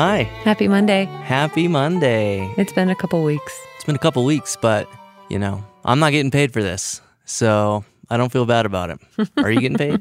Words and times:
Hi. 0.00 0.22
Happy 0.44 0.68
Monday. 0.68 1.06
Happy 1.06 1.66
Monday. 1.66 2.54
It's 2.56 2.72
been 2.72 2.88
a 2.88 2.94
couple 2.94 3.24
weeks. 3.24 3.60
It's 3.74 3.84
been 3.84 3.96
a 3.96 3.98
couple 3.98 4.24
weeks, 4.24 4.54
but 4.54 4.88
you 5.28 5.40
know, 5.40 5.64
I'm 5.84 5.98
not 5.98 6.12
getting 6.12 6.30
paid 6.30 6.52
for 6.52 6.62
this. 6.62 7.00
So 7.24 7.84
I 8.08 8.16
don't 8.16 8.30
feel 8.30 8.46
bad 8.46 8.64
about 8.64 8.90
it. 8.90 9.00
Are 9.38 9.50
you 9.50 9.60
getting 9.60 9.76
paid? 9.76 10.00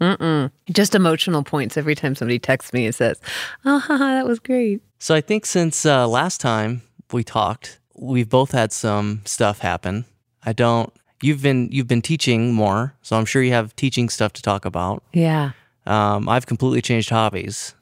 Mm-mm. 0.00 0.50
Just 0.68 0.96
emotional 0.96 1.44
points 1.44 1.76
every 1.76 1.94
time 1.94 2.16
somebody 2.16 2.40
texts 2.40 2.72
me 2.72 2.86
and 2.86 2.92
says, 2.92 3.20
Oh, 3.64 3.78
haha, 3.78 4.16
that 4.16 4.26
was 4.26 4.40
great. 4.40 4.82
so 4.98 5.14
I 5.14 5.20
think 5.20 5.46
since 5.46 5.86
uh, 5.86 6.08
last 6.08 6.40
time 6.40 6.82
we 7.12 7.22
talked, 7.22 7.78
we've 7.94 8.28
both 8.28 8.50
had 8.50 8.72
some 8.72 9.22
stuff 9.26 9.60
happen. 9.60 10.06
I 10.44 10.52
don't 10.52 10.92
you've 11.22 11.40
been 11.40 11.68
you've 11.70 11.86
been 11.86 12.02
teaching 12.02 12.52
more, 12.52 12.96
so 13.02 13.16
I'm 13.16 13.26
sure 13.26 13.44
you 13.44 13.52
have 13.52 13.76
teaching 13.76 14.08
stuff 14.08 14.32
to 14.32 14.42
talk 14.42 14.64
about. 14.64 15.04
Yeah. 15.12 15.52
Um, 15.86 16.28
I've 16.28 16.46
completely 16.46 16.82
changed 16.82 17.10
hobbies 17.10 17.76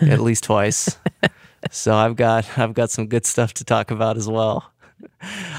at 0.00 0.20
least 0.20 0.44
twice. 0.44 0.96
So 1.70 1.94
I've 1.94 2.16
got 2.16 2.58
I've 2.58 2.74
got 2.74 2.90
some 2.90 3.06
good 3.06 3.24
stuff 3.24 3.54
to 3.54 3.64
talk 3.64 3.90
about 3.90 4.16
as 4.16 4.28
well. 4.28 4.72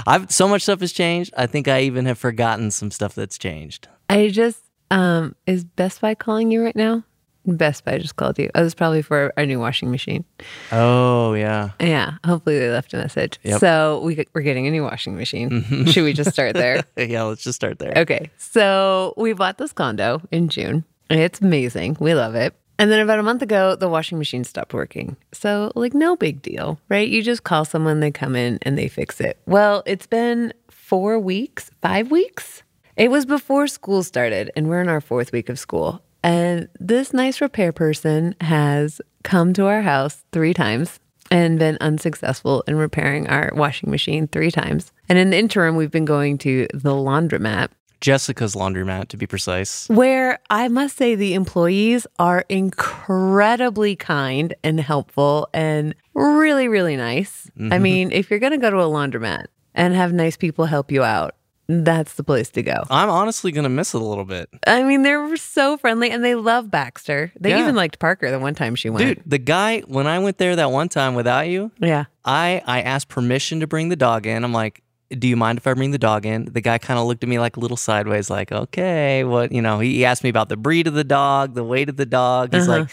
I've 0.06 0.32
so 0.32 0.48
much 0.48 0.64
stuff 0.64 0.82
has 0.82 0.92
changed. 0.92 1.34
I 1.38 1.48
think 1.48 1.68
I 1.68 1.82
even 1.82 2.06
have 2.06 2.18
forgotten 2.18 2.72
some 2.72 2.92
stuff 2.92 3.16
that's 3.16 3.38
changed. 3.38 3.88
I 4.10 4.30
just, 4.30 4.62
um, 4.92 5.36
is 5.48 5.64
Best 5.64 6.02
Buy 6.02 6.16
calling 6.16 6.52
you 6.52 6.64
right 6.64 6.76
now? 6.76 7.04
Best 7.46 7.84
Buy 7.84 7.98
just 7.98 8.16
called 8.16 8.40
you. 8.40 8.50
Oh, 8.56 8.64
is 8.64 8.74
probably 8.74 9.02
for 9.02 9.34
our 9.36 9.46
new 9.46 9.60
washing 9.60 9.92
machine. 9.92 10.24
Oh 10.72 11.34
yeah. 11.34 11.72
Yeah. 11.80 12.16
Hopefully 12.26 12.58
they 12.60 12.70
left 12.70 12.94
a 12.94 12.98
message. 12.98 13.40
Yep. 13.44 13.60
So 13.60 14.02
we, 14.04 14.26
we're 14.34 14.42
getting 14.42 14.68
a 14.68 14.72
new 14.72 14.84
washing 14.84 15.16
machine. 15.16 15.86
Should 15.88 16.04
we 16.04 16.14
just 16.14 16.32
start 16.32 16.54
there? 16.54 16.84
yeah, 16.98 17.24
let's 17.24 17.44
just 17.44 17.58
start 17.58 17.80
there. 17.80 17.94
Okay. 17.98 18.30
So 18.38 19.14
we 19.18 19.34
bought 19.34 19.58
this 19.58 19.74
condo 19.74 20.22
in 20.32 20.48
June. 20.48 20.86
It's 21.10 21.42
amazing. 21.42 21.98
We 22.00 22.14
love 22.14 22.36
it. 22.36 22.56
And 22.80 22.92
then 22.92 23.00
about 23.00 23.20
a 23.20 23.24
month 23.24 23.42
ago, 23.42 23.76
the 23.76 23.88
washing 23.88 24.18
machine 24.18 24.44
stopped 24.44 24.74
working. 24.74 25.16
So, 25.32 25.72
like, 25.76 25.94
no 25.94 26.16
big 26.16 26.42
deal, 26.42 26.80
right? 26.90 27.08
You 27.08 27.22
just 27.22 27.44
call 27.44 27.66
someone, 27.66 28.00
they 28.00 28.12
come 28.12 28.36
in 28.36 28.60
and 28.64 28.78
they 28.78 28.88
fix 28.88 29.22
it. 29.22 29.38
Well, 29.46 29.84
it's 29.86 30.08
been 30.08 30.54
four 30.70 31.20
weeks, 31.20 31.70
five 31.82 32.12
weeks. 32.12 32.64
It 32.96 33.10
was 33.10 33.26
before 33.26 33.68
school 33.68 34.04
started, 34.04 34.52
and 34.56 34.68
we're 34.70 34.82
in 34.82 34.90
our 34.90 35.02
fourth 35.02 35.32
week 35.32 35.50
of 35.50 35.58
school. 35.60 36.02
And 36.24 36.70
this 36.80 37.14
nice 37.14 37.42
repair 37.42 37.72
person 37.72 38.36
has 38.42 39.02
come 39.24 39.54
to 39.54 39.66
our 39.66 39.82
house 39.82 40.24
three 40.32 40.54
times 40.54 41.00
and 41.32 41.58
been 41.58 41.78
unsuccessful 41.82 42.64
in 42.68 42.76
repairing 42.76 43.28
our 43.28 43.52
washing 43.56 43.90
machine 43.90 44.28
three 44.28 44.52
times. 44.52 44.92
And 45.10 45.18
in 45.18 45.32
the 45.32 45.38
interim, 45.38 45.76
we've 45.76 45.92
been 45.92 46.06
going 46.06 46.38
to 46.40 46.68
the 46.74 46.92
laundromat 46.92 47.70
Jessica's 48.04 48.54
laundromat, 48.54 49.08
to 49.08 49.18
be 49.18 49.26
precise. 49.26 49.88
where 49.88 50.40
I 50.50 50.68
must 50.68 50.98
say 50.98 51.16
the 51.16 51.34
employees 51.36 52.06
are 52.20 52.44
incredibly 52.50 53.96
kind 53.96 54.54
and 54.62 54.78
helpful 54.80 55.48
and 55.54 55.96
really, 56.14 56.68
really 56.68 56.98
nice. 56.98 57.50
I 57.58 57.62
mm-hmm. 57.62 57.82
mean, 57.82 58.12
if 58.12 58.30
you're 58.30 58.40
going 58.40 58.52
to 58.52 58.58
go 58.58 58.70
to 58.70 58.82
a 58.82 58.86
laundromat 58.86 59.46
and 59.74 59.94
have 59.96 60.12
nice 60.12 60.36
people 60.36 60.66
help 60.66 60.92
you 60.92 61.02
out, 61.02 61.36
that's 61.70 62.16
the 62.16 62.24
place 62.26 62.50
to 62.52 62.62
go. 62.62 62.84
I'm 62.90 63.10
honestly 63.10 63.54
gonna 63.54 63.70
miss 63.70 63.96
it 63.96 64.02
a 64.02 64.04
little 64.04 64.26
bit, 64.26 64.50
I 64.68 64.84
mean, 64.84 65.04
they're 65.04 65.38
so 65.38 65.78
friendly 65.78 66.12
and 66.12 66.22
they 66.24 66.36
love 66.36 66.70
Baxter. 66.70 67.32
They 67.40 67.52
Yeah. 67.52 67.62
even 67.62 67.74
liked 67.76 68.00
Parker 68.00 68.30
the 68.30 68.38
one 68.38 68.54
time 68.54 68.76
she 68.76 68.90
went. 68.90 69.06
dude. 69.06 69.24
The 69.26 69.38
guy 69.38 69.80
when 69.88 70.06
I 70.06 70.20
went 70.20 70.40
there 70.40 70.58
that 70.58 70.72
one 70.72 70.90
time 70.90 71.16
without 71.16 71.48
you, 71.48 71.72
Yeah. 71.80 72.06
I 72.26 72.62
I 72.68 72.82
asked 72.82 73.08
permission 73.08 73.62
to 73.62 73.68
bring 73.68 73.88
the 73.88 73.96
dog 73.96 74.28
in. 74.28 74.44
I'm 74.44 74.52
like, 74.52 74.83
do 75.20 75.28
you 75.28 75.36
mind 75.36 75.58
if 75.58 75.68
I 75.68 75.74
bring 75.74 75.92
the 75.92 75.98
dog 75.98 76.26
in? 76.26 76.46
The 76.46 76.62
guy 76.62 76.78
kind 76.78 77.00
of 77.00 77.06
looked 77.06 77.24
at 77.24 77.30
me 77.30 77.40
like 77.40 77.58
a 77.58 77.60
little 77.60 77.78
sideways, 77.78 78.30
like, 78.30 78.52
okay, 78.52 79.24
what? 79.24 79.52
You 79.52 79.62
know, 79.62 79.80
he, 79.80 80.04
asked 80.06 80.24
me 80.24 80.30
about 80.30 80.50
the 80.50 80.58
breed 80.58 80.88
of 80.88 80.94
the 80.94 81.04
dog, 81.04 81.54
the 81.54 81.64
weight 81.64 81.90
of 81.90 81.98
the 81.98 82.06
dog. 82.06 82.54
He's 82.54 82.68
uh-huh. 82.68 82.80
like, 82.80 82.90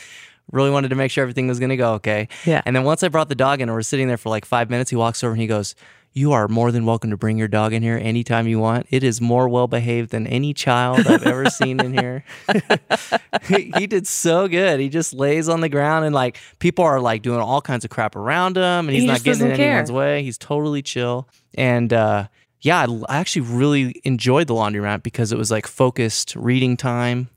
really 0.53 0.71
wanted 0.71 0.89
to 0.89 0.95
make 0.95 1.11
sure 1.11 1.23
everything 1.23 1.49
was 1.49 1.59
gonna 1.61 1.77
go 1.77 1.95
okay. 1.95 2.29
Yeah. 2.45 2.63
And 2.65 2.75
then 2.75 2.85
once 2.85 3.03
I 3.03 3.09
brought 3.09 3.29
the 3.29 3.35
dog 3.35 3.61
in 3.61 3.69
and 3.69 3.77
we're 3.77 3.83
sitting 3.83 4.09
there 4.09 4.17
for 4.17 4.29
like 4.29 4.45
five 4.45 4.71
minutes, 4.71 4.91
he 4.91 4.97
walks 4.97 5.23
over 5.23 5.33
and 5.33 5.41
he 5.41 5.47
goes. 5.47 5.75
You 6.13 6.33
are 6.33 6.49
more 6.49 6.73
than 6.73 6.85
welcome 6.87 7.11
to 7.11 7.17
bring 7.17 7.39
your 7.39 7.47
dog 7.47 7.73
in 7.73 7.83
here 7.85 7.97
anytime 8.03 8.49
you 8.49 8.59
want. 8.59 8.87
It 8.91 9.05
is 9.05 9.21
more 9.21 9.49
well 9.49 9.69
behaved 9.69 10.11
than 10.11 10.27
any 10.27 10.53
child 10.53 11.07
I've 11.07 11.23
ever 11.23 11.49
seen 11.51 11.79
in 11.79 11.93
here. 11.97 12.25
he, 13.47 13.73
he 13.77 13.87
did 13.87 14.09
so 14.09 14.49
good. 14.49 14.81
He 14.81 14.89
just 14.89 15.15
lays 15.15 15.49
on 15.49 15.61
the 15.61 15.69
ground 15.69 16.05
and 16.05 16.13
like 16.15 16.39
people 16.59 16.85
are 16.85 17.01
like 17.01 17.23
doing 17.23 17.39
all 17.39 17.61
kinds 17.63 17.85
of 17.85 17.91
crap 17.91 18.17
around 18.17 18.57
him 18.57 18.63
and 18.63 18.91
he's 18.91 19.03
He 19.03 19.07
not 19.07 19.23
getting 19.23 19.51
in 19.51 19.57
care. 19.57 19.69
anyone's 19.71 19.93
way. 19.93 20.25
He's 20.25 20.37
totally 20.37 20.83
chill. 20.83 21.29
And 21.55 21.93
uh, 21.93 22.27
yeah, 22.61 22.81
I, 22.89 23.03
I 23.09 23.17
actually 23.19 23.43
really 23.43 24.01
enjoyed 24.03 24.49
the 24.49 24.55
laundromat 24.55 25.05
because 25.05 25.31
it 25.31 25.39
was 25.39 25.53
like 25.53 25.67
focused 25.69 26.35
reading 26.35 26.77
time. 26.77 27.29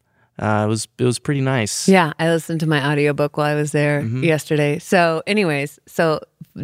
Uh, 0.43 0.65
it 0.65 0.67
was 0.67 0.87
it 0.97 1.05
was 1.05 1.19
pretty 1.19 1.39
nice. 1.41 1.87
Yeah, 1.87 2.11
I 2.19 2.27
listened 2.29 2.59
to 2.59 2.67
my 2.67 2.85
audiobook 2.91 3.37
while 3.37 3.47
I 3.47 3.55
was 3.55 3.71
there 3.71 4.01
yesterday. 4.01 4.77
So, 4.79 5.23
anyways, 5.25 5.79
so 5.87 6.19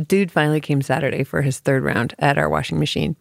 dude 0.06 0.32
finally 0.32 0.60
came 0.60 0.82
Saturday 0.82 1.24
for 1.24 1.42
his 1.42 1.60
third 1.60 1.84
round 1.84 2.14
at 2.20 2.38
our 2.38 2.50
washing 2.50 2.78
machine. 2.78 3.16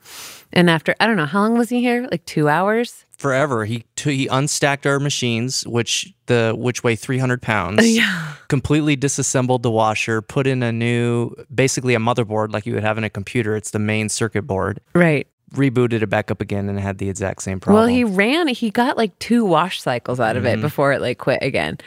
And 0.52 0.68
after, 0.68 0.94
I 1.00 1.06
don't 1.06 1.16
know, 1.16 1.26
how 1.26 1.40
long 1.42 1.56
was 1.56 1.68
he 1.68 1.80
here? 1.80 2.08
Like 2.10 2.24
two 2.24 2.48
hours? 2.48 3.04
Forever, 3.18 3.64
he 3.64 3.84
t- 3.96 4.16
he 4.16 4.26
unstacked 4.28 4.84
our 4.86 4.98
machines, 5.00 5.66
which 5.66 6.12
the 6.26 6.54
which 6.56 6.82
weigh 6.84 6.96
three 6.96 7.18
hundred 7.18 7.40
pounds. 7.42 7.86
Yeah. 7.96 8.34
completely 8.48 8.96
disassembled 8.96 9.62
the 9.62 9.70
washer, 9.70 10.22
put 10.22 10.46
in 10.46 10.62
a 10.62 10.72
new, 10.72 11.34
basically 11.54 11.94
a 11.94 11.98
motherboard 11.98 12.52
like 12.52 12.64
you 12.66 12.74
would 12.74 12.82
have 12.84 12.96
in 12.98 13.04
a 13.04 13.10
computer. 13.10 13.56
It's 13.56 13.70
the 13.72 13.78
main 13.78 14.08
circuit 14.08 14.42
board. 14.42 14.80
Right. 14.94 15.26
Rebooted 15.54 16.02
it 16.02 16.08
back 16.08 16.30
up 16.30 16.40
again 16.40 16.68
and 16.68 16.78
had 16.78 16.98
the 16.98 17.08
exact 17.08 17.42
same 17.42 17.58
problem. 17.58 17.80
Well, 17.80 17.88
he 17.88 18.04
ran, 18.04 18.48
he 18.48 18.70
got 18.70 18.96
like 18.96 19.18
two 19.18 19.44
wash 19.44 19.80
cycles 19.80 20.20
out 20.20 20.36
of 20.36 20.44
it 20.44 20.54
mm-hmm. 20.54 20.62
before 20.62 20.92
it 20.92 21.00
like 21.00 21.18
quit 21.18 21.42
again. 21.42 21.78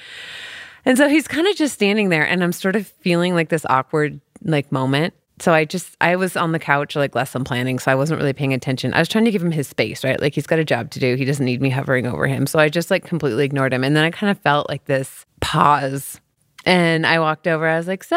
And 0.86 0.98
so 0.98 1.08
he's 1.08 1.28
kind 1.28 1.48
of 1.48 1.56
just 1.56 1.74
standing 1.74 2.10
there 2.10 2.28
and 2.28 2.44
I'm 2.44 2.54
sort 2.54 2.76
of 2.76 2.88
feeling 2.88 3.36
like 3.36 3.50
this 3.50 3.66
awkward 3.70 4.20
like 4.44 4.72
moment. 4.72 5.14
So 5.40 5.54
I 5.54 5.66
just 5.66 5.98
I 6.02 6.16
was 6.16 6.38
on 6.38 6.52
the 6.52 6.60
couch 6.60 6.96
like 6.96 7.16
lesson 7.16 7.44
planning, 7.44 7.80
so 7.80 7.92
I 7.92 7.96
wasn't 7.96 8.20
really 8.20 8.34
paying 8.34 8.54
attention. 8.54 8.94
I 8.94 9.00
was 9.00 9.10
trying 9.10 9.26
to 9.26 9.32
give 9.32 9.42
him 9.42 9.52
his 9.52 9.68
space, 9.68 10.04
right? 10.04 10.20
Like 10.20 10.36
he's 10.36 10.46
got 10.46 10.60
a 10.60 10.64
job 10.64 10.92
to 10.92 11.00
do. 11.00 11.16
He 11.16 11.26
doesn't 11.26 11.46
need 11.46 11.62
me 11.62 11.70
hovering 11.70 12.06
over 12.06 12.28
him. 12.28 12.46
So 12.46 12.60
I 12.60 12.70
just 12.70 12.92
like 12.92 13.06
completely 13.06 13.44
ignored 13.44 13.74
him. 13.74 13.84
And 13.84 13.96
then 13.96 14.04
I 14.04 14.12
kind 14.12 14.30
of 14.30 14.40
felt 14.40 14.70
like 14.70 14.86
this 14.86 15.26
pause. 15.40 16.20
And 16.64 17.08
I 17.08 17.20
walked 17.20 17.48
over. 17.48 17.68
I 17.68 17.78
was 17.78 17.88
like, 17.88 18.04
"So," 18.04 18.16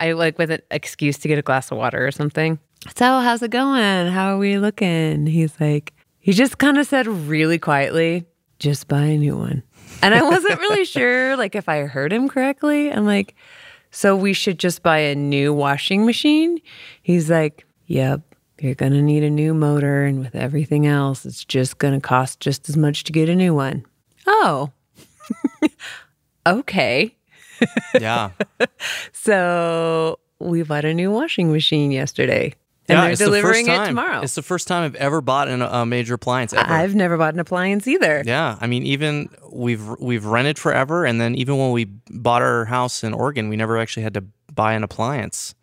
I 0.00 0.12
like 0.12 0.36
with 0.36 0.50
an 0.50 0.60
excuse 0.72 1.16
to 1.18 1.28
get 1.28 1.38
a 1.38 1.42
glass 1.42 1.70
of 1.70 1.78
water 1.78 2.04
or 2.04 2.10
something. 2.10 2.58
So, 2.96 3.20
how's 3.20 3.42
it 3.42 3.50
going? 3.50 4.06
How 4.12 4.34
are 4.34 4.38
we 4.38 4.58
looking? 4.58 5.26
He's 5.26 5.58
like, 5.60 5.92
he 6.20 6.32
just 6.32 6.58
kind 6.58 6.78
of 6.78 6.86
said 6.86 7.06
really 7.06 7.58
quietly, 7.58 8.24
just 8.58 8.86
buy 8.88 9.02
a 9.02 9.18
new 9.18 9.36
one. 9.36 9.62
And 10.02 10.14
I 10.14 10.22
wasn't 10.22 10.60
really 10.60 10.84
sure 10.96 11.36
like 11.36 11.54
if 11.54 11.68
I 11.68 11.82
heard 11.82 12.12
him 12.12 12.28
correctly. 12.28 12.92
I'm 12.92 13.04
like, 13.04 13.34
so 13.90 14.14
we 14.14 14.32
should 14.32 14.58
just 14.58 14.82
buy 14.82 14.98
a 14.98 15.14
new 15.14 15.52
washing 15.52 16.06
machine? 16.06 16.60
He's 17.02 17.30
like, 17.30 17.66
yep, 17.86 18.20
you're 18.60 18.74
going 18.74 18.92
to 18.92 19.02
need 19.02 19.24
a 19.24 19.30
new 19.30 19.54
motor. 19.54 20.04
And 20.04 20.20
with 20.20 20.34
everything 20.34 20.86
else, 20.86 21.26
it's 21.26 21.44
just 21.44 21.78
going 21.78 21.94
to 21.94 22.00
cost 22.00 22.40
just 22.40 22.68
as 22.68 22.76
much 22.76 23.04
to 23.04 23.12
get 23.12 23.28
a 23.28 23.34
new 23.34 23.54
one. 23.54 23.84
Oh, 24.26 24.70
okay. 26.46 27.16
yeah. 27.98 28.30
So 29.12 30.18
we 30.38 30.62
bought 30.62 30.84
a 30.84 30.94
new 30.94 31.10
washing 31.10 31.52
machine 31.52 31.90
yesterday. 31.90 32.54
And 32.88 32.96
yeah, 32.96 33.02
they're 33.02 33.10
it's 33.12 33.18
the 33.20 33.26
first 33.26 33.42
delivering 33.42 33.66
it 33.66 33.76
time. 33.76 33.86
tomorrow. 33.88 34.20
It's 34.22 34.34
the 34.34 34.42
first 34.42 34.66
time 34.66 34.84
I've 34.84 34.94
ever 34.94 35.20
bought 35.20 35.48
an, 35.48 35.60
a 35.60 35.84
major 35.84 36.14
appliance 36.14 36.52
ever. 36.54 36.72
I've 36.72 36.94
never 36.94 37.16
bought 37.18 37.34
an 37.34 37.40
appliance 37.40 37.86
either. 37.86 38.22
yeah, 38.24 38.56
I 38.60 38.66
mean, 38.66 38.84
even 38.84 39.28
we've 39.52 39.86
we've 40.00 40.24
rented 40.24 40.58
forever, 40.58 41.04
and 41.04 41.20
then 41.20 41.34
even 41.34 41.58
when 41.58 41.72
we 41.72 41.84
bought 42.10 42.40
our 42.42 42.64
house 42.64 43.04
in 43.04 43.12
Oregon, 43.12 43.48
we 43.50 43.56
never 43.56 43.76
actually 43.78 44.04
had 44.04 44.14
to 44.14 44.24
buy 44.54 44.72
an 44.72 44.82
appliance. 44.82 45.54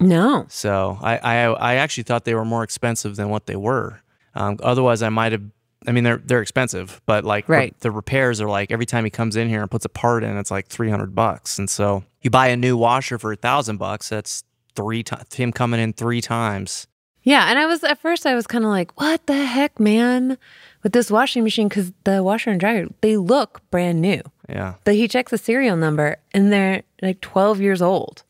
No. 0.00 0.46
So 0.48 0.98
I 1.00 1.18
I, 1.18 1.34
I 1.52 1.74
actually 1.76 2.02
thought 2.04 2.24
they 2.24 2.34
were 2.34 2.44
more 2.44 2.64
expensive 2.64 3.14
than 3.16 3.28
what 3.28 3.46
they 3.46 3.56
were. 3.56 4.00
Um, 4.34 4.58
otherwise, 4.62 5.02
I 5.02 5.08
might 5.08 5.32
have. 5.32 5.42
I 5.86 5.92
mean, 5.92 6.04
they're 6.04 6.18
they're 6.24 6.42
expensive, 6.42 7.00
but 7.06 7.24
like 7.24 7.46
the- 7.46 7.52
Right. 7.52 7.80
the, 7.80 7.90
repairs 7.90 8.40
are 8.40 8.48
like 8.48 8.70
every 8.70 8.86
time 8.86 9.04
he 9.04 9.10
comes 9.10 9.34
in 9.36 9.48
here 9.48 9.62
and 9.62 9.70
puts 9.70 9.84
a 9.84 9.88
part 9.88 10.22
in, 10.24 10.36
it's 10.36 10.50
like 10.50 10.68
three 10.68 10.90
hundred 10.90 11.14
bucks. 11.14 11.58
And 11.58 11.68
so 11.68 12.04
you 12.22 12.30
buy 12.30 12.48
a 12.48 12.56
new 12.56 12.76
washer 12.76 13.18
for 13.18 13.32
a 13.32 13.36
thousand 13.36 13.78
bucks. 13.78 14.08
That's 14.08 14.44
three 14.74 15.02
times 15.02 15.34
him 15.34 15.52
coming 15.52 15.80
in 15.80 15.92
three 15.92 16.20
times. 16.20 16.86
Yeah, 17.24 17.48
and 17.48 17.58
I 17.58 17.66
was 17.66 17.84
at 17.84 18.00
first 18.00 18.26
I 18.26 18.34
was 18.34 18.46
kind 18.46 18.64
of 18.64 18.70
like, 18.70 19.00
"What 19.00 19.26
the 19.26 19.44
heck, 19.44 19.78
man?" 19.78 20.38
With 20.82 20.92
this 20.92 21.10
washing 21.10 21.44
machine 21.44 21.68
cuz 21.68 21.92
the 22.04 22.22
washer 22.22 22.50
and 22.50 22.58
dryer, 22.58 22.88
they 23.00 23.16
look 23.16 23.60
brand 23.70 24.00
new. 24.00 24.20
Yeah. 24.48 24.74
But 24.84 24.94
he 24.94 25.06
checks 25.06 25.30
the 25.30 25.38
serial 25.38 25.76
number 25.76 26.16
and 26.34 26.52
they're 26.52 26.82
like 27.00 27.20
12 27.20 27.60
years 27.60 27.80
old. 27.80 28.24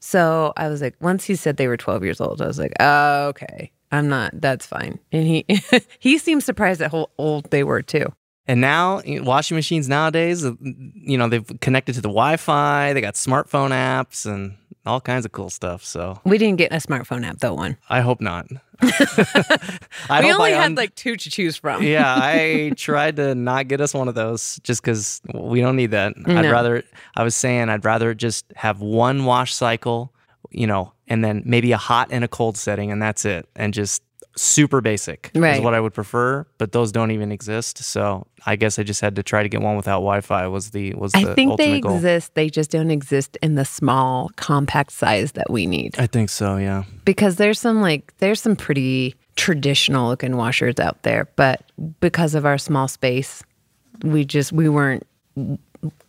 So 0.00 0.52
I 0.56 0.68
was 0.68 0.82
like, 0.82 0.96
once 1.00 1.24
he 1.24 1.36
said 1.36 1.56
they 1.56 1.68
were 1.68 1.76
12 1.76 2.02
years 2.02 2.20
old, 2.20 2.42
I 2.42 2.46
was 2.46 2.58
like, 2.58 2.72
oh, 2.80 3.28
okay, 3.28 3.70
I'm 3.92 4.08
not, 4.08 4.32
that's 4.40 4.66
fine. 4.66 4.98
And 5.12 5.26
he, 5.26 5.46
he 6.00 6.18
seemed 6.18 6.42
surprised 6.42 6.82
at 6.82 6.90
how 6.90 7.10
old 7.18 7.50
they 7.50 7.62
were 7.62 7.82
too. 7.82 8.12
And 8.46 8.60
now 8.60 9.00
washing 9.06 9.54
machines 9.56 9.88
nowadays, 9.88 10.44
uh, 10.44 10.54
you 10.60 11.16
know, 11.16 11.28
they've 11.28 11.46
connected 11.60 11.94
to 11.94 12.00
the 12.00 12.08
Wi-Fi. 12.08 12.92
They 12.92 13.00
got 13.00 13.14
smartphone 13.14 13.70
apps, 13.70 14.26
and 14.26 14.56
all 14.86 15.00
kinds 15.00 15.24
of 15.24 15.32
cool 15.32 15.50
stuff. 15.50 15.84
So 15.84 16.20
We 16.24 16.38
didn't 16.38 16.58
get 16.58 16.72
a 16.72 16.76
smartphone 16.76 17.24
app 17.24 17.38
though. 17.38 17.54
One. 17.54 17.76
I 17.88 18.00
hope 18.00 18.20
not. 18.20 18.46
I 18.82 20.20
we 20.20 20.28
hope 20.28 20.40
only 20.40 20.52
I 20.54 20.56
had 20.56 20.64
un- 20.66 20.74
like 20.74 20.94
two 20.94 21.16
to 21.16 21.30
choose 21.30 21.56
from. 21.56 21.82
yeah, 21.82 22.14
I 22.18 22.72
tried 22.76 23.16
to 23.16 23.34
not 23.34 23.68
get 23.68 23.80
us 23.80 23.94
one 23.94 24.08
of 24.08 24.14
those 24.14 24.58
just 24.64 24.82
because 24.82 25.20
we 25.34 25.60
don't 25.60 25.76
need 25.76 25.92
that. 25.92 26.14
I'd 26.26 26.50
rather, 26.50 26.82
I 27.16 27.22
was 27.22 27.36
saying, 27.36 27.68
I'd 27.68 27.84
rather 27.84 28.12
just 28.14 28.44
have 28.56 28.80
one 28.80 29.24
wash 29.24 29.54
cycle, 29.54 30.12
you 30.50 30.66
know, 30.66 30.92
and 31.06 31.24
then 31.24 31.42
maybe 31.46 31.70
a 31.72 31.76
hot 31.76 32.08
and 32.10 32.24
a 32.24 32.28
cold 32.28 32.56
setting, 32.56 32.90
and 32.90 33.00
that's 33.00 33.24
it. 33.24 33.48
And 33.54 33.72
just 33.72 34.02
super 34.36 34.80
basic 34.80 35.30
is 35.34 35.60
what 35.60 35.74
I 35.74 35.80
would 35.80 35.94
prefer, 35.94 36.46
but 36.58 36.72
those 36.72 36.92
don't 36.92 37.10
even 37.10 37.32
exist. 37.32 37.78
So 37.78 38.26
I 38.46 38.56
guess 38.56 38.78
I 38.78 38.82
just 38.82 39.00
had 39.00 39.16
to 39.16 39.22
try 39.22 39.42
to 39.42 39.48
get 39.48 39.60
one 39.60 39.76
without 39.76 39.98
Wi 39.98 40.20
Fi, 40.20 40.46
was 40.46 40.70
the, 40.70 40.94
was 40.94 41.12
the 41.12 41.30
I 41.30 41.34
think 41.34 41.58
they 41.58 41.80
goal. 41.80 41.96
exist. 41.96 42.34
They 42.34 42.48
just 42.48 42.70
don't 42.70 42.90
exist 42.90 43.36
in 43.42 43.54
the 43.54 43.64
small, 43.64 44.30
compact 44.36 44.92
size 44.92 45.32
that 45.32 45.50
we 45.50 45.66
need. 45.66 45.98
I 45.98 46.06
think 46.06 46.30
so, 46.30 46.56
yeah. 46.56 46.84
Because 47.04 47.36
there's 47.36 47.58
some 47.58 47.80
like 47.82 48.16
there's 48.18 48.40
some 48.40 48.56
pretty 48.56 49.14
traditional 49.36 50.08
looking 50.08 50.36
washers 50.36 50.78
out 50.78 51.02
there, 51.02 51.28
but 51.36 51.62
because 52.00 52.34
of 52.34 52.46
our 52.46 52.58
small 52.58 52.88
space, 52.88 53.42
we 54.02 54.24
just 54.24 54.52
we 54.52 54.68
weren't 54.68 55.06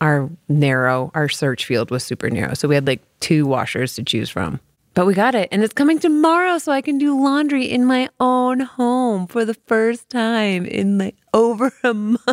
our 0.01 0.29
narrow 0.49 1.11
our 1.15 1.29
search 1.29 1.65
field 1.65 1.89
was 1.89 2.03
super 2.03 2.29
narrow. 2.29 2.53
So 2.53 2.67
we 2.67 2.75
had 2.75 2.85
like 2.87 3.01
two 3.19 3.45
washers 3.45 3.95
to 3.95 4.03
choose 4.03 4.29
from. 4.29 4.59
But 4.95 5.07
we 5.07 5.15
got 5.15 5.33
it 5.33 5.49
and 5.51 5.63
it's 5.63 5.73
coming 5.73 5.97
tomorrow 5.97 6.59
so 6.59 6.71
I 6.71 6.81
can 6.81 6.99
do 6.99 7.19
laundry 7.19 7.65
in 7.65 7.83
my 7.85 8.09
own 8.19 8.59
home 8.59 9.25
for 9.25 9.43
the 9.43 9.55
first 9.55 10.07
time 10.07 10.65
in 10.65 10.99
like 10.99 11.15
over 11.33 11.71
a 11.83 11.93
month. 11.95 12.27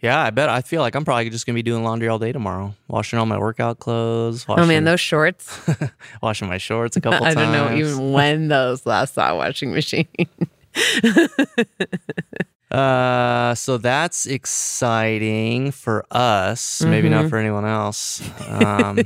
Yeah, 0.00 0.18
I 0.22 0.30
bet. 0.30 0.48
I 0.48 0.62
feel 0.62 0.80
like 0.80 0.94
I'm 0.94 1.04
probably 1.04 1.28
just 1.28 1.44
gonna 1.44 1.54
be 1.54 1.62
doing 1.62 1.84
laundry 1.84 2.08
all 2.08 2.18
day 2.18 2.32
tomorrow, 2.32 2.74
washing 2.88 3.18
all 3.18 3.26
my 3.26 3.36
workout 3.38 3.78
clothes. 3.78 4.48
Washing, 4.48 4.64
Oh 4.64 4.66
man, 4.66 4.84
those 4.84 5.00
shorts. 5.00 5.60
washing 6.22 6.48
my 6.48 6.56
shorts 6.56 6.96
a 6.96 7.00
couple 7.02 7.18
times. 7.26 7.36
I 7.36 7.44
times. 7.44 7.56
don't 7.56 7.70
know 7.72 7.76
even 7.86 8.12
when 8.12 8.48
those 8.48 8.86
last 8.86 9.12
saw 9.12 9.36
washing 9.36 9.72
machine. 9.74 10.08
Uh, 12.70 13.54
so 13.54 13.76
that's 13.76 14.24
exciting 14.26 15.70
for 15.72 16.06
us. 16.10 16.80
Maybe 16.82 17.08
Mm-hmm. 17.10 17.20
not 17.20 17.28
for 17.28 17.36
anyone 17.36 17.66
else. 17.66 18.22
Um, 18.48 18.98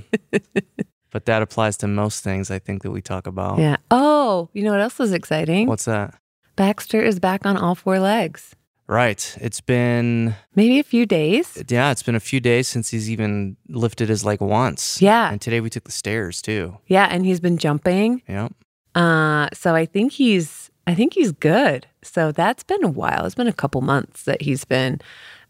but 1.16 1.24
that 1.24 1.40
applies 1.40 1.78
to 1.78 1.86
most 1.88 2.22
things 2.22 2.50
I 2.50 2.58
think 2.58 2.82
that 2.82 2.90
we 2.90 3.00
talk 3.00 3.26
about. 3.26 3.58
yeah. 3.58 3.76
Oh, 3.90 4.50
you 4.52 4.62
know 4.62 4.72
what 4.72 4.82
else 4.82 5.00
is 5.00 5.14
exciting? 5.14 5.66
What's 5.66 5.86
that? 5.86 6.12
Baxter 6.56 7.00
is 7.00 7.18
back 7.18 7.46
on 7.46 7.56
all 7.56 7.74
four 7.74 7.98
legs. 7.98 8.54
Right. 8.86 9.34
It's 9.40 9.62
been 9.62 10.34
Maybe 10.54 10.78
a 10.78 10.82
few 10.84 11.06
days. 11.06 11.62
yeah. 11.70 11.90
It's 11.90 12.02
been 12.02 12.14
a 12.16 12.20
few 12.20 12.38
days 12.38 12.68
since 12.68 12.90
he's 12.90 13.10
even 13.10 13.56
lifted 13.70 14.10
his 14.10 14.26
leg 14.26 14.42
once. 14.42 15.00
Yeah. 15.00 15.30
And 15.32 15.40
today 15.40 15.60
we 15.62 15.70
took 15.70 15.84
the 15.84 15.90
stairs 16.02 16.42
too. 16.42 16.76
Yeah, 16.86 17.06
and 17.10 17.24
he's 17.24 17.40
been 17.40 17.56
jumping. 17.56 18.20
Yep. 18.28 18.52
Uh, 18.94 19.48
so 19.54 19.74
I 19.74 19.86
think 19.86 20.12
he's 20.12 20.70
I 20.86 20.94
think 20.94 21.14
he's 21.14 21.32
good. 21.32 21.86
So 22.02 22.30
that's 22.30 22.62
been 22.62 22.84
a 22.84 22.90
while. 22.90 23.24
It's 23.24 23.34
been 23.34 23.48
a 23.48 23.52
couple 23.62 23.80
months 23.80 24.24
that 24.24 24.42
he's 24.42 24.64
been 24.66 25.00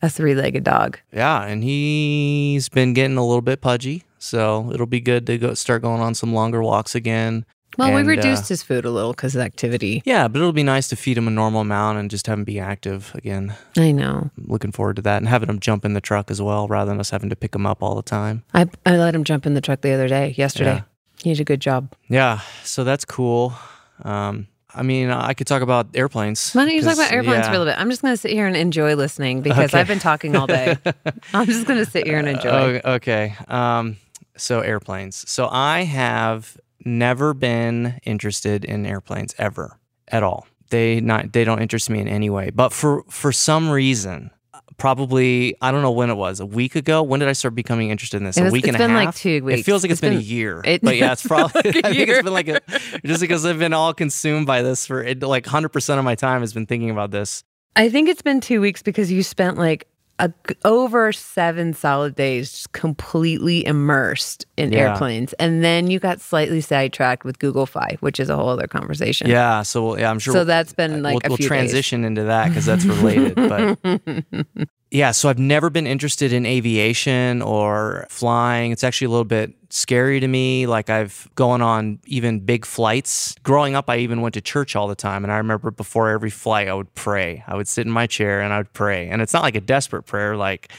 a 0.02 0.10
three-legged 0.10 0.64
dog. 0.64 0.98
Yeah, 1.12 1.44
and 1.44 1.62
he's 1.64 2.68
been 2.68 2.92
getting 2.92 3.16
a 3.16 3.24
little 3.24 3.42
bit 3.42 3.60
pudgy, 3.60 4.04
so 4.18 4.70
it'll 4.72 4.86
be 4.86 5.00
good 5.00 5.26
to 5.26 5.38
go 5.38 5.54
start 5.54 5.82
going 5.82 6.00
on 6.00 6.14
some 6.14 6.32
longer 6.32 6.62
walks 6.62 6.94
again. 6.94 7.44
Well, 7.78 7.94
we 7.94 8.02
reduced 8.02 8.44
uh, 8.44 8.48
his 8.48 8.62
food 8.62 8.86
a 8.86 8.90
little 8.90 9.12
because 9.12 9.34
of 9.34 9.42
activity. 9.42 10.02
Yeah, 10.06 10.28
but 10.28 10.38
it'll 10.38 10.52
be 10.52 10.62
nice 10.62 10.88
to 10.88 10.96
feed 10.96 11.18
him 11.18 11.28
a 11.28 11.30
normal 11.30 11.60
amount 11.60 11.98
and 11.98 12.10
just 12.10 12.26
have 12.26 12.38
him 12.38 12.44
be 12.44 12.58
active 12.58 13.12
again. 13.14 13.54
I 13.76 13.92
know. 13.92 14.30
I'm 14.36 14.46
looking 14.46 14.72
forward 14.72 14.96
to 14.96 15.02
that 15.02 15.18
and 15.18 15.28
having 15.28 15.50
him 15.50 15.60
jump 15.60 15.84
in 15.84 15.92
the 15.92 16.00
truck 16.00 16.30
as 16.30 16.40
well, 16.40 16.68
rather 16.68 16.90
than 16.90 17.00
us 17.00 17.10
having 17.10 17.28
to 17.28 17.36
pick 17.36 17.54
him 17.54 17.66
up 17.66 17.82
all 17.82 17.94
the 17.94 18.02
time. 18.02 18.44
I 18.54 18.66
I 18.86 18.96
let 18.96 19.14
him 19.14 19.24
jump 19.24 19.44
in 19.44 19.52
the 19.52 19.60
truck 19.60 19.82
the 19.82 19.92
other 19.92 20.08
day, 20.08 20.34
yesterday. 20.38 20.76
Yeah. 20.76 20.82
He 21.22 21.32
did 21.34 21.40
a 21.40 21.44
good 21.44 21.60
job. 21.60 21.94
Yeah, 22.08 22.40
so 22.62 22.82
that's 22.84 23.04
cool. 23.04 23.54
Um, 24.02 24.48
I 24.76 24.82
mean, 24.82 25.10
I 25.10 25.32
could 25.32 25.46
talk 25.46 25.62
about 25.62 25.88
airplanes. 25.94 26.52
Why 26.52 26.66
don't 26.66 26.74
you 26.74 26.82
talk 26.82 26.94
about 26.94 27.10
airplanes 27.10 27.38
yeah. 27.38 27.42
for 27.44 27.54
a 27.54 27.58
little 27.58 27.72
bit? 27.72 27.80
I'm 27.80 27.88
just 27.88 28.02
going 28.02 28.12
to 28.12 28.16
sit 28.18 28.30
here 28.30 28.46
and 28.46 28.56
enjoy 28.56 28.94
listening 28.94 29.40
because 29.40 29.70
Okay. 29.70 29.80
I've 29.80 29.88
been 29.88 29.98
talking 29.98 30.36
all 30.36 30.46
day. 30.46 30.76
I'm 31.34 31.46
just 31.46 31.66
going 31.66 31.82
to 31.82 31.90
sit 31.90 32.06
here 32.06 32.18
and 32.18 32.28
enjoy. 32.28 32.80
Oh, 32.84 32.94
okay. 32.96 33.34
Um, 33.48 33.96
so 34.36 34.60
airplanes. 34.60 35.28
So 35.30 35.48
I 35.50 35.84
have 35.84 36.58
never 36.84 37.34
been 37.34 37.98
interested 38.04 38.64
in 38.64 38.84
airplanes 38.86 39.34
ever 39.38 39.78
at 40.08 40.22
all. 40.22 40.46
They 40.70 41.00
not 41.00 41.32
they 41.32 41.44
don't 41.44 41.62
interest 41.62 41.88
me 41.90 42.00
in 42.00 42.08
any 42.08 42.28
way. 42.28 42.50
But 42.50 42.72
for 42.72 43.02
for 43.08 43.32
some 43.32 43.70
reason, 43.70 44.30
probably 44.78 45.54
I 45.60 45.70
don't 45.72 45.82
know 45.82 45.90
when 45.90 46.10
it 46.10 46.14
was 46.16 46.40
a 46.40 46.46
week 46.46 46.76
ago. 46.76 47.02
When 47.02 47.20
did 47.20 47.28
I 47.28 47.32
start 47.32 47.54
becoming 47.54 47.90
interested 47.90 48.18
in 48.18 48.24
this? 48.24 48.36
It 48.36 48.46
a 48.46 48.50
week 48.50 48.66
and 48.66 48.76
a 48.76 48.78
been 48.78 48.90
half. 48.90 49.06
like 49.06 49.14
two 49.14 49.42
weeks. 49.44 49.60
It 49.60 49.62
feels 49.64 49.82
like 49.82 49.90
It's 49.90 50.00
it's 50.02 50.08
been, 50.08 50.18
a 50.18 50.20
year. 50.20 50.60
it- 50.64 50.82
but 50.82 50.96
yeah, 50.96 51.12
it's 51.12 51.22
probably 51.26 51.62
like 51.72 51.76
I 51.84 51.92
think 51.94 52.08
it's 52.08 52.22
been 52.22 52.32
like 52.32 52.48
a 52.48 52.60
just 53.04 53.20
because 53.20 53.44
I've 53.46 53.58
been 53.58 53.72
all 53.72 53.94
consumed 53.94 54.46
by 54.46 54.62
this 54.62 54.86
for 54.86 55.02
it, 55.02 55.22
like 55.22 55.46
hundred 55.46 55.70
percent 55.70 55.98
of 55.98 56.04
my 56.04 56.14
time 56.14 56.40
has 56.42 56.52
been 56.52 56.66
thinking 56.66 56.90
about 56.90 57.10
this. 57.10 57.44
I 57.74 57.88
think 57.90 58.08
it's 58.08 58.22
been 58.22 58.40
two 58.40 58.60
weeks 58.60 58.82
because 58.82 59.12
you 59.12 59.22
spent 59.22 59.58
like 59.58 59.86
a, 60.18 60.32
over 60.64 61.12
seven 61.12 61.74
solid 61.74 62.14
days 62.14 62.50
just 62.50 62.72
completely 62.72 63.66
immersed 63.66 64.46
in 64.56 64.72
Yeah. 64.72 64.90
airplanes. 64.92 65.32
And 65.34 65.62
then 65.62 65.90
you 65.90 65.98
got 65.98 66.20
slightly 66.20 66.60
sidetracked 66.60 67.24
with 67.24 67.38
Google 67.38 67.66
Fi, 67.66 67.96
which 68.00 68.18
is 68.18 68.28
a 68.30 68.36
whole 68.36 68.48
other 68.48 68.66
conversation. 68.66 69.28
Yeah, 69.28 69.62
so 69.62 69.96
yeah, 69.98 70.10
I'm 70.10 70.18
sure. 70.18 70.32
So 70.32 70.38
we'll- 70.40 70.46
that's 70.46 70.72
been 70.72 70.94
uh, 70.94 70.98
like 70.98 71.14
we'll, 71.14 71.20
a 71.24 71.28
we'll 71.30 71.36
few 71.36 71.48
transition 71.48 72.04
into 72.04 72.24
that 72.24 72.48
because 72.48 72.64
that's 72.64 72.84
related. 72.84 73.34
but 73.36 74.56
yeah, 74.90 75.10
so 75.10 75.28
I've 75.28 75.38
never 75.38 75.68
been 75.68 75.86
interested 75.86 76.32
in 76.32 76.46
aviation 76.46 77.42
or 77.42 78.06
flying. 78.08 78.72
It's 78.72 78.84
actually 78.84 79.06
a 79.06 79.10
little 79.10 79.24
bit 79.24 79.52
scary 79.76 80.20
to 80.20 80.26
me. 80.26 80.66
Like 80.66 80.88
I've 80.90 81.28
gone 81.34 81.62
on 81.62 81.98
even 82.06 82.40
big 82.40 82.64
flights. 82.64 83.36
Growing 83.42 83.74
up, 83.74 83.90
I 83.90 83.98
even 83.98 84.22
went 84.22 84.34
to 84.34 84.40
church 84.40 84.74
all 84.74 84.88
the 84.88 84.94
time, 84.94 85.22
and 85.22 85.32
I 85.32 85.36
remember 85.36 85.70
before 85.70 86.08
every 86.08 86.30
flight, 86.30 86.68
I 86.68 86.74
would 86.74 86.92
pray. 86.94 87.44
I 87.46 87.54
would 87.54 87.68
sit 87.68 87.86
in 87.86 87.92
my 87.92 88.06
chair 88.06 88.40
and 88.40 88.52
I 88.52 88.58
would 88.58 88.72
pray, 88.72 89.08
and 89.08 89.20
it's 89.20 89.32
not 89.32 89.42
like 89.42 89.54
a 89.54 89.60
desperate 89.60 90.04
prayer, 90.04 90.36
like, 90.36 90.72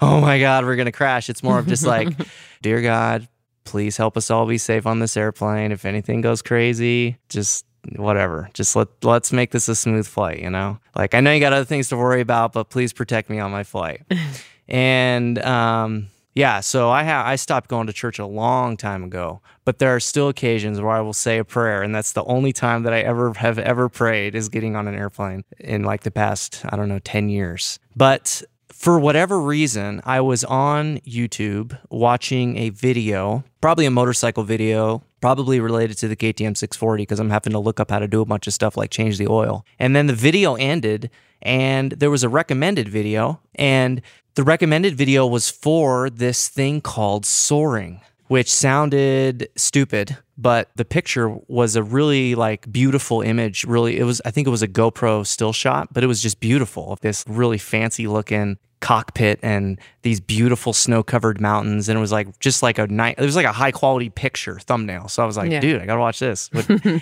"Oh 0.00 0.20
my 0.20 0.38
God, 0.38 0.64
we're 0.64 0.76
gonna 0.76 0.92
crash." 0.92 1.28
It's 1.28 1.42
more 1.42 1.58
of 1.58 1.66
just 1.66 1.84
like, 1.84 2.08
"Dear 2.62 2.80
God." 2.80 3.28
Please 3.66 3.96
help 3.96 4.18
us 4.18 4.30
all 4.30 4.44
be 4.44 4.58
safe 4.58 4.86
on 4.86 4.98
this 4.98 5.16
airplane. 5.16 5.72
If 5.72 5.86
anything 5.86 6.20
goes 6.20 6.42
crazy, 6.42 7.16
just 7.30 7.64
whatever. 7.96 8.50
Just 8.52 8.76
let 8.76 8.88
let's 9.02 9.32
make 9.32 9.52
this 9.52 9.68
a 9.68 9.74
smooth 9.74 10.06
flight, 10.06 10.40
you 10.40 10.50
know? 10.50 10.78
Like 10.94 11.14
I 11.14 11.20
know 11.20 11.32
you 11.32 11.40
got 11.40 11.54
other 11.54 11.64
things 11.64 11.88
to 11.88 11.96
worry 11.96 12.20
about, 12.20 12.52
but 12.52 12.68
please 12.68 12.92
protect 12.92 13.30
me 13.30 13.38
on 13.38 13.50
my 13.50 13.64
flight. 13.64 14.02
and 14.68 15.38
um 15.38 16.10
yeah, 16.34 16.60
so 16.60 16.90
I 16.90 17.04
ha- 17.04 17.22
I 17.24 17.36
stopped 17.36 17.68
going 17.68 17.86
to 17.86 17.92
church 17.92 18.18
a 18.18 18.26
long 18.26 18.76
time 18.76 19.04
ago, 19.04 19.40
but 19.64 19.78
there 19.78 19.94
are 19.94 20.00
still 20.00 20.28
occasions 20.28 20.80
where 20.80 20.90
I 20.90 21.00
will 21.00 21.12
say 21.12 21.38
a 21.38 21.44
prayer, 21.44 21.82
and 21.82 21.94
that's 21.94 22.12
the 22.12 22.24
only 22.24 22.52
time 22.52 22.82
that 22.82 22.92
I 22.92 23.00
ever 23.00 23.32
have 23.34 23.58
ever 23.58 23.88
prayed 23.88 24.34
is 24.34 24.48
getting 24.48 24.74
on 24.74 24.88
an 24.88 24.94
airplane 24.94 25.44
in 25.60 25.84
like 25.84 26.02
the 26.02 26.10
past 26.10 26.62
I 26.68 26.76
don't 26.76 26.88
know 26.88 26.98
ten 26.98 27.28
years. 27.28 27.78
But 27.94 28.42
for 28.72 28.98
whatever 28.98 29.40
reason, 29.40 30.02
I 30.04 30.20
was 30.20 30.42
on 30.44 30.98
YouTube 30.98 31.78
watching 31.88 32.56
a 32.58 32.70
video, 32.70 33.44
probably 33.60 33.86
a 33.86 33.90
motorcycle 33.90 34.42
video, 34.42 35.02
probably 35.24 35.58
related 35.58 35.96
to 35.96 36.06
the 36.06 36.16
KTM 36.16 36.54
640 36.54 37.00
because 37.00 37.18
I'm 37.18 37.30
having 37.30 37.54
to 37.54 37.58
look 37.58 37.80
up 37.80 37.90
how 37.90 37.98
to 37.98 38.06
do 38.06 38.20
a 38.20 38.26
bunch 38.26 38.46
of 38.46 38.52
stuff 38.52 38.76
like 38.76 38.90
change 38.90 39.16
the 39.16 39.26
oil. 39.26 39.64
And 39.78 39.96
then 39.96 40.06
the 40.06 40.12
video 40.12 40.54
ended 40.56 41.10
and 41.40 41.92
there 41.92 42.10
was 42.10 42.22
a 42.22 42.28
recommended 42.28 42.90
video 42.90 43.40
and 43.54 44.02
the 44.34 44.42
recommended 44.42 44.96
video 44.96 45.26
was 45.26 45.48
for 45.48 46.10
this 46.10 46.50
thing 46.50 46.82
called 46.82 47.24
soaring 47.24 48.02
which 48.26 48.52
sounded 48.52 49.48
stupid 49.56 50.18
but 50.36 50.70
the 50.76 50.84
picture 50.84 51.28
was 51.48 51.76
a 51.76 51.82
really 51.82 52.34
like 52.34 52.70
beautiful 52.72 53.20
image. 53.22 53.64
Really 53.64 53.98
it 53.98 54.04
was 54.04 54.20
i 54.24 54.30
think 54.30 54.46
it 54.46 54.50
was 54.50 54.62
a 54.62 54.68
gopro 54.68 55.26
still 55.26 55.52
shot 55.52 55.92
but 55.92 56.02
it 56.04 56.06
was 56.06 56.22
just 56.22 56.40
beautiful. 56.40 56.92
Of 56.92 57.00
this 57.00 57.24
really 57.28 57.58
fancy 57.58 58.06
looking 58.06 58.58
cockpit 58.80 59.38
and 59.42 59.80
these 60.02 60.20
beautiful 60.20 60.74
snow 60.74 61.02
covered 61.02 61.40
mountains 61.40 61.88
and 61.88 61.96
it 61.96 62.00
was 62.00 62.12
like 62.12 62.38
just 62.38 62.62
like 62.62 62.78
a 62.78 62.86
night 62.86 63.14
it 63.16 63.22
was 63.24 63.34
like 63.36 63.46
a 63.46 63.52
high 63.52 63.70
quality 63.72 64.10
picture 64.10 64.58
thumbnail. 64.58 65.08
So 65.08 65.22
i 65.22 65.26
was 65.26 65.36
like 65.36 65.50
Yeah. 65.50 65.60
dude 65.60 65.80
i 65.80 65.86
gotta 65.86 66.00
watch 66.00 66.18
this 66.18 66.50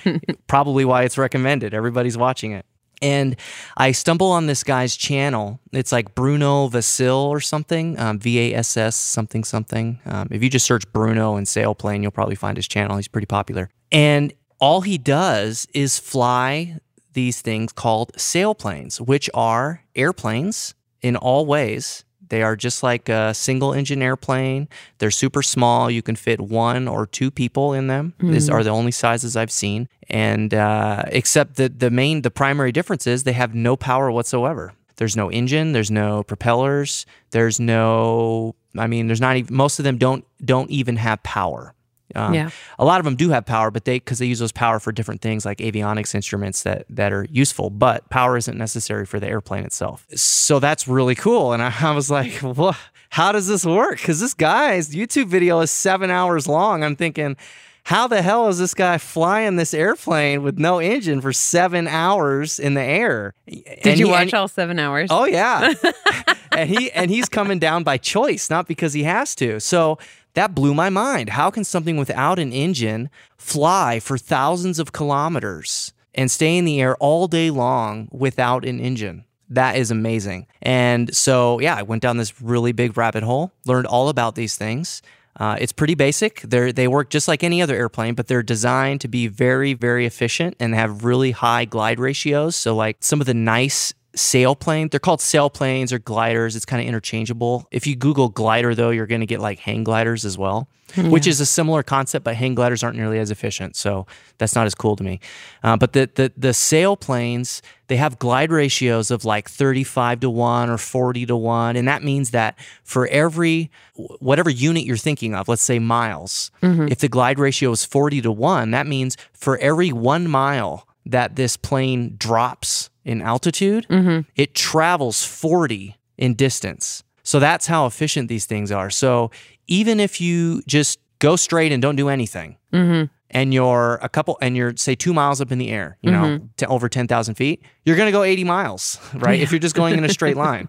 probably 0.46 0.84
why 0.84 1.02
it's 1.04 1.18
recommended. 1.18 1.74
Everybody's 1.74 2.16
watching 2.16 2.52
it 2.52 2.64
and 3.02 3.36
I 3.76 3.92
stumble 3.92 4.28
on 4.28 4.46
this 4.46 4.64
guy's 4.64 4.96
channel. 4.96 5.60
It's 5.72 5.92
like 5.92 6.14
Bruno 6.14 6.68
Vasil 6.68 7.24
or 7.24 7.40
something, 7.40 7.98
um, 7.98 8.18
V 8.18 8.38
A 8.38 8.58
S 8.58 8.76
S 8.76 8.96
something 8.96 9.44
something. 9.44 10.00
Um, 10.06 10.28
if 10.30 10.42
you 10.42 10.48
just 10.48 10.64
search 10.64 10.90
Bruno 10.92 11.36
and 11.36 11.46
sailplane, 11.46 12.00
you'll 12.02 12.12
probably 12.12 12.36
find 12.36 12.56
his 12.56 12.68
channel. 12.68 12.96
He's 12.96 13.08
pretty 13.08 13.26
popular. 13.26 13.68
And 13.90 14.32
all 14.58 14.82
he 14.82 14.96
does 14.96 15.66
is 15.74 15.98
fly 15.98 16.78
these 17.12 17.42
things 17.42 17.72
called 17.72 18.12
sailplanes, 18.14 19.00
which 19.00 19.28
are 19.34 19.82
airplanes 19.94 20.74
in 21.02 21.16
all 21.16 21.44
ways. 21.44 22.04
They 22.32 22.42
are 22.42 22.56
just 22.56 22.82
like 22.82 23.10
a 23.10 23.34
single 23.34 23.74
engine 23.74 24.00
airplane. 24.00 24.66
They're 24.96 25.10
super 25.10 25.42
small. 25.42 25.90
You 25.90 26.00
can 26.00 26.16
fit 26.16 26.40
one 26.40 26.88
or 26.88 27.06
two 27.06 27.30
people 27.30 27.74
in 27.74 27.88
them. 27.88 28.14
These 28.32 28.48
are 28.48 28.64
the 28.64 28.70
only 28.70 28.90
sizes 28.90 29.36
I've 29.36 29.50
seen. 29.50 29.86
And 30.08 30.54
uh, 30.54 31.02
except 31.08 31.56
that 31.56 31.80
the 31.80 31.90
main, 31.90 32.22
the 32.22 32.30
primary 32.30 32.72
difference 32.72 33.06
is 33.06 33.24
they 33.24 33.34
have 33.34 33.54
no 33.54 33.76
power 33.76 34.10
whatsoever. 34.10 34.72
There's 34.96 35.14
no 35.14 35.30
engine. 35.30 35.72
There's 35.72 35.90
no 35.90 36.22
propellers. 36.22 37.04
There's 37.32 37.60
no. 37.60 38.54
I 38.78 38.86
mean, 38.86 39.08
there's 39.08 39.20
not 39.20 39.36
even. 39.36 39.54
Most 39.54 39.78
of 39.78 39.84
them 39.84 39.98
don't 39.98 40.24
don't 40.42 40.70
even 40.70 40.96
have 40.96 41.22
power. 41.22 41.74
Um, 42.14 42.34
Yeah. 42.34 42.50
A 42.78 42.84
lot 42.84 43.00
of 43.00 43.04
them 43.04 43.16
do 43.16 43.30
have 43.30 43.46
power, 43.46 43.70
but 43.70 43.84
they 43.84 43.96
because 43.96 44.18
they 44.18 44.26
use 44.26 44.38
those 44.38 44.52
power 44.52 44.78
for 44.80 44.92
different 44.92 45.20
things 45.20 45.44
like 45.44 45.58
avionics 45.58 46.14
instruments 46.14 46.62
that 46.62 46.84
that 46.90 47.12
are 47.12 47.26
useful. 47.30 47.70
But 47.70 48.08
power 48.10 48.36
isn't 48.36 48.56
necessary 48.56 49.06
for 49.06 49.18
the 49.20 49.28
airplane 49.28 49.64
itself. 49.64 50.06
So 50.14 50.58
that's 50.60 50.86
really 50.88 51.14
cool. 51.14 51.52
And 51.52 51.62
I, 51.62 51.72
I 51.80 51.92
was 51.92 52.10
like, 52.10 52.32
what? 52.34 52.76
How 53.10 53.30
does 53.32 53.46
this 53.46 53.64
work? 53.66 53.98
Because 53.98 54.20
this 54.20 54.32
guy's 54.34 54.94
YouTube 54.94 55.26
video 55.28 55.60
is 55.60 55.70
seven 55.70 56.10
hours 56.10 56.46
long. 56.48 56.82
I'm 56.82 56.96
thinking. 56.96 57.36
How 57.84 58.06
the 58.06 58.22
hell 58.22 58.46
is 58.46 58.60
this 58.60 58.74
guy 58.74 58.96
flying 58.96 59.56
this 59.56 59.74
airplane 59.74 60.44
with 60.44 60.56
no 60.56 60.78
engine 60.78 61.20
for 61.20 61.32
seven 61.32 61.88
hours 61.88 62.60
in 62.60 62.74
the 62.74 62.80
air? 62.80 63.34
Did 63.82 63.98
you 63.98 64.06
watch 64.08 64.32
all 64.32 64.46
seven 64.46 64.78
hours? 64.78 65.08
Oh 65.10 65.24
yeah, 65.24 65.72
and 66.52 66.70
he 66.70 66.92
and 66.92 67.10
he's 67.10 67.28
coming 67.28 67.58
down 67.58 67.82
by 67.82 67.96
choice, 67.98 68.48
not 68.48 68.68
because 68.68 68.92
he 68.92 69.02
has 69.02 69.34
to. 69.34 69.58
So 69.58 69.98
that 70.34 70.54
blew 70.54 70.74
my 70.74 70.88
mind. 70.88 71.30
How 71.30 71.50
can 71.50 71.64
something 71.64 71.96
without 71.96 72.38
an 72.38 72.52
engine 72.52 73.10
fly 73.36 74.00
for 74.00 74.16
thousands 74.16 74.78
of 74.78 74.92
kilometers 74.92 75.92
and 76.14 76.30
stay 76.30 76.56
in 76.56 76.64
the 76.64 76.80
air 76.80 76.96
all 76.96 77.28
day 77.28 77.50
long 77.50 78.08
without 78.10 78.64
an 78.64 78.80
engine? 78.80 79.24
That 79.48 79.76
is 79.76 79.90
amazing. 79.90 80.46
And 80.62 81.14
so, 81.14 81.60
yeah, 81.60 81.76
I 81.76 81.82
went 81.82 82.02
down 82.02 82.16
this 82.16 82.40
really 82.40 82.72
big 82.72 82.96
rabbit 82.96 83.22
hole, 83.22 83.52
learned 83.66 83.86
all 83.86 84.08
about 84.08 84.34
these 84.34 84.56
things. 84.56 85.02
Uh, 85.38 85.56
it's 85.58 85.72
pretty 85.72 85.94
basic. 85.94 86.42
They 86.42 86.72
they 86.72 86.88
work 86.88 87.08
just 87.10 87.26
like 87.26 87.42
any 87.42 87.62
other 87.62 87.74
airplane, 87.74 88.14
but 88.14 88.28
they're 88.28 88.42
designed 88.42 89.00
to 89.00 89.08
be 89.08 89.28
very 89.28 89.72
very 89.72 90.04
efficient 90.04 90.56
and 90.60 90.74
have 90.74 91.04
really 91.04 91.30
high 91.30 91.64
glide 91.64 91.98
ratios. 91.98 92.54
So 92.54 92.76
like 92.76 92.98
some 93.00 93.20
of 93.20 93.26
the 93.26 93.34
nice 93.34 93.94
sailplane, 94.16 94.90
they're 94.90 95.00
called 95.00 95.20
sailplanes 95.20 95.92
or 95.92 95.98
gliders. 95.98 96.56
It's 96.56 96.64
kind 96.64 96.82
of 96.82 96.88
interchangeable. 96.88 97.66
If 97.70 97.86
you 97.86 97.96
Google 97.96 98.28
glider 98.28 98.74
though, 98.74 98.90
you're 98.90 99.06
going 99.06 99.20
to 99.20 99.26
get 99.26 99.40
like 99.40 99.58
hang 99.58 99.84
gliders 99.84 100.24
as 100.24 100.36
well, 100.36 100.68
which 100.96 101.26
is 101.26 101.40
a 101.40 101.46
similar 101.46 101.82
concept, 101.82 102.24
but 102.24 102.34
hang 102.34 102.54
gliders 102.54 102.82
aren't 102.82 102.96
nearly 102.96 103.18
as 103.18 103.30
efficient. 103.30 103.76
So 103.76 104.06
that's 104.38 104.54
not 104.54 104.66
as 104.66 104.74
cool 104.74 104.96
to 104.96 105.02
me. 105.04 105.20
Uh, 105.62 105.76
but 105.76 105.92
the 105.92 106.10
the 106.14 106.32
the 106.36 106.48
sailplanes 106.48 107.60
they 107.88 107.96
have 107.96 108.18
glide 108.18 108.50
ratios 108.50 109.10
of 109.10 109.24
like 109.24 109.50
35 109.50 110.20
to 110.20 110.30
1 110.30 110.70
or 110.70 110.78
40 110.78 111.26
to 111.26 111.36
1 111.36 111.76
and 111.76 111.86
that 111.86 112.02
means 112.02 112.30
that 112.30 112.58
for 112.84 113.06
every 113.08 113.70
whatever 113.96 114.48
unit 114.48 114.84
you're 114.84 114.96
thinking 114.96 115.34
of 115.34 115.46
let's 115.46 115.62
say 115.62 115.78
miles 115.78 116.50
if 116.90 116.98
the 117.00 117.08
glide 117.08 117.38
ratio 117.38 117.70
is 117.70 117.84
40 117.84 118.22
to 118.22 118.32
1 118.32 118.70
that 118.70 118.86
means 118.86 119.18
for 119.34 119.58
every 119.58 119.92
1 119.92 120.26
mile 120.26 120.88
that 121.04 121.36
this 121.36 121.58
plane 121.58 122.14
drops 122.16 122.88
in 123.04 123.20
altitude 123.20 123.86
mm-hmm. 123.88 124.20
it 124.36 124.54
travels 124.54 125.24
40 125.24 125.96
in 126.18 126.34
distance. 126.34 127.02
So 127.24 127.38
that's 127.38 127.66
how 127.66 127.86
efficient 127.86 128.28
these 128.28 128.46
things 128.46 128.72
are. 128.72 128.90
So 128.90 129.30
even 129.66 130.00
if 130.00 130.20
you 130.20 130.62
just 130.66 130.98
go 131.18 131.36
straight 131.36 131.72
and 131.72 131.80
don't 131.80 131.96
do 131.96 132.08
anything 132.08 132.56
mm-hmm. 132.72 133.04
and 133.30 133.54
you're 133.54 133.98
a 134.02 134.08
couple 134.08 134.36
and 134.40 134.56
you're 134.56 134.76
say 134.76 134.94
two 134.94 135.14
miles 135.14 135.40
up 135.40 135.52
in 135.52 135.58
the 135.58 135.70
air 135.70 135.96
you 136.02 136.10
know 136.10 136.22
mm-hmm. 136.24 136.46
to 136.56 136.66
over 136.66 136.88
10000 136.88 137.36
feet 137.36 137.62
you're 137.84 137.94
going 137.94 138.08
to 138.08 138.12
go 138.12 138.24
80 138.24 138.42
miles 138.42 138.98
right? 139.14 139.40
If 139.40 139.52
you're 139.52 139.60
just 139.60 139.76
going 139.76 139.96
in 139.96 140.04
a 140.04 140.08
straight 140.08 140.36
line. 140.46 140.68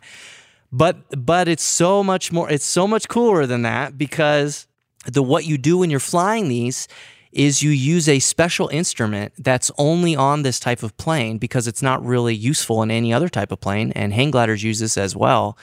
But 0.72 1.26
but 1.26 1.48
it's 1.48 1.64
so 1.64 2.04
much 2.04 2.32
more 2.32 2.50
it's 2.50 2.66
so 2.66 2.88
much 2.88 3.08
cooler 3.08 3.46
than 3.46 3.64
that 3.64 3.98
because 3.98 4.68
the 5.06 5.24
what 5.24 5.46
you 5.46 5.58
do 5.58 5.80
when 5.80 5.90
you're 5.90 6.00
flying 6.00 6.48
these 6.48 6.88
is 7.34 7.62
you 7.64 7.72
use 7.72 8.08
a 8.08 8.20
special 8.20 8.68
instrument 8.70 9.34
that's 9.38 9.72
only 9.78 10.16
on 10.16 10.44
this 10.44 10.60
type 10.60 10.84
of 10.84 10.96
plane 10.98 11.38
because 11.38 11.68
it's 11.68 11.82
not 11.82 12.04
really 12.06 12.36
useful 12.36 12.82
in 12.84 12.92
any 12.92 13.14
other 13.14 13.30
type 13.30 13.52
of 13.52 13.60
plane 13.60 13.92
and 13.94 14.14
hang 14.14 14.32
gliders 14.32 14.64
use 14.64 14.80
this 14.80 14.98
as 14.98 15.16
well 15.16 15.58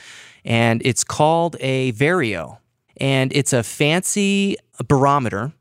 and 0.45 0.83
it's 0.85 1.05
called 1.05 1.57
a 1.61 1.93
vario 1.93 2.59
and 2.97 3.33
it's 3.33 3.53
a 3.53 3.63
fancy 3.63 4.57
barometer 4.89 5.53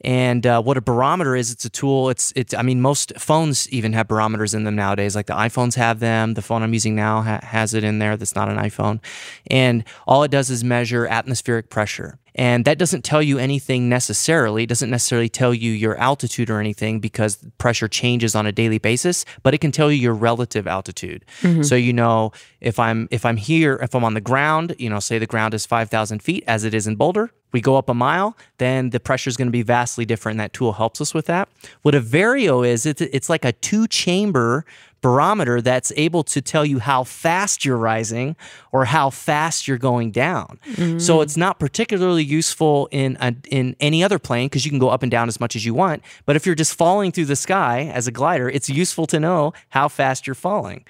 and 0.00 0.44
uh, 0.44 0.60
what 0.60 0.76
a 0.76 0.80
barometer 0.80 1.36
is, 1.36 1.52
it's 1.52 1.64
a 1.64 1.70
tool. 1.70 2.10
It's 2.10 2.32
it's. 2.34 2.52
I 2.52 2.62
mean, 2.62 2.80
most 2.80 3.12
phones 3.16 3.68
even 3.70 3.92
have 3.92 4.08
barometers 4.08 4.54
in 4.54 4.64
them 4.64 4.74
nowadays. 4.74 5.14
Like 5.14 5.26
the 5.26 5.34
iPhones 5.34 5.76
have 5.76 6.00
them. 6.00 6.34
The 6.34 6.42
phone 6.42 6.64
I'm 6.64 6.74
using 6.74 6.96
now 6.96 7.22
ha- 7.22 7.38
has 7.42 7.72
it 7.72 7.84
in 7.84 8.00
there. 8.00 8.16
That's 8.16 8.34
not 8.34 8.48
an 8.48 8.56
iPhone, 8.56 9.00
and 9.48 9.84
all 10.04 10.24
it 10.24 10.32
does 10.32 10.50
is 10.50 10.64
measure 10.64 11.06
atmospheric 11.06 11.70
pressure. 11.70 12.18
And 12.36 12.66
that 12.66 12.78
doesn't 12.78 13.02
tell 13.02 13.22
you 13.22 13.38
anything 13.38 13.88
necessarily. 13.88 14.64
It 14.64 14.68
doesn't 14.68 14.90
necessarily 14.90 15.28
tell 15.28 15.54
you 15.54 15.72
your 15.72 15.96
altitude 15.96 16.50
or 16.50 16.60
anything 16.60 17.00
because 17.00 17.38
pressure 17.58 17.88
changes 17.88 18.34
on 18.34 18.46
a 18.46 18.52
daily 18.52 18.78
basis, 18.78 19.24
but 19.42 19.54
it 19.54 19.58
can 19.58 19.72
tell 19.72 19.90
you 19.90 19.98
your 19.98 20.14
relative 20.14 20.66
altitude. 20.66 21.24
Mm-hmm. 21.40 21.62
So 21.62 21.74
you 21.74 21.94
know 21.94 22.32
if 22.60 22.78
I'm 22.78 23.08
if 23.10 23.24
I'm 23.24 23.38
here, 23.38 23.76
if 23.82 23.94
I'm 23.94 24.04
on 24.04 24.14
the 24.14 24.20
ground, 24.20 24.76
you 24.78 24.90
know, 24.90 25.00
say 25.00 25.18
the 25.18 25.26
ground 25.26 25.54
is 25.54 25.64
5,000 25.66 26.22
feet 26.22 26.44
as 26.46 26.64
it 26.64 26.74
is 26.74 26.86
in 26.86 26.96
Boulder, 26.96 27.30
we 27.52 27.62
go 27.62 27.76
up 27.76 27.88
a 27.88 27.94
mile, 27.94 28.36
then 28.58 28.90
the 28.90 29.00
pressure 29.00 29.30
is 29.30 29.36
going 29.36 29.48
to 29.48 29.52
be 29.52 29.62
vastly 29.62 30.04
different. 30.04 30.34
And 30.34 30.40
that 30.40 30.52
tool 30.52 30.74
helps 30.74 31.00
us 31.00 31.14
with 31.14 31.24
that. 31.26 31.48
What 31.82 31.94
a 31.94 32.00
vario 32.00 32.66
is, 32.66 32.84
it's, 32.84 33.00
it's 33.00 33.30
like 33.30 33.46
a 33.46 33.52
two 33.52 33.86
chamber 33.86 34.66
barometer 35.02 35.60
that's 35.60 35.92
able 35.96 36.24
to 36.24 36.40
tell 36.40 36.64
you 36.64 36.78
how 36.78 37.04
fast 37.04 37.64
you're 37.64 37.76
rising 37.76 38.34
or 38.72 38.84
how 38.86 39.10
fast 39.10 39.68
you're 39.68 39.78
going 39.78 40.10
down. 40.10 40.58
So 40.98 41.20
it's 41.20 41.36
not 41.36 41.58
particularly 41.60 42.24
useful 42.24 42.88
in 42.90 43.16
a, 43.20 43.34
in 43.50 43.76
any 43.80 44.02
other 44.02 44.18
plane 44.18 44.46
because 44.46 44.64
you 44.64 44.70
can 44.70 44.80
go 44.80 44.88
up 44.88 45.02
and 45.02 45.10
down 45.10 45.28
as 45.28 45.38
much 45.38 45.54
as 45.54 45.64
you 45.64 45.74
want. 45.74 46.02
But 46.24 46.36
if 46.36 46.46
you're 46.46 46.54
just 46.54 46.74
falling 46.74 47.12
through 47.12 47.26
the 47.26 47.36
sky 47.36 47.90
as 47.94 48.06
a 48.08 48.12
glider, 48.12 48.48
it's 48.48 48.68
useful 48.68 49.06
to 49.06 49.20
know 49.20 49.52
how 49.68 49.88
fast 49.88 50.26
you're 50.26 50.34
falling. 50.34 50.84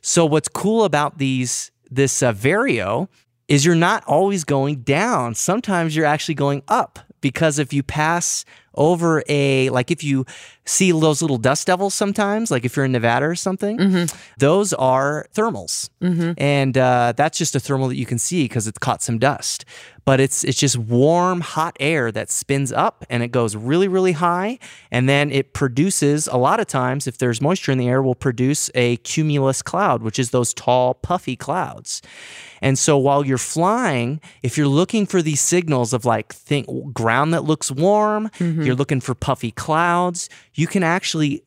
So 0.00 0.24
what's 0.26 0.48
cool 0.48 0.84
about 0.84 1.18
these 1.18 1.70
this 1.90 2.22
uh, 2.22 2.32
vario 2.32 3.08
is 3.48 3.64
you're 3.64 3.74
not 3.74 4.04
always 4.06 4.44
going 4.44 4.82
down. 4.82 5.34
Sometimes 5.34 5.94
you're 5.94 6.06
actually 6.06 6.34
going 6.34 6.62
up 6.68 6.98
because 7.20 7.58
if 7.58 7.72
you 7.72 7.82
pass 7.82 8.44
over 8.76 9.22
a 9.28 9.70
like 9.70 9.90
if 9.90 10.02
you 10.02 10.24
see 10.64 10.90
those 10.92 11.22
little 11.22 11.38
dust 11.38 11.66
devils 11.66 11.94
sometimes 11.94 12.50
like 12.50 12.64
if 12.64 12.76
you're 12.76 12.84
in 12.84 12.92
nevada 12.92 13.24
or 13.24 13.34
something 13.34 13.78
mm-hmm. 13.78 14.16
those 14.38 14.72
are 14.74 15.26
thermals. 15.34 15.90
Mm-hmm. 16.00 16.32
And 16.38 16.76
uh, 16.76 17.12
that's 17.16 17.38
just 17.38 17.54
a 17.54 17.60
thermal 17.60 17.88
that 17.88 17.96
you 17.96 18.06
can 18.06 18.18
see 18.18 18.44
because 18.44 18.66
it's 18.66 18.78
caught 18.78 19.02
some 19.02 19.18
dust. 19.18 19.64
But 20.04 20.20
it's 20.20 20.44
it's 20.44 20.58
just 20.58 20.78
warm 20.78 21.40
hot 21.40 21.76
air 21.80 22.12
that 22.12 22.30
spins 22.30 22.72
up 22.72 23.04
and 23.10 23.24
it 23.24 23.32
goes 23.32 23.56
really 23.56 23.88
really 23.88 24.12
high. 24.12 24.58
And 24.90 25.08
then 25.08 25.32
it 25.32 25.52
produces 25.52 26.28
a 26.28 26.36
lot 26.36 26.60
of 26.60 26.66
times 26.66 27.08
if 27.08 27.18
there's 27.18 27.40
moisture 27.40 27.72
in 27.72 27.78
the 27.78 27.88
air 27.88 28.00
will 28.00 28.14
produce 28.14 28.70
a 28.74 28.98
cumulus 28.98 29.62
cloud 29.62 30.02
which 30.02 30.18
is 30.18 30.30
those 30.30 30.54
tall 30.54 30.94
puffy 30.94 31.34
clouds. 31.34 32.02
And 32.62 32.78
so 32.78 32.96
while 32.96 33.26
you're 33.26 33.38
flying, 33.38 34.20
if 34.42 34.56
you're 34.56 34.68
looking 34.68 35.06
for 35.06 35.22
these 35.22 35.40
signals 35.40 35.92
of 35.92 36.04
like 36.04 36.32
think 36.32 36.66
ground 36.92 37.34
that 37.34 37.44
looks 37.44 37.70
warm, 37.70 38.28
mm-hmm. 38.38 38.62
You're 38.66 38.74
mm. 38.74 38.80
looking 38.80 39.00
for 39.00 39.14
puffy 39.14 39.50
clouds, 39.50 40.28
you 40.54 40.66
can 40.66 40.82
actually 40.82 41.42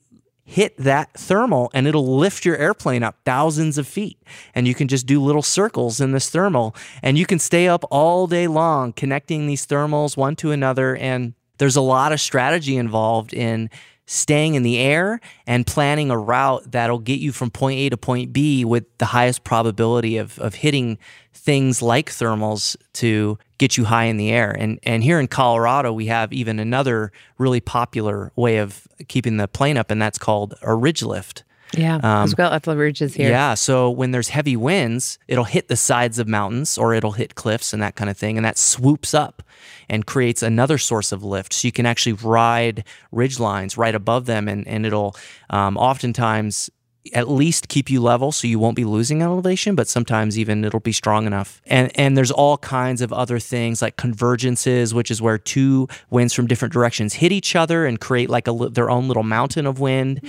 hit 0.50 0.76
that 0.78 1.14
thermal 1.14 1.70
and 1.76 1.86
it'll 1.86 2.18
lift 2.18 2.44
your 2.44 2.58
airplane 2.58 3.04
up 3.04 3.16
thousands 3.24 3.78
of 3.78 3.88
feet. 3.88 4.18
And 4.56 4.68
you 4.68 4.74
can 4.74 4.88
just 4.88 5.06
do 5.06 5.22
little 5.22 5.44
circles 5.44 6.02
in 6.02 6.12
this 6.12 6.32
thermal 6.32 6.76
and 7.04 7.20
you 7.20 7.28
can 7.28 7.38
stay 7.38 7.68
up 7.68 7.86
all 7.92 8.26
day 8.26 8.48
long 8.48 8.92
connecting 8.92 9.46
these 9.46 9.68
thermals 9.68 10.18
one 10.18 10.36
to 10.38 10.52
another 10.52 10.96
and 10.96 11.36
there's 11.60 11.76
a 11.76 11.82
lot 11.82 12.12
of 12.12 12.20
strategy 12.20 12.78
involved 12.78 13.34
in 13.34 13.70
staying 14.12 14.56
in 14.56 14.64
the 14.64 14.80
air 14.80 15.22
and 15.46 15.68
planning 15.68 16.10
a 16.10 16.18
route 16.18 16.64
that'll 16.72 16.98
get 16.98 17.20
you 17.20 17.32
from 17.32 17.52
point 17.52 17.78
A 17.78 17.90
to 17.90 17.96
point 17.96 18.34
B 18.34 18.66
with 18.66 18.86
the 18.98 19.06
highest 19.06 19.44
probability 19.44 20.18
of, 20.18 20.40
of 20.40 20.56
hitting 20.56 20.98
things 21.32 21.84
like 21.84 22.10
thermals 22.10 22.76
to 22.94 23.38
get 23.60 23.78
you 23.78 23.86
high 23.86 24.06
in 24.06 24.18
the 24.18 24.32
air. 24.32 24.50
And 24.50 24.80
and 24.82 25.04
here 25.04 25.20
in 25.20 25.28
Colorado 25.28 25.94
we 25.94 26.08
have 26.08 26.34
even 26.34 26.58
another 26.58 27.12
really 27.38 27.60
popular 27.60 28.32
way 28.36 28.58
of 28.58 28.88
keeping 29.08 29.38
the 29.38 29.48
plane 29.48 29.78
up 29.78 29.92
and 29.92 30.02
that's 30.02 30.18
called 30.18 30.56
a 30.64 30.74
ridge 30.74 31.04
lift. 31.04 31.44
Yeah, 31.78 31.98
because 31.98 32.30
we've 32.32 32.38
got 32.38 32.52
lots 32.52 32.68
of 32.68 32.78
ridges 32.78 33.14
here. 33.14 33.30
Yeah. 33.30 33.54
So 33.54 33.90
when 33.90 34.12
there's 34.12 34.30
heavy 34.30 34.56
winds, 34.56 35.20
it'll 35.28 35.44
hit 35.44 35.68
the 35.68 35.76
sides 35.76 36.18
of 36.20 36.28
mountains 36.28 36.78
or 36.78 36.94
it'll 36.94 37.12
hit 37.12 37.36
cliffs 37.36 37.74
and 37.74 37.82
that 37.84 37.96
kind 37.96 38.10
of 38.10 38.18
thing. 38.18 38.38
And 38.38 38.46
that 38.46 38.58
swoops 38.58 39.14
up 39.14 39.44
and 39.88 40.06
creates 40.06 40.42
another 40.42 40.78
source 40.78 41.12
of 41.12 41.24
lift. 41.24 41.54
So 41.54 41.68
you 41.68 41.72
can 41.72 41.86
actually 41.86 42.14
ride 42.14 42.84
ridge 43.12 43.40
lines 43.40 43.78
right 43.78 43.94
above 43.94 44.26
them 44.26 44.48
and, 44.48 44.68
and 44.68 44.86
it'll 44.86 45.16
um, 45.50 45.78
oftentimes 45.78 46.70
at 47.14 47.30
least 47.30 47.70
keep 47.70 47.90
you 47.90 48.02
level 48.02 48.32
so 48.32 48.48
you 48.48 48.60
won't 48.60 48.76
be 48.76 48.86
losing 48.86 49.22
elevation 49.22 49.74
but 49.74 49.88
sometimes 49.88 50.38
even 50.38 50.64
it'll 50.66 50.80
be 50.80 50.92
strong 50.92 51.26
enough. 51.26 51.62
And 51.66 51.92
and 51.98 52.18
there's 52.18 52.32
all 52.32 52.58
kinds 52.58 53.02
of 53.02 53.12
other 53.14 53.40
things 53.40 53.82
like 53.82 53.96
convergences 53.96 54.94
which 54.94 55.10
is 55.10 55.22
where 55.22 55.38
two 55.38 55.88
winds 56.10 56.34
from 56.34 56.48
different 56.48 56.74
directions 56.74 57.14
hit 57.14 57.32
each 57.32 57.56
other 57.56 57.86
and 57.86 58.00
create 58.00 58.30
like 58.30 58.48
a 58.48 58.54
their 58.70 58.90
own 58.90 59.08
little 59.08 59.24
mountain 59.24 59.66
of 59.66 59.80
wind. 59.80 60.20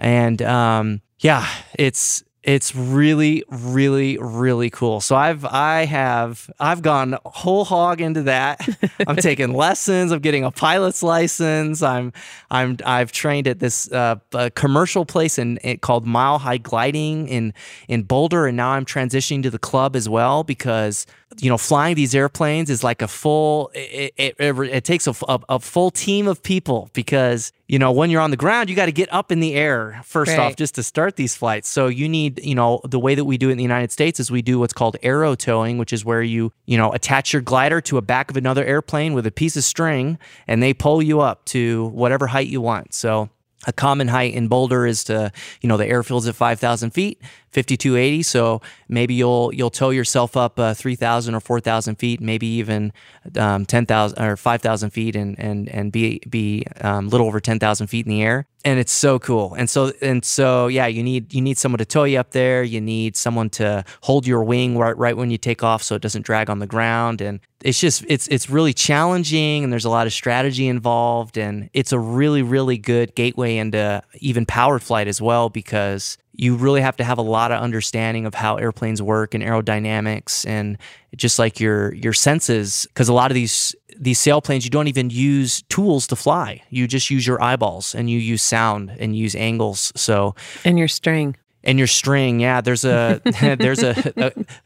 And 0.00 0.42
um 0.42 1.00
yeah 1.20 1.46
it's 1.78 2.22
It's 2.48 2.74
really, 2.74 3.44
really, 3.50 4.16
really 4.16 4.70
cool. 4.70 5.02
So 5.02 5.14
I've 5.14 5.44
I 5.44 5.84
have 5.84 6.48
I've 6.58 6.80
gone 6.80 7.18
whole 7.26 7.66
hog 7.66 8.00
into 8.00 8.22
that. 8.22 8.66
I'm 9.06 9.16
taking 9.16 9.52
lessons. 9.52 10.12
I'm 10.12 10.20
getting 10.20 10.44
a 10.44 10.50
pilot's 10.50 11.02
license. 11.02 11.82
I'm 11.82 12.10
I'm 12.50 12.78
I've 12.86 13.12
trained 13.12 13.48
at 13.48 13.58
this 13.58 13.92
uh, 13.92 14.16
commercial 14.54 15.04
place 15.04 15.38
in, 15.38 15.58
in 15.58 15.76
called 15.80 16.06
Mile 16.06 16.38
High 16.38 16.56
Gliding 16.56 17.28
in 17.28 17.52
in 17.86 18.04
Boulder, 18.04 18.46
and 18.46 18.56
now 18.56 18.70
I'm 18.70 18.86
transitioning 18.86 19.42
to 19.42 19.50
the 19.50 19.58
club 19.58 19.94
as 19.94 20.08
well 20.08 20.42
because 20.42 21.04
you 21.36 21.50
know 21.50 21.58
flying 21.58 21.96
these 21.96 22.14
airplanes 22.14 22.70
is 22.70 22.82
like 22.82 23.02
a 23.02 23.08
full. 23.08 23.70
It, 23.74 24.14
it, 24.16 24.36
it, 24.38 24.58
it 24.58 24.84
takes 24.84 25.06
a, 25.06 25.14
a, 25.28 25.38
a 25.50 25.60
full 25.60 25.90
team 25.90 26.26
of 26.26 26.42
people 26.42 26.88
because 26.94 27.52
you 27.68 27.78
know 27.78 27.92
when 27.92 28.10
you're 28.10 28.20
on 28.20 28.30
the 28.30 28.36
ground, 28.36 28.68
you 28.70 28.74
got 28.76 28.86
to 28.86 28.92
get 28.92 29.12
up 29.12 29.30
in 29.30 29.40
the 29.40 29.54
air 29.54 30.00
first 30.04 30.30
Right. 30.30 30.38
off 30.38 30.56
just 30.56 30.74
to 30.76 30.82
start 30.82 31.16
these 31.16 31.36
flights. 31.36 31.68
So 31.68 31.86
you 31.86 32.08
need, 32.08 32.44
you 32.44 32.54
know, 32.54 32.80
the 32.88 32.98
way 32.98 33.14
that 33.14 33.24
we 33.24 33.38
do 33.38 33.48
it 33.48 33.52
in 33.52 33.58
the 33.58 33.62
United 33.62 33.92
States 33.92 34.18
is 34.18 34.30
we 34.30 34.42
do 34.42 34.58
what's 34.58 34.72
called 34.72 34.96
aero 35.02 35.34
towing, 35.34 35.78
which 35.78 35.92
is 35.92 36.04
where 36.04 36.22
you, 36.22 36.52
you 36.66 36.76
know, 36.76 36.90
attach 36.92 37.32
your 37.32 37.42
glider 37.42 37.80
to 37.82 37.98
a 37.98 38.02
back 38.02 38.30
of 38.30 38.36
another 38.36 38.64
airplane 38.64 39.12
with 39.14 39.26
a 39.26 39.30
piece 39.30 39.56
of 39.56 39.64
string 39.64 40.18
and 40.46 40.62
they 40.62 40.72
pull 40.74 41.02
you 41.02 41.20
up 41.20 41.44
to 41.46 41.86
whatever 41.88 42.26
height 42.26 42.48
you 42.48 42.60
want. 42.60 42.94
So 42.94 43.28
a 43.68 43.72
common 43.72 44.08
height 44.08 44.34
in 44.34 44.48
Boulder 44.48 44.86
is 44.86 45.04
to, 45.04 45.30
you 45.60 45.68
know, 45.68 45.76
the 45.76 45.84
airfield's 45.84 46.26
at 46.26 46.34
5,000 46.34 46.90
feet, 46.90 47.20
5280. 47.50 48.22
So 48.22 48.62
maybe 48.88 49.12
you'll 49.12 49.52
you'll 49.54 49.70
tow 49.70 49.90
yourself 49.90 50.36
up 50.36 50.58
uh, 50.58 50.72
3,000 50.72 51.34
or 51.34 51.40
4,000 51.40 51.96
feet, 51.96 52.20
maybe 52.20 52.46
even 52.46 52.92
um, 53.36 53.66
10,000 53.66 54.20
or 54.20 54.36
5,000 54.36 54.90
feet, 54.90 55.14
and 55.14 55.38
and 55.38 55.68
and 55.68 55.92
be 55.92 56.20
be 56.28 56.64
um, 56.80 57.10
little 57.10 57.26
over 57.26 57.40
10,000 57.40 57.86
feet 57.88 58.06
in 58.06 58.10
the 58.10 58.22
air. 58.22 58.46
And 58.64 58.80
it's 58.80 58.92
so 58.92 59.18
cool. 59.18 59.54
And 59.54 59.68
so 59.68 59.92
and 60.00 60.24
so 60.24 60.66
yeah, 60.66 60.86
you 60.86 61.02
need 61.02 61.32
you 61.34 61.42
need 61.42 61.58
someone 61.58 61.78
to 61.78 61.84
tow 61.84 62.04
you 62.04 62.18
up 62.18 62.30
there. 62.30 62.62
You 62.62 62.80
need 62.80 63.16
someone 63.16 63.50
to 63.50 63.84
hold 64.00 64.26
your 64.26 64.42
wing 64.42 64.78
right 64.78 64.96
right 64.96 65.16
when 65.16 65.30
you 65.30 65.38
take 65.38 65.62
off, 65.62 65.82
so 65.82 65.94
it 65.94 66.02
doesn't 66.02 66.22
drag 66.22 66.48
on 66.48 66.58
the 66.58 66.66
ground. 66.66 67.20
And 67.20 67.40
it's 67.62 67.80
just 67.80 68.04
it's 68.08 68.28
it's 68.28 68.48
really 68.48 68.72
challenging, 68.72 69.64
and 69.64 69.72
there's 69.72 69.84
a 69.84 69.90
lot 69.90 70.06
of 70.06 70.12
strategy 70.12 70.68
involved, 70.68 71.36
and 71.36 71.70
it's 71.72 71.92
a 71.92 71.98
really 71.98 72.42
really 72.42 72.78
good 72.78 73.14
gateway 73.14 73.56
into 73.56 74.02
even 74.20 74.46
powered 74.46 74.82
flight 74.82 75.08
as 75.08 75.20
well 75.20 75.48
because 75.48 76.18
you 76.38 76.54
really 76.54 76.80
have 76.80 76.96
to 76.96 77.04
have 77.04 77.18
a 77.18 77.22
lot 77.22 77.50
of 77.50 77.60
understanding 77.60 78.24
of 78.24 78.32
how 78.32 78.56
airplanes 78.56 79.02
work 79.02 79.34
and 79.34 79.42
aerodynamics 79.42 80.46
and 80.46 80.78
just 81.16 81.38
like 81.38 81.58
your 81.58 81.92
your 81.94 82.12
senses 82.12 82.86
because 82.88 83.08
a 83.08 83.12
lot 83.12 83.30
of 83.30 83.34
these 83.34 83.74
these 83.98 84.20
sailplanes 84.20 84.62
you 84.62 84.70
don't 84.70 84.86
even 84.86 85.10
use 85.10 85.62
tools 85.62 86.06
to 86.06 86.14
fly 86.14 86.62
you 86.70 86.86
just 86.86 87.10
use 87.10 87.26
your 87.26 87.42
eyeballs 87.42 87.94
and 87.94 88.08
you 88.08 88.18
use 88.20 88.40
sound 88.40 88.94
and 89.00 89.16
use 89.16 89.34
angles 89.34 89.92
so 89.96 90.34
And 90.64 90.78
your 90.78 90.88
string. 90.88 91.36
And 91.68 91.78
your 91.78 91.86
string 91.86 92.40
yeah 92.40 92.60
there's 92.60 92.84
a 92.84 93.20
there's 93.60 93.82
a, 93.82 93.94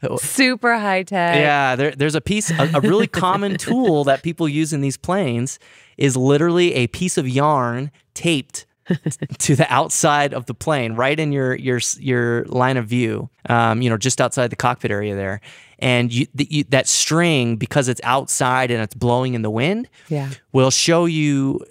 a 0.01 0.17
Super 0.17 0.77
high 0.77 1.03
tech. 1.03 1.35
yeah, 1.35 1.75
there, 1.75 1.91
there's 1.91 2.15
a 2.15 2.21
piece, 2.21 2.49
a, 2.51 2.69
a 2.73 2.81
really 2.81 3.07
common 3.07 3.57
tool 3.57 4.03
that 4.05 4.23
people 4.23 4.47
use 4.49 4.73
in 4.73 4.81
these 4.81 4.97
planes 4.97 5.59
is 5.97 6.15
literally 6.17 6.73
a 6.73 6.87
piece 6.87 7.17
of 7.17 7.27
yarn 7.27 7.91
taped 8.13 8.65
to 9.39 9.55
the 9.55 9.65
outside 9.73 10.33
of 10.33 10.45
the 10.45 10.53
plane, 10.53 10.93
right 10.93 11.17
in 11.19 11.31
your 11.31 11.55
your 11.55 11.79
your 11.99 12.43
line 12.45 12.77
of 12.77 12.85
view. 12.87 13.29
Um, 13.47 13.81
you 13.81 13.89
know, 13.89 13.97
just 13.97 14.19
outside 14.19 14.49
the 14.49 14.55
cockpit 14.57 14.91
area 14.91 15.15
there, 15.15 15.39
and 15.79 16.11
you, 16.11 16.27
the, 16.35 16.47
you, 16.49 16.63
that 16.69 16.87
string 16.87 17.55
because 17.55 17.87
it's 17.87 18.01
outside 18.03 18.71
and 18.71 18.81
it's 18.81 18.95
blowing 18.95 19.35
in 19.35 19.41
the 19.41 19.49
wind 19.51 19.87
Yeah. 20.09 20.29
will 20.51 20.71
show 20.71 21.05
you 21.05 21.61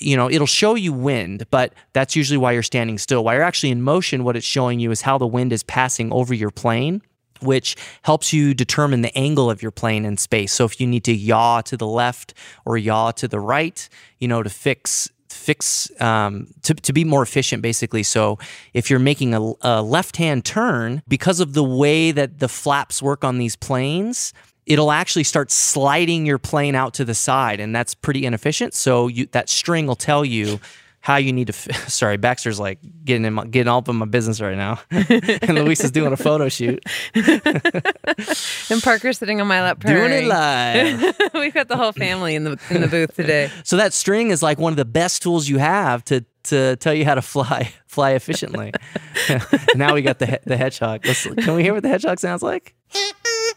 you 0.00 0.16
know 0.16 0.30
it'll 0.30 0.46
show 0.46 0.74
you 0.74 0.92
wind 0.92 1.46
but 1.50 1.74
that's 1.92 2.16
usually 2.16 2.38
why 2.38 2.52
you're 2.52 2.62
standing 2.62 2.98
still. 2.98 3.24
While 3.24 3.34
you're 3.34 3.42
actually 3.42 3.70
in 3.70 3.82
motion 3.82 4.24
what 4.24 4.36
it's 4.36 4.46
showing 4.46 4.80
you 4.80 4.90
is 4.90 5.02
how 5.02 5.18
the 5.18 5.26
wind 5.26 5.52
is 5.52 5.62
passing 5.62 6.12
over 6.12 6.34
your 6.34 6.50
plane 6.50 7.02
which 7.40 7.76
helps 8.02 8.32
you 8.32 8.54
determine 8.54 9.02
the 9.02 9.16
angle 9.18 9.50
of 9.50 9.62
your 9.62 9.72
plane 9.72 10.04
in 10.04 10.16
space. 10.16 10.52
So 10.52 10.64
if 10.64 10.80
you 10.80 10.86
need 10.86 11.02
to 11.04 11.12
yaw 11.12 11.60
to 11.62 11.76
the 11.76 11.88
left 11.88 12.34
or 12.64 12.78
yaw 12.78 13.10
to 13.12 13.28
the 13.28 13.40
right 13.40 13.88
you 14.18 14.28
know 14.28 14.42
to 14.42 14.50
fix 14.50 15.10
fix 15.32 15.90
um, 16.00 16.46
to, 16.62 16.74
to 16.74 16.92
be 16.92 17.04
more 17.04 17.22
efficient 17.22 17.62
basically. 17.62 18.02
So 18.02 18.38
if 18.74 18.90
you're 18.90 18.98
making 18.98 19.34
a, 19.34 19.52
a 19.62 19.82
left 19.82 20.16
hand 20.16 20.44
turn 20.44 21.02
because 21.08 21.40
of 21.40 21.54
the 21.54 21.64
way 21.64 22.12
that 22.12 22.38
the 22.38 22.48
flaps 22.48 23.02
work 23.02 23.24
on 23.24 23.38
these 23.38 23.56
planes 23.56 24.32
it'll 24.66 24.92
actually 24.92 25.24
start 25.24 25.50
sliding 25.50 26.24
your 26.26 26.38
plane 26.38 26.74
out 26.74 26.94
to 26.94 27.04
the 27.04 27.14
side 27.14 27.60
and 27.60 27.74
that's 27.74 27.94
pretty 27.94 28.24
inefficient. 28.24 28.74
So 28.74 29.08
you 29.08 29.26
that 29.32 29.48
string 29.48 29.86
will 29.86 29.96
tell 29.96 30.24
you 30.24 30.60
how 31.00 31.16
you 31.16 31.32
need 31.32 31.48
to 31.48 31.52
f- 31.52 31.88
sorry 31.88 32.16
baxter's 32.16 32.60
like 32.60 32.78
getting 33.04 33.24
in 33.24 33.32
my, 33.34 33.44
getting 33.44 33.66
all 33.66 33.78
up 33.78 33.88
in 33.88 33.96
my 33.96 34.06
business 34.06 34.40
right 34.40 34.56
now. 34.56 34.80
And 35.42 35.56
luis 35.56 35.82
is 35.82 35.90
doing 35.90 36.12
a 36.12 36.16
photo 36.16 36.48
shoot. 36.48 36.84
And 38.70 38.82
Parker's 38.82 39.18
sitting 39.18 39.40
on 39.40 39.46
my 39.46 39.60
lap 39.62 39.80
doing 39.80 40.12
it 40.12 40.24
live. 40.24 41.16
We've 41.34 41.52
got 41.52 41.68
the 41.68 41.76
whole 41.76 41.92
family 41.92 42.34
in 42.34 42.44
the 42.44 42.58
in 42.70 42.80
the 42.80 42.88
booth 42.88 43.14
today. 43.14 43.50
so 43.64 43.76
that 43.76 43.92
string 43.92 44.30
is 44.30 44.42
like 44.42 44.58
one 44.58 44.72
of 44.72 44.76
the 44.76 44.84
best 44.84 45.22
tools 45.22 45.48
you 45.48 45.58
have 45.58 46.04
to 46.04 46.24
to 46.44 46.76
tell 46.76 46.94
you 46.94 47.04
how 47.04 47.14
to 47.14 47.22
fly 47.22 47.72
fly 47.86 48.12
efficiently. 48.12 48.72
Now 49.74 49.94
we 49.94 50.02
got 50.02 50.18
the 50.18 50.26
he- 50.26 50.38
the 50.46 50.56
hedgehog. 50.56 51.04
Let's, 51.06 51.24
can 51.26 51.54
we 51.54 51.62
hear 51.62 51.74
what 51.74 51.82
the 51.82 51.88
hedgehog 51.88 52.18
sounds 52.18 52.42
like 52.42 52.74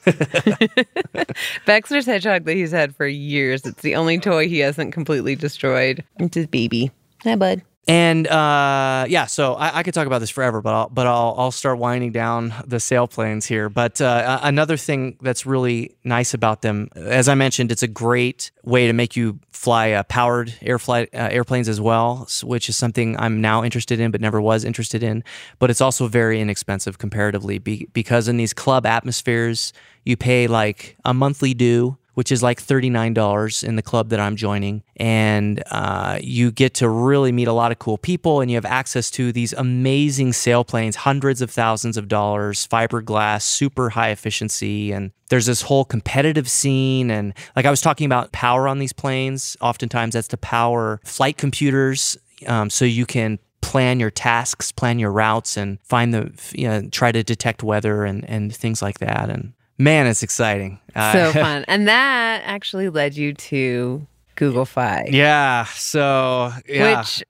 Baxter's 1.65 2.05
hedgehog 2.05 2.45
that 2.45 2.53
he's 2.53 2.71
had 2.71 2.95
for 2.95 3.07
years. 3.07 3.65
It's 3.65 3.81
the 3.81 3.95
only 3.95 4.19
toy 4.19 4.47
he 4.47 4.59
hasn't 4.59 4.93
completely 4.93 5.35
destroyed. 5.35 6.03
It's 6.19 6.35
his 6.35 6.47
baby. 6.47 6.91
Hi, 7.23 7.35
bud. 7.35 7.61
And 7.87 8.27
uh, 8.27 9.05
yeah, 9.07 9.27
so 9.27 9.53
I, 9.53 9.79
I 9.79 9.83
could 9.83 9.93
talk 9.93 10.07
about 10.07 10.17
this 10.17 10.31
forever, 10.31 10.59
but 10.61 10.73
I'll, 10.73 10.89
but 10.89 11.05
I'll, 11.05 11.35
I'll 11.37 11.51
start 11.51 11.77
winding 11.77 12.11
down 12.11 12.51
the 12.65 12.77
sailplanes 12.77 13.45
here. 13.45 13.69
But 13.69 14.01
uh, 14.01 14.39
another 14.41 14.75
thing 14.75 15.17
that's 15.21 15.45
really 15.45 15.95
nice 16.03 16.33
about 16.33 16.63
them, 16.63 16.89
as 16.95 17.29
I 17.29 17.35
mentioned, 17.35 17.71
it's 17.71 17.83
a 17.83 17.87
great 17.87 18.49
way 18.63 18.87
to 18.87 18.93
make 18.93 19.15
you 19.15 19.39
fly 19.51 19.91
uh, 19.91 20.01
powered 20.03 20.53
air 20.63 20.79
flight, 20.79 21.09
uh, 21.13 21.29
airplanes 21.31 21.69
as 21.69 21.79
well, 21.79 22.27
which 22.43 22.69
is 22.69 22.75
something 22.75 23.19
I'm 23.19 23.39
now 23.39 23.63
interested 23.63 23.99
in, 23.99 24.09
but 24.09 24.19
never 24.19 24.41
was 24.41 24.65
interested 24.65 25.03
in. 25.03 25.23
But 25.59 25.69
it's 25.69 25.81
also 25.81 26.07
very 26.07 26.41
inexpensive 26.41 26.97
comparatively 26.97 27.59
be, 27.59 27.87
because 27.93 28.27
in 28.27 28.37
these 28.37 28.53
club 28.53 28.87
atmospheres, 28.87 29.73
you 30.03 30.17
pay 30.17 30.47
like 30.47 30.97
a 31.05 31.13
monthly 31.13 31.53
due 31.53 31.97
which 32.15 32.31
is 32.31 32.41
like 32.41 32.61
$39 32.61 33.63
in 33.63 33.75
the 33.75 33.81
club 33.81 34.09
that 34.09 34.19
I'm 34.19 34.35
joining. 34.35 34.83
And 34.97 35.63
uh, 35.69 36.17
you 36.21 36.51
get 36.51 36.73
to 36.75 36.89
really 36.89 37.31
meet 37.31 37.47
a 37.47 37.53
lot 37.53 37.71
of 37.71 37.79
cool 37.79 37.97
people 37.97 38.41
and 38.41 38.49
you 38.49 38.57
have 38.57 38.65
access 38.65 39.11
to 39.11 39.31
these 39.31 39.53
amazing 39.53 40.31
sailplanes, 40.31 40.95
hundreds 40.95 41.41
of 41.41 41.51
thousands 41.51 41.97
of 41.97 42.07
dollars, 42.07 42.67
fiberglass, 42.67 43.43
super 43.43 43.91
high 43.91 44.09
efficiency. 44.09 44.91
And 44.91 45.11
there's 45.29 45.45
this 45.45 45.61
whole 45.61 45.85
competitive 45.85 46.49
scene. 46.49 47.11
And 47.11 47.33
like 47.55 47.65
I 47.65 47.69
was 47.69 47.81
talking 47.81 48.05
about 48.05 48.31
power 48.31 48.67
on 48.67 48.79
these 48.79 48.93
planes, 48.93 49.55
oftentimes 49.61 50.13
that's 50.13 50.27
to 50.29 50.37
power 50.37 50.99
flight 51.03 51.37
computers 51.37 52.17
um, 52.47 52.69
so 52.69 52.85
you 52.85 53.05
can 53.05 53.39
plan 53.61 53.99
your 53.99 54.11
tasks, 54.11 54.71
plan 54.71 54.99
your 54.99 55.11
routes, 55.11 55.57
and 55.57 55.79
find 55.81 56.13
the, 56.13 56.31
you 56.53 56.67
know, 56.67 56.87
try 56.89 57.11
to 57.11 57.23
detect 57.23 57.63
weather 57.63 58.05
and, 58.05 58.23
and 58.29 58.55
things 58.55 58.81
like 58.81 58.99
that. 58.99 59.29
And 59.29 59.53
man, 59.77 60.07
it's 60.07 60.23
exciting. 60.23 60.79
Uh, 60.95 61.11
So 61.11 61.31
fun. 61.39 61.65
And 61.67 61.87
that 61.87 62.41
actually 62.45 62.89
led 62.89 63.15
you 63.15 63.33
to 63.33 64.05
Google 64.35 64.65
Fi. 64.65 65.07
Yeah. 65.11 65.65
So 65.65 66.51
yeah. 66.67 66.99
Which, 66.99 67.23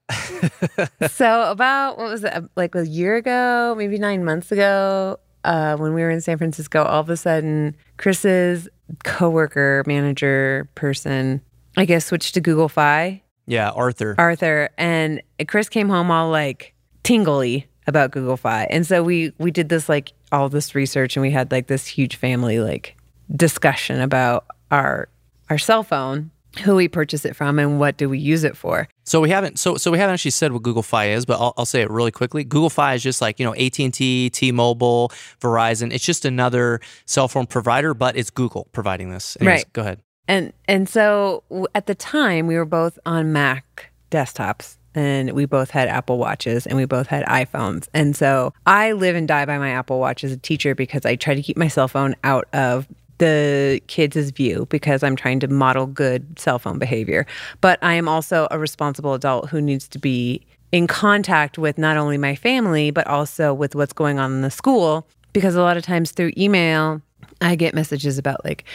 so 1.12 1.52
about 1.52 1.98
what 1.98 2.10
was 2.10 2.24
it, 2.24 2.44
like 2.56 2.76
a 2.76 2.88
year 2.88 3.16
ago, 3.16 3.76
maybe 3.78 3.98
nine 3.98 4.24
months 4.24 4.52
ago, 4.52 5.20
uh, 5.44 5.78
when 5.78 5.94
we 5.94 6.02
were 6.02 6.10
in 6.10 6.22
San 6.22 6.38
Francisco, 6.38 6.84
all 6.84 7.02
of 7.02 7.10
a 7.10 7.18
sudden, 7.18 7.76
Chris's 7.98 8.68
coworker, 9.04 9.84
manager, 9.86 10.68
person, 10.76 11.42
I 11.78 11.86
guess, 11.86 12.06
switched 12.06 12.34
to 12.34 12.42
Google 12.42 12.70
Fi, 12.70 13.22
yeah, 13.46 13.70
Arthur. 13.70 14.16
Arthur, 14.18 14.70
and 14.78 15.22
Chris 15.48 15.70
came 15.70 15.88
home 15.88 16.10
all 16.10 16.32
like 16.32 16.74
tingly 17.04 17.68
about 17.86 18.10
Google 18.10 18.38
Fi, 18.38 18.64
and 18.72 18.88
so 18.88 19.04
we 19.04 19.34
we 19.38 19.52
did 19.52 19.70
this 19.70 19.88
like 19.88 20.14
all 20.36 20.50
this 20.50 20.76
research, 20.76 21.16
and 21.16 21.22
we 21.22 21.32
had 21.32 21.52
like 21.52 21.68
this 21.68 21.88
huge 21.88 22.18
family 22.18 22.60
like 22.60 22.96
discussion 23.36 24.02
about 24.02 24.46
our 24.72 25.08
our 25.50 25.58
cell 25.58 25.84
phone, 25.84 26.32
who 26.64 26.76
we 26.76 26.88
purchase 26.88 27.26
it 27.26 27.36
from, 27.36 27.58
and 27.60 27.80
what 27.80 27.98
do 27.98 28.10
we 28.10 28.20
use 28.20 28.44
it 28.44 28.58
for. 28.58 28.88
So 29.04 29.22
we 29.22 29.30
haven't 29.30 29.58
so 29.60 29.78
so 29.78 29.92
we 29.92 29.98
haven't 29.98 30.16
actually 30.16 30.32
said 30.32 30.52
what 30.52 30.62
Google 30.64 30.84
Fi 30.84 31.10
is, 31.10 31.26
but 31.26 31.40
I'll, 31.40 31.54
I'll 31.58 31.66
say 31.66 31.82
it 31.82 31.90
really 31.90 32.12
quickly. 32.12 32.44
Google 32.44 32.70
Fi 32.70 32.94
is 32.96 33.04
just 33.04 33.22
like 33.22 33.40
you 33.40 33.46
know 33.46 33.56
AT 33.56 33.80
and 33.80 33.94
T, 33.94 34.30
T-Mobile, 34.30 35.12
Verizon. 35.42 35.94
It's 35.94 36.06
just 36.06 36.26
another 36.26 36.82
cell 37.06 37.28
phone 37.28 37.46
provider, 37.46 37.94
but 37.94 38.18
it's 38.18 38.30
Google 38.30 38.68
providing 38.74 39.10
this. 39.10 39.38
Anyways, 39.40 39.60
Right. 39.60 39.74
Go 39.74 39.82
ahead. 39.82 40.02
And 40.28 40.54
and 40.68 40.90
so 40.90 41.44
at 41.74 41.86
the 41.86 41.96
time 41.96 42.48
we 42.48 42.56
were 42.56 42.66
both 42.66 43.00
on 43.06 43.32
Mac 43.32 43.92
desktops 44.12 44.78
and 44.96 45.32
we 45.34 45.46
both 45.46 45.70
had 45.70 45.88
Apple 45.88 46.18
Watches 46.18 46.66
and 46.66 46.78
we 46.78 46.86
both 46.86 47.08
had 47.08 47.26
iPhones. 47.26 47.88
And 47.94 48.16
so 48.16 48.54
I 48.66 48.94
live 48.94 49.16
and 49.16 49.28
die 49.28 49.46
by 49.46 49.58
my 49.58 49.70
Apple 49.70 50.00
Watch 50.00 50.24
as 50.24 50.32
a 50.32 50.38
teacher 50.38 50.74
because 50.74 51.06
I 51.06 51.16
try 51.16 51.36
to 51.36 51.42
keep 51.42 51.58
my 51.58 51.68
cell 51.68 51.88
phone 51.88 52.16
out 52.24 52.48
of 52.54 52.88
the 53.18 53.82
kids' 53.88 54.32
view 54.32 54.68
because 54.70 55.04
I'm 55.04 55.16
trying 55.16 55.40
to 55.42 55.48
model 55.48 55.86
good 55.86 56.38
cell 56.40 56.60
phone 56.60 56.80
behavior. 56.80 57.26
But 57.62 57.80
I 57.82 57.94
am 57.94 58.08
also 58.08 58.48
a 58.52 58.60
responsible 58.60 59.14
adult 59.14 59.50
who 59.50 59.62
needs 59.62 59.88
to 59.90 60.00
be 60.00 60.46
in 60.72 60.88
contact 60.88 61.58
with 61.58 61.78
not 61.78 61.98
only 61.98 62.18
my 62.18 62.36
family, 62.36 62.92
but 62.92 63.08
also 63.08 63.54
with 63.54 63.76
what's 63.76 63.94
going 63.94 64.20
on 64.20 64.32
in 64.32 64.42
the 64.42 64.52
school. 64.52 65.08
Because 65.32 65.56
a 65.56 65.62
lot 65.62 65.78
of 65.78 65.84
times 65.84 66.12
through 66.12 66.32
email, 66.38 67.02
I 67.42 67.56
get 67.56 67.74
messages 67.74 68.18
about 68.18 68.44
like 68.44 68.66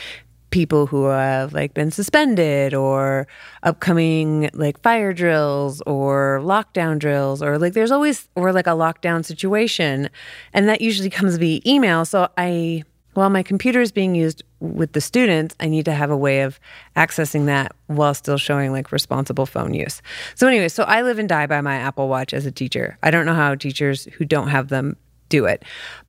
people 0.51 0.87
who 0.87 1.05
have 1.05 1.53
like 1.53 1.75
been 1.75 1.91
suspended 1.91 2.75
or 2.75 3.27
upcoming 3.63 4.51
like 4.53 4.81
fire 4.83 5.13
drills 5.13 5.81
or 5.83 6.41
lockdown 6.43 6.99
drills 6.99 7.43
or 7.43 7.59
like 7.59 7.73
there's 7.73 7.91
always 7.91 8.29
or 8.35 8.53
like 8.53 8.67
a 8.67 8.71
lockdown 8.71 9.25
situation. 9.25 10.11
And 10.53 10.69
that 10.69 10.81
usually 10.81 11.11
comes 11.11 11.37
via 11.37 11.61
email. 11.67 12.05
So 12.05 12.29
i 12.37 12.85
while 13.15 13.31
my 13.31 13.43
computer 13.43 13.81
is 13.81 13.91
being 13.91 14.15
used 14.15 14.45
with 14.61 14.93
the 14.93 15.01
students 15.01 15.57
i 15.59 15.67
need 15.67 15.85
to 15.85 15.93
have 15.93 16.11
a 16.11 16.17
way 16.17 16.43
of 16.43 16.61
accessing 16.97 17.47
that 17.47 17.73
while 17.89 18.15
still 18.15 18.39
showing 18.39 18.71
like 18.71 18.93
responsible 18.93 19.47
phone 19.47 19.75
use. 19.75 20.01
So 20.35 20.47
anyway 20.47 20.69
so 20.69 20.85
i 20.85 21.03
live 21.03 21.19
and 21.19 21.29
die 21.29 21.47
by 21.47 21.61
my 21.61 21.77
apple 21.77 22.09
watch 22.09 22.33
as 22.35 22.47
a 22.47 22.53
teacher. 22.53 22.99
I 23.03 23.11
don't 23.11 23.27
know 23.27 23.35
how 23.35 23.55
teachers 23.55 24.05
who 24.17 24.25
don't 24.25 24.49
have 24.49 24.69
them 24.69 24.97
do 25.29 25.45
it 25.47 25.65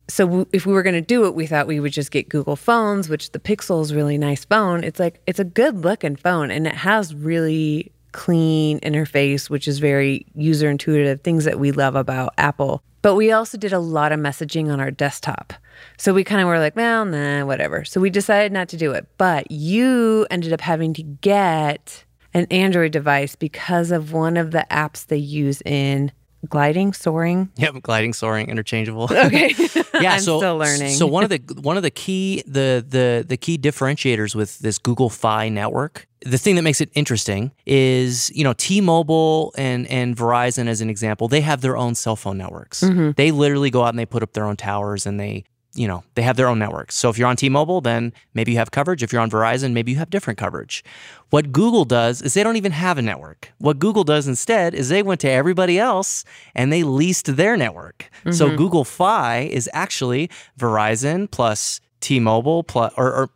so 0.07 0.25
w- 0.25 0.45
if 0.51 0.65
we 0.65 0.73
were 0.73 0.83
going 0.83 0.95
to 0.95 1.01
do 1.01 1.25
it, 1.25 1.35
we 1.35 1.47
thought 1.47 1.67
we 1.67 1.79
would 1.79 1.93
just 1.93 2.11
get 2.11 2.29
Google 2.29 2.55
phones, 2.55 3.07
which 3.09 3.31
the 3.31 3.39
Pixel 3.39 3.81
is 3.81 3.93
really 3.93 4.17
nice 4.17 4.45
phone. 4.45 4.83
It's 4.83 4.99
like 4.99 5.21
it's 5.27 5.39
a 5.39 5.45
good 5.45 5.83
looking 5.83 6.15
phone 6.15 6.51
and 6.51 6.67
it 6.67 6.75
has 6.75 7.15
really 7.15 7.91
clean 8.11 8.79
interface, 8.81 9.49
which 9.49 9.67
is 9.67 9.79
very 9.79 10.25
user 10.35 10.69
intuitive, 10.69 11.21
things 11.21 11.45
that 11.45 11.59
we 11.59 11.71
love 11.71 11.95
about 11.95 12.33
Apple. 12.37 12.83
But 13.01 13.15
we 13.15 13.31
also 13.31 13.57
did 13.57 13.73
a 13.73 13.79
lot 13.79 14.11
of 14.11 14.19
messaging 14.19 14.71
on 14.71 14.79
our 14.79 14.91
desktop. 14.91 15.53
So 15.97 16.13
we 16.13 16.23
kind 16.23 16.41
of 16.41 16.47
were 16.47 16.59
like, 16.59 16.75
well, 16.75 17.05
nah, 17.05 17.45
whatever. 17.45 17.83
So 17.83 17.99
we 17.99 18.09
decided 18.09 18.51
not 18.51 18.69
to 18.69 18.77
do 18.77 18.91
it. 18.91 19.07
But 19.17 19.49
you 19.49 20.27
ended 20.29 20.53
up 20.53 20.61
having 20.61 20.93
to 20.95 21.03
get 21.03 22.03
an 22.33 22.45
Android 22.51 22.91
device 22.91 23.35
because 23.35 23.91
of 23.91 24.13
one 24.13 24.37
of 24.37 24.51
the 24.51 24.65
apps 24.69 25.07
they 25.07 25.17
use 25.17 25.61
in 25.65 26.11
gliding, 26.47 26.93
soaring. 26.93 27.51
Yep, 27.58 27.82
gliding, 27.82 28.13
soaring, 28.13 28.49
interchangeable. 28.49 29.10
Okay. 29.21 29.54
yeah, 30.01 30.13
I'm 30.13 30.19
so 30.19 30.39
still 30.39 30.58
learning. 30.58 30.95
So 30.95 31.06
one 31.06 31.23
of 31.23 31.30
the 31.30 31.39
one 31.62 31.77
of 31.77 31.84
the 31.84 31.91
key 31.91 32.43
the 32.47 32.84
the 32.88 33.23
the 33.27 33.38
key 33.38 33.58
differentiators 33.58 34.36
with 34.36 34.60
this 34.60 34.80
Google 34.80 35.10
Fi 35.10 35.47
network, 35.47 36.08
the 36.21 36.38
thing 36.38 36.56
that 36.56 36.63
makes 36.63 36.82
it 36.82 36.89
interesting 36.93 37.51
is, 37.65 38.32
you 38.34 38.43
know, 38.43 38.54
T-Mobile 38.54 39.54
and 39.58 39.88
and 39.88 40.15
Verizon 40.15 40.67
as 40.67 40.82
an 40.82 40.89
example, 40.89 41.27
they 41.27 41.41
have 41.41 41.62
their 41.62 41.77
own 41.77 41.93
cell 41.93 42.15
phone 42.15 42.38
networks. 42.38 42.82
Mm-hmm. 42.82 43.12
They 43.15 43.32
literally 43.32 43.69
go 43.69 43.84
out 43.84 43.89
and 43.89 43.99
they 43.99 44.06
put 44.06 44.23
up 44.23 44.34
their 44.34 44.45
own 44.45 44.58
towers 44.58 45.06
and 45.06 45.19
they 45.19 45.45
you 45.73 45.88
know, 45.88 46.03
they 46.15 46.21
have 46.21 46.36
their 46.36 46.47
own 46.47 46.60
networks. 46.60 46.95
So 46.95 47.10
if 47.10 47.17
you're 47.17 47.27
on 47.27 47.38
T-Mobile, 47.38 47.81
then 47.81 48.13
maybe 48.34 48.51
you 48.51 48.57
have 48.57 48.71
coverage. 48.71 49.03
If 49.03 49.13
you're 49.13 49.21
on 49.21 49.29
Verizon, 49.29 49.71
maybe 49.71 49.91
you 49.91 49.97
have 49.97 50.10
different 50.10 50.38
coverage. 50.38 50.84
What 51.29 51.51
Google 51.51 51.86
does 51.86 52.21
is 52.21 52.34
they 52.34 52.43
don't 52.43 52.57
even 52.57 52.73
have 52.73 52.97
a 52.97 53.01
network. 53.01 53.53
What 53.57 53.79
Google 53.79 54.03
does 54.03 54.27
instead 54.27 54.73
is 54.73 54.89
they 54.89 55.01
went 55.01 55.21
to 55.21 55.29
everybody 55.29 55.79
else 55.79 56.25
and 56.55 56.73
they 56.73 56.84
leased 56.84 57.38
their 57.38 57.55
network. 57.55 58.10
So 58.31 58.47
mm-hmm. 58.47 58.57
Google 58.57 58.84
Fi 58.84 59.39
is 59.39 59.69
actually 59.73 60.29
Verizon 60.60 61.31
plus 61.31 61.79
T-Mobile 62.01 62.63
plus, 62.63 62.91
or, 62.97 63.13
or 63.13 63.29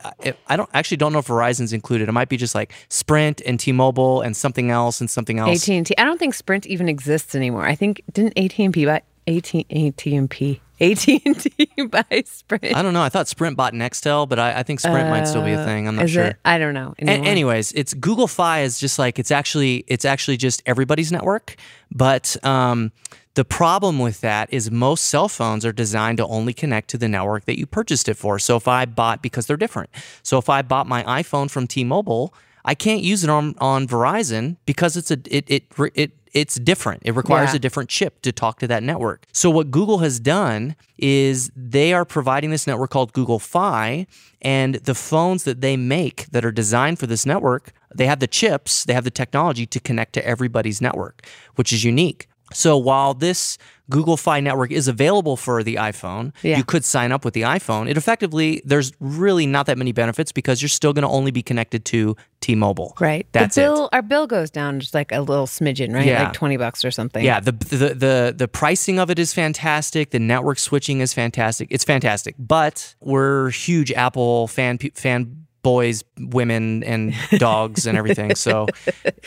I 0.48 0.58
don't 0.58 0.70
actually 0.74 0.98
don't 0.98 1.14
know 1.14 1.20
if 1.20 1.28
Verizon's 1.28 1.72
included. 1.72 2.10
It 2.10 2.12
might 2.12 2.30
be 2.30 2.38
just 2.38 2.56
like 2.56 2.74
Sprint 2.90 3.42
and 3.46 3.60
T-Mobile 3.60 4.22
and 4.22 4.36
something 4.36 4.72
else 4.72 5.00
and 5.00 5.10
something 5.10 5.40
else. 5.40 5.70
AT&T. 5.70 5.96
I 5.98 6.04
don't 6.04 6.18
think 6.18 6.34
Sprint 6.34 6.66
even 6.66 6.90
exists 6.90 7.36
anymore. 7.36 7.66
I 7.66 7.76
think 7.76 8.02
didn't 8.12 8.38
AT&T 8.38 8.86
buy 8.86 9.04
AT 9.28 9.56
AT&T 9.56 10.62
AT&T 10.82 11.68
buy 11.90 12.24
Sprint? 12.26 12.76
I 12.76 12.82
don't 12.82 12.94
know. 12.94 13.02
I 13.02 13.10
thought 13.10 13.28
Sprint 13.28 13.58
bought 13.58 13.74
Nextel, 13.74 14.28
but 14.28 14.40
I, 14.40 14.60
I 14.60 14.64
think 14.64 14.80
Sprint 14.80 15.10
might 15.10 15.26
still 15.28 15.44
be 15.44 15.52
a 15.54 15.64
thing. 15.64 15.88
I'm 15.88 15.96
not 15.96 16.02
Uh, 16.02 16.06
Is 16.06 16.12
sure. 16.12 16.24
it? 16.26 16.38
I 16.46 16.58
don't 16.58 16.74
know. 16.74 16.94
A- 17.00 17.06
anyways, 17.06 17.72
it's 17.74 17.94
Google 17.94 18.28
Fi 18.28 18.62
is 18.62 18.80
just 18.80 19.00
like 19.00 19.18
it's 19.20 19.32
actually 19.32 19.84
it's 19.88 20.06
actually 20.06 20.38
just 20.38 20.62
everybody's 20.66 21.12
network. 21.12 21.56
But 21.92 22.36
um, 22.44 22.92
the 23.36 23.46
problem 23.46 24.00
with 24.00 24.22
that 24.22 24.52
is 24.54 24.70
most 24.72 25.06
cell 25.06 25.28
phones 25.30 25.66
are 25.66 25.72
designed 25.74 26.18
to 26.18 26.26
only 26.28 26.54
connect 26.54 26.90
to 26.92 26.98
the 26.98 27.08
network 27.08 27.46
that 27.46 27.58
you 27.58 27.66
purchased 27.66 28.08
it 28.10 28.16
for. 28.16 28.40
So 28.40 28.56
if 28.56 28.68
I 28.68 28.86
bought 28.86 29.22
because 29.22 29.46
they're 29.48 29.58
different. 29.58 29.90
So 30.24 30.38
if 30.38 30.50
I 30.50 30.62
bought 30.62 30.88
my 30.88 31.04
iPhone 31.04 31.50
from 31.50 31.68
T-Mobile, 31.68 32.34
I 32.64 32.76
can't 32.76 33.02
use 33.02 33.24
it 33.24 33.30
on 33.30 33.56
on 33.60 33.88
Verizon 33.88 34.58
because 34.66 34.98
it's 34.98 35.12
a 35.12 35.18
it 35.30 35.46
it 35.50 35.64
it 35.94 36.12
it's 36.36 36.56
different. 36.60 37.02
It 37.06 37.16
requires 37.16 37.52
Yeah. 37.52 37.56
a 37.56 37.60
different 37.60 37.90
chip 37.90 38.22
to 38.22 38.32
talk 38.32 38.60
to 38.60 38.68
that 38.68 38.84
network. 38.84 39.26
So 39.32 39.50
what 39.50 39.72
Google 39.72 40.00
has 40.00 40.20
done 40.20 40.76
is 41.00 41.50
they 41.56 41.94
are 41.94 42.04
providing 42.06 42.52
this 42.52 42.68
network 42.68 42.92
called 42.92 43.14
Google 43.14 43.40
Fi 43.40 44.06
and 44.42 44.76
the 44.76 44.94
phones 44.94 45.46
that 45.46 45.62
they 45.62 45.78
make 45.78 46.28
that 46.32 46.44
are 46.46 46.52
designed 46.52 47.00
for 47.00 47.08
this 47.08 47.26
network, 47.26 47.72
they 47.96 48.06
have 48.06 48.20
the 48.20 48.28
chips, 48.28 48.84
they 48.84 48.94
have 48.94 49.06
the 49.06 49.12
technology 49.12 49.66
to 49.66 49.80
connect 49.80 50.12
to 50.14 50.28
everybody's 50.28 50.82
network, 50.82 51.26
which 51.56 51.72
is 51.72 51.84
unique. 51.86 52.28
So 52.54 52.78
while 52.78 53.14
this 53.14 53.58
Google 53.90 54.18
Fi 54.18 54.40
network 54.40 54.72
is 54.72 54.88
available 54.88 55.38
for 55.38 55.62
the 55.64 55.76
iPhone, 55.76 56.34
Yeah. 56.42 56.58
you 56.58 56.64
could 56.64 56.84
sign 56.84 57.12
up 57.12 57.24
with 57.24 57.34
the 57.34 57.42
iPhone. 57.44 57.90
It 57.90 57.98
effectively 57.98 58.62
there's 58.66 58.92
really 59.00 59.46
not 59.46 59.68
that 59.68 59.78
many 59.78 59.92
benefits 59.92 60.32
because 60.32 60.62
you're 60.62 60.70
still 60.70 60.92
going 60.94 61.04
to 61.04 61.08
only 61.10 61.32
be 61.32 61.44
connected 61.44 61.86
to 61.86 62.16
T-Mobile. 62.42 62.96
right. 63.00 63.28
That's 63.32 63.56
the 63.56 63.74
it. 63.74 63.90
Our 63.94 64.02
bill 64.02 64.28
goes 64.28 64.50
down 64.52 64.80
just 64.80 64.94
like 64.94 65.12
a 65.12 65.20
little 65.22 65.48
smidgen, 65.48 65.94
right? 65.94 66.06
Yeah. 66.06 66.24
Like 66.26 66.34
20 66.34 66.58
bucks 66.58 66.84
or 66.86 66.92
something. 66.92 67.24
Yeah, 67.24 67.40
the, 67.40 67.52
the 67.52 67.94
the 67.96 68.34
the 68.38 68.48
pricing 68.48 69.00
of 69.00 69.10
it 69.10 69.18
is 69.20 69.34
fantastic. 69.34 70.12
The 70.12 70.20
network 70.20 70.60
switching 70.60 71.00
is 71.00 71.14
fantastic. 71.14 71.68
It's 71.72 71.84
fantastic. 71.84 72.36
But 72.40 72.96
we're 73.02 73.50
huge 73.52 73.92
Apple 73.92 74.48
fan 74.48 74.78
fan 74.94 75.45
boys, 75.66 76.04
women, 76.20 76.84
and 76.84 77.16
dogs 77.40 77.88
and 77.88 77.98
everything. 77.98 78.36
So 78.36 78.68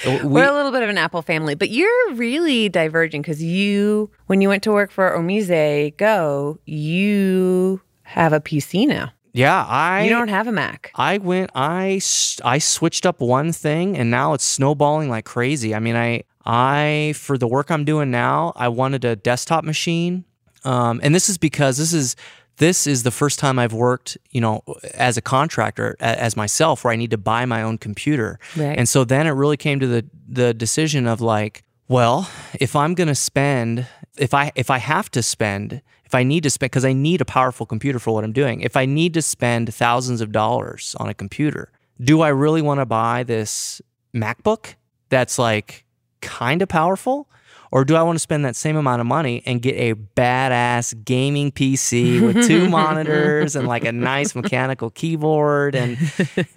we, 0.06 0.18
We're 0.22 0.48
a 0.48 0.54
little 0.54 0.70
bit 0.70 0.84
of 0.84 0.88
an 0.88 0.96
Apple 0.96 1.20
family, 1.20 1.56
but 1.56 1.68
you're 1.70 2.14
really 2.14 2.68
diverging 2.68 3.22
because 3.22 3.42
you, 3.42 4.08
when 4.28 4.40
you 4.40 4.48
went 4.48 4.62
to 4.62 4.70
work 4.70 4.92
for 4.92 5.10
OmiseGO, 5.18 6.58
you 6.64 7.80
have 8.02 8.32
a 8.32 8.40
PC 8.40 8.86
now. 8.86 9.10
yeah, 9.32 9.66
I 9.68 10.04
You 10.04 10.10
don't 10.10 10.28
have 10.28 10.46
a 10.46 10.52
Mac. 10.52 10.92
I 10.94 11.18
went 11.18 11.50
I 11.56 12.00
I 12.44 12.58
switched 12.58 13.04
up 13.04 13.20
one 13.20 13.52
thing 13.52 13.96
and 13.96 14.08
now 14.08 14.32
it's 14.34 14.44
snowballing 14.44 15.10
like 15.10 15.24
crazy. 15.24 15.74
I 15.74 15.80
mean, 15.80 15.96
I 15.96 16.22
I 16.46 17.14
for 17.16 17.36
the 17.36 17.48
work 17.48 17.70
I'm 17.70 17.84
doing 17.84 18.10
now, 18.12 18.52
I 18.54 18.68
wanted 18.68 19.04
a 19.04 19.16
desktop 19.16 19.64
machine. 19.64 20.24
Um, 20.64 21.00
and 21.02 21.14
this 21.14 21.28
is 21.28 21.38
because 21.38 21.76
this 21.78 21.92
is 21.92 22.16
this 22.58 22.86
is 22.86 23.02
the 23.02 23.10
first 23.10 23.38
time 23.38 23.58
I've 23.58 23.72
worked, 23.72 24.18
you 24.30 24.40
know, 24.40 24.62
as 24.94 25.16
a 25.16 25.22
contractor 25.22 25.96
as 26.00 26.36
myself 26.36 26.84
where 26.84 26.92
I 26.92 26.96
need 26.96 27.10
to 27.12 27.18
buy 27.18 27.46
my 27.46 27.62
own 27.62 27.78
computer. 27.78 28.38
Right. 28.56 28.76
And 28.78 28.88
so 28.88 29.04
then 29.04 29.26
it 29.26 29.30
really 29.30 29.56
came 29.56 29.80
to 29.80 29.86
the 29.86 30.04
the 30.28 30.52
decision 30.52 31.06
of 31.06 31.20
like, 31.20 31.62
well, 31.88 32.30
if 32.60 32.76
I'm 32.76 32.94
going 32.94 33.08
to 33.08 33.14
spend 33.14 33.86
if 34.16 34.34
I 34.34 34.52
if 34.54 34.70
I 34.70 34.78
have 34.78 35.10
to 35.12 35.22
spend 35.22 35.82
if 36.04 36.14
I 36.14 36.22
need 36.22 36.42
to 36.44 36.50
spend 36.50 36.70
because 36.70 36.86
I 36.86 36.94
need 36.94 37.20
a 37.20 37.26
powerful 37.26 37.66
computer 37.66 37.98
for 37.98 38.14
what 38.14 38.24
I'm 38.24 38.32
doing. 38.32 38.62
If 38.62 38.76
I 38.76 38.86
need 38.86 39.14
to 39.14 39.22
spend 39.22 39.72
thousands 39.74 40.20
of 40.20 40.32
dollars 40.32 40.96
on 40.98 41.08
a 41.08 41.14
computer, 41.14 41.70
do 42.00 42.22
I 42.22 42.28
really 42.28 42.62
want 42.62 42.80
to 42.80 42.86
buy 42.86 43.24
this 43.24 43.82
MacBook 44.14 44.74
that's 45.10 45.38
like 45.38 45.84
kind 46.20 46.62
of 46.62 46.68
powerful? 46.68 47.28
Or 47.70 47.84
do 47.84 47.96
I 47.96 48.02
want 48.02 48.16
to 48.16 48.20
spend 48.20 48.44
that 48.44 48.56
same 48.56 48.76
amount 48.76 49.00
of 49.00 49.06
money 49.06 49.42
and 49.44 49.60
get 49.60 49.76
a 49.76 49.94
badass 49.94 51.04
gaming 51.04 51.52
PC 51.52 52.20
with 52.20 52.46
two 52.46 52.68
monitors 52.70 53.56
and 53.56 53.68
like 53.68 53.84
a 53.84 53.92
nice 53.92 54.34
mechanical 54.34 54.90
keyboard 54.90 55.74
and 55.74 55.98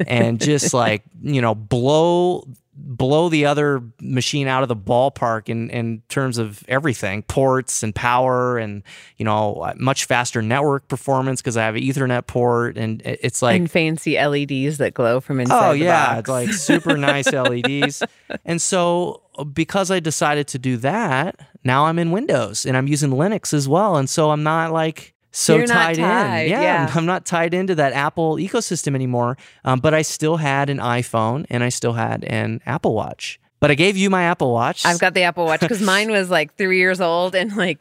and 0.08 0.39
just 0.39 0.74
like, 0.74 1.04
you 1.21 1.41
know, 1.41 1.54
blow 1.56 2.47
blow 2.84 3.30
the 3.30 3.46
other 3.46 3.82
machine 4.02 4.48
out 4.48 4.63
of 4.63 4.70
the 4.70 4.76
ballpark 4.76 5.50
in, 5.50 5.70
in 5.70 6.02
terms 6.10 6.38
of 6.38 6.63
everything 6.67 7.22
ports 7.24 7.84
and 7.84 7.94
power 7.94 8.58
and 8.58 8.84
you 9.17 9.26
know 9.26 9.72
much 9.78 10.06
faster 10.06 10.41
network 10.41 10.88
performance 10.88 11.41
because 11.41 11.56
i 11.58 11.63
have 11.63 11.76
an 11.76 11.82
ethernet 11.82 12.26
port 12.28 12.78
and 12.78 13.02
it's 13.06 13.41
like 13.41 13.60
and 13.60 13.70
fancy 13.70 14.15
LEDs 14.17 14.78
that 14.80 14.94
glow 14.94 15.20
from 15.20 15.39
inside 15.39 15.70
Oh 15.70 15.74
the 15.74 15.80
yeah, 15.80 16.15
box. 16.15 16.20
it's 16.20 16.30
like 16.30 16.54
super 16.54 16.98
nice 16.98 17.32
LEDs. 17.34 18.04
And 18.46 18.62
so 18.62 19.22
uh, 19.36 19.44
because 19.44 19.91
I 19.91 20.00
decided 20.00 20.48
to 20.50 20.60
do 20.60 20.78
that, 20.78 21.39
now 21.63 21.86
I'm 21.86 22.00
in 22.00 22.12
Windows 22.12 22.65
and 22.65 22.76
I'm 22.76 22.88
using 22.88 23.12
Linux 23.12 23.54
as 23.54 23.67
well. 23.67 23.96
And 23.98 24.10
so 24.10 24.32
I'm 24.32 24.44
not 24.44 24.72
like 24.72 25.13
so 25.32 25.56
You're 25.56 25.67
tied, 25.67 25.96
tied, 25.98 26.44
in. 26.44 26.52
yeah. 26.52 26.91
I'm 26.94 27.06
not 27.06 27.26
tied 27.26 27.54
into 27.54 27.76
that 27.76 27.94
Apple 27.94 28.36
ecosystem 28.36 28.96
anymore. 28.96 29.38
Um, 29.63 29.80
but 29.80 29.94
I 29.94 30.02
still 30.02 30.38
had 30.38 30.70
an 30.70 30.78
iPhone 30.78 31.46
and 31.50 31.63
I 31.63 31.70
still 31.70 31.94
had 31.94 32.24
an 32.26 32.62
Apple 32.65 32.94
Watch. 32.94 33.39
But 33.62 33.71
I 33.71 33.76
gave 33.76 33.95
you 33.95 34.10
my 34.10 34.24
Apple 34.24 34.52
Watch. 34.52 34.86
I've 34.86 35.00
got 35.00 35.13
the 35.13 35.21
Apple 35.21 35.45
Watch 35.45 35.62
because 35.62 35.82
mine 35.82 36.12
was 36.12 36.30
like 36.30 36.56
three 36.56 36.80
years 36.80 37.00
old 37.00 37.36
and 37.36 37.56
like 37.56 37.80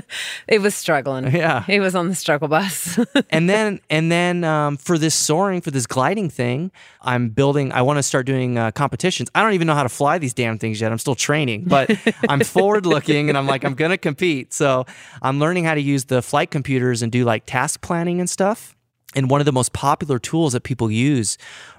it 0.46 0.60
was 0.60 0.74
struggling. 0.74 1.34
Yeah. 1.34 1.64
It 1.66 1.80
was 1.80 1.94
on 1.94 2.08
the 2.08 2.14
struggle 2.14 2.48
bus. 2.48 2.98
and 3.30 3.48
then 3.48 3.80
and 3.88 4.12
then 4.12 4.44
um, 4.44 4.76
for 4.76 4.98
this 4.98 5.14
soaring 5.14 5.60
for 5.60 5.70
this 5.70 5.86
gliding 5.86 6.28
thing 6.28 6.70
i'm 7.00 7.28
building 7.28 7.72
i 7.72 7.82
want 7.82 7.98
to 7.98 8.02
start 8.02 8.26
doing 8.26 8.58
uh, 8.58 8.70
competitions 8.72 9.30
i 9.34 9.42
don't 9.42 9.52
even 9.52 9.66
know 9.66 9.74
how 9.74 9.82
to 9.82 9.88
fly 9.88 10.18
these 10.18 10.34
damn 10.34 10.58
things 10.58 10.80
yet 10.80 10.92
i'm 10.92 10.98
still 10.98 11.14
training 11.14 11.64
but 11.64 11.90
i'm 12.28 12.40
forward 12.40 12.86
looking 12.86 13.28
and 13.28 13.38
i'm 13.38 13.46
like 13.46 13.64
i'm 13.64 13.74
gonna 13.74 13.98
compete 13.98 14.52
so 14.52 14.84
i'm 15.22 15.38
learning 15.38 15.64
how 15.64 15.74
to 15.74 15.80
use 15.80 16.04
the 16.06 16.22
flight 16.22 16.50
computers 16.50 17.02
and 17.02 17.12
do 17.12 17.24
like 17.24 17.44
task 17.46 17.80
planning 17.80 18.20
and 18.20 18.28
stuff 18.28 18.76
and 19.14 19.30
one 19.30 19.40
of 19.40 19.44
the 19.44 19.52
most 19.52 19.72
popular 19.72 20.18
tools 20.18 20.52
that 20.52 20.62
people 20.62 20.90
use 20.90 21.38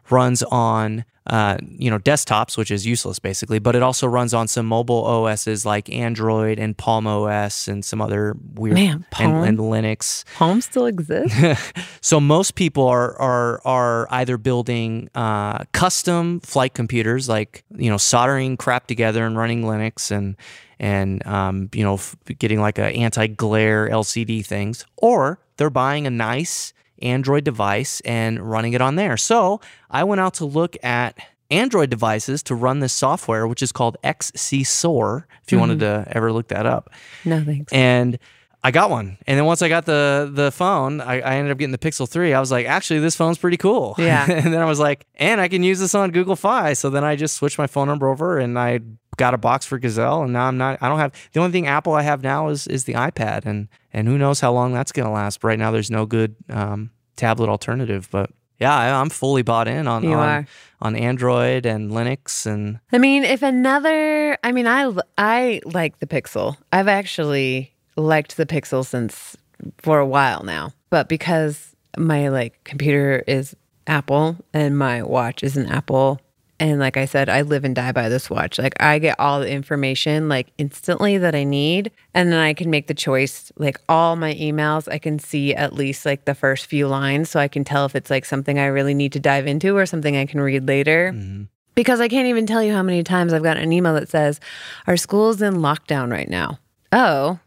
runs 0.09 0.43
on 0.43 1.05
uh, 1.27 1.57
you 1.61 1.89
know, 1.89 1.99
desktops, 1.99 2.57
which 2.57 2.69
is 2.69 2.85
useless 2.85 3.17
basically, 3.17 3.59
but 3.59 3.75
it 3.75 3.81
also 3.81 4.05
runs 4.07 4.33
on 4.33 4.47
some 4.47 4.65
mobile 4.65 5.05
OSs 5.05 5.65
like 5.65 5.89
Android 5.89 6.59
and 6.59 6.77
Palm 6.77 7.07
OS 7.07 7.67
and 7.67 7.85
some 7.85 8.01
other 8.01 8.35
weird 8.55 8.75
Man, 8.75 9.05
Palm? 9.09 9.35
and, 9.35 9.45
and 9.45 9.59
Linux. 9.59 10.25
Palm 10.35 10.61
still 10.61 10.85
exists. 10.85 11.33
So 12.01 12.19
most 12.19 12.55
people 12.55 12.85
are 12.87 13.17
are 13.19 13.61
are 13.63 14.07
either 14.11 14.37
building 14.37 15.09
uh, 15.15 15.59
custom 15.71 16.41
flight 16.41 16.73
computers, 16.73 17.29
like 17.29 17.63
you 17.75 17.89
know, 17.89 17.97
soldering 17.97 18.57
crap 18.57 18.87
together 18.87 19.25
and 19.25 19.37
running 19.37 19.63
Linux 19.63 20.11
and 20.11 20.35
and 20.79 21.25
um, 21.25 21.69
you 21.73 21.83
know, 21.83 21.99
getting 22.39 22.59
like 22.59 22.77
a 22.77 22.87
anti 22.87 23.27
glare 23.27 23.87
LCD 23.89 24.45
things, 24.45 24.85
or 24.97 25.39
they're 25.55 25.69
buying 25.69 26.05
a 26.05 26.09
nice 26.09 26.73
Android 27.03 27.43
device 27.43 28.01
and 28.01 28.39
running 28.39 28.73
it 28.73 28.81
on 28.81 28.95
there. 28.95 29.17
So 29.17 29.61
I 29.89 30.03
went 30.03 30.21
out 30.21 30.35
to 30.35 30.45
look 30.45 30.75
at 30.83 31.17
Android 31.51 31.89
devices 31.89 32.41
to 32.43 32.55
run 32.55 32.79
this 32.79 32.93
software, 32.93 33.47
which 33.47 33.61
is 33.61 33.71
called 33.71 33.97
XCSoar. 34.03 35.25
If 35.43 35.51
you 35.51 35.59
wanted 35.59 35.79
mm-hmm. 35.79 36.09
to 36.09 36.17
ever 36.17 36.31
look 36.31 36.47
that 36.47 36.65
up, 36.65 36.89
no 37.25 37.43
thanks. 37.43 37.71
and 37.71 38.17
I 38.65 38.71
got 38.71 38.89
one. 38.89 39.17
And 39.27 39.37
then 39.37 39.45
once 39.45 39.61
I 39.61 39.67
got 39.69 39.85
the 39.85 40.29
the 40.33 40.51
phone, 40.51 41.01
I, 41.01 41.19
I 41.19 41.35
ended 41.35 41.51
up 41.51 41.57
getting 41.57 41.71
the 41.73 41.77
Pixel 41.77 42.07
3. 42.07 42.33
I 42.33 42.39
was 42.39 42.49
like, 42.51 42.65
actually, 42.65 42.99
this 43.01 43.15
phone's 43.15 43.37
pretty 43.37 43.57
cool. 43.57 43.95
Yeah. 43.99 44.25
and 44.29 44.53
then 44.53 44.61
I 44.61 44.65
was 44.65 44.79
like, 44.79 45.05
and 45.15 45.41
I 45.41 45.47
can 45.49 45.63
use 45.63 45.79
this 45.79 45.93
on 45.95 46.11
Google 46.11 46.35
Fi. 46.35 46.73
So 46.73 46.89
then 46.89 47.03
I 47.03 47.15
just 47.15 47.35
switched 47.35 47.57
my 47.57 47.67
phone 47.67 47.87
number 47.87 48.07
over 48.07 48.37
and 48.39 48.57
I 48.57 48.79
got 49.17 49.33
a 49.33 49.37
box 49.37 49.65
for 49.65 49.77
Gazelle. 49.79 50.23
And 50.23 50.33
now 50.33 50.45
I'm 50.45 50.57
not, 50.57 50.77
I 50.81 50.87
don't 50.89 50.97
have, 50.99 51.11
the 51.33 51.39
only 51.39 51.51
thing 51.51 51.67
Apple 51.67 51.93
I 51.93 52.01
have 52.03 52.23
now 52.23 52.47
is 52.49 52.65
is 52.67 52.85
the 52.85 52.93
iPad. 52.93 53.45
And 53.45 53.67
and 53.91 54.07
who 54.07 54.17
knows 54.17 54.39
how 54.39 54.53
long 54.53 54.73
that's 54.73 54.91
going 54.93 55.05
to 55.07 55.11
last. 55.11 55.41
But 55.41 55.49
right 55.49 55.59
now, 55.59 55.71
there's 55.71 55.91
no 55.91 56.05
good 56.05 56.35
um, 56.49 56.89
tablet 57.17 57.49
alternative. 57.49 58.07
But 58.11 58.31
yeah, 58.59 58.73
I, 58.75 59.01
I'm 59.01 59.09
fully 59.09 59.41
bought 59.41 59.67
in 59.67 59.87
on, 59.87 60.03
You 60.03 60.13
on, 60.13 60.29
are. 60.29 60.47
on 60.81 60.95
Android 60.95 61.65
and 61.65 61.91
Linux. 61.91 62.45
And 62.45 62.79
I 62.93 62.97
mean, 62.97 63.23
if 63.25 63.43
another, 63.43 64.37
I 64.43 64.51
mean, 64.53 64.67
I 64.67 64.89
I 65.17 65.59
like 65.65 65.99
the 65.99 66.07
Pixel. 66.07 66.55
I've 66.71 66.87
actually 66.87 67.72
liked 67.95 68.37
the 68.37 68.45
Pixel 68.45 68.85
since 68.85 69.37
for 69.77 69.99
a 69.99 70.05
while 70.05 70.43
now, 70.43 70.73
but 70.89 71.07
because 71.07 71.75
my 71.97 72.29
like 72.29 72.63
computer 72.63 73.23
is 73.27 73.55
Apple 73.87 74.37
and 74.53 74.77
my 74.77 75.03
watch 75.03 75.43
is 75.43 75.57
an 75.57 75.67
Apple, 75.67 76.19
and 76.59 76.79
like 76.79 76.97
I 76.97 77.05
said, 77.05 77.29
I 77.29 77.41
live 77.41 77.65
and 77.65 77.75
die 77.75 77.91
by 77.91 78.09
this 78.09 78.29
watch. 78.29 78.57
Like 78.57 78.81
I 78.81 78.99
get 78.99 79.19
all 79.19 79.39
the 79.39 79.49
information 79.49 80.29
like 80.29 80.47
instantly 80.57 81.17
that 81.17 81.35
I 81.35 81.43
need, 81.43 81.91
and 82.13 82.31
then 82.31 82.39
I 82.39 82.53
can 82.53 82.69
make 82.69 82.87
the 82.87 82.93
choice. 82.93 83.51
Like 83.57 83.79
all 83.89 84.15
my 84.15 84.33
emails, 84.35 84.91
I 84.91 84.97
can 84.97 85.19
see 85.19 85.53
at 85.53 85.73
least 85.73 86.05
like 86.05 86.25
the 86.25 86.35
first 86.35 86.67
few 86.67 86.87
lines, 86.87 87.29
so 87.29 87.39
I 87.39 87.47
can 87.47 87.63
tell 87.63 87.85
if 87.85 87.95
it's 87.95 88.09
like 88.09 88.25
something 88.25 88.59
I 88.59 88.67
really 88.67 88.93
need 88.93 89.13
to 89.13 89.19
dive 89.19 89.47
into 89.47 89.75
or 89.75 89.85
something 89.85 90.15
I 90.15 90.25
can 90.25 90.39
read 90.39 90.67
later 90.67 91.11
mm-hmm. 91.13 91.43
because 91.75 91.99
I 91.99 92.07
can't 92.07 92.27
even 92.27 92.45
tell 92.45 92.63
you 92.63 92.73
how 92.73 92.83
many 92.83 93.03
times 93.03 93.33
I've 93.33 93.43
gotten 93.43 93.63
an 93.63 93.73
email 93.73 93.95
that 93.95 94.09
says, 94.09 94.39
Our 94.87 94.97
school's 94.97 95.41
in 95.41 95.55
lockdown 95.55 96.11
right 96.11 96.29
now. 96.29 96.59
Oh, 96.91 97.39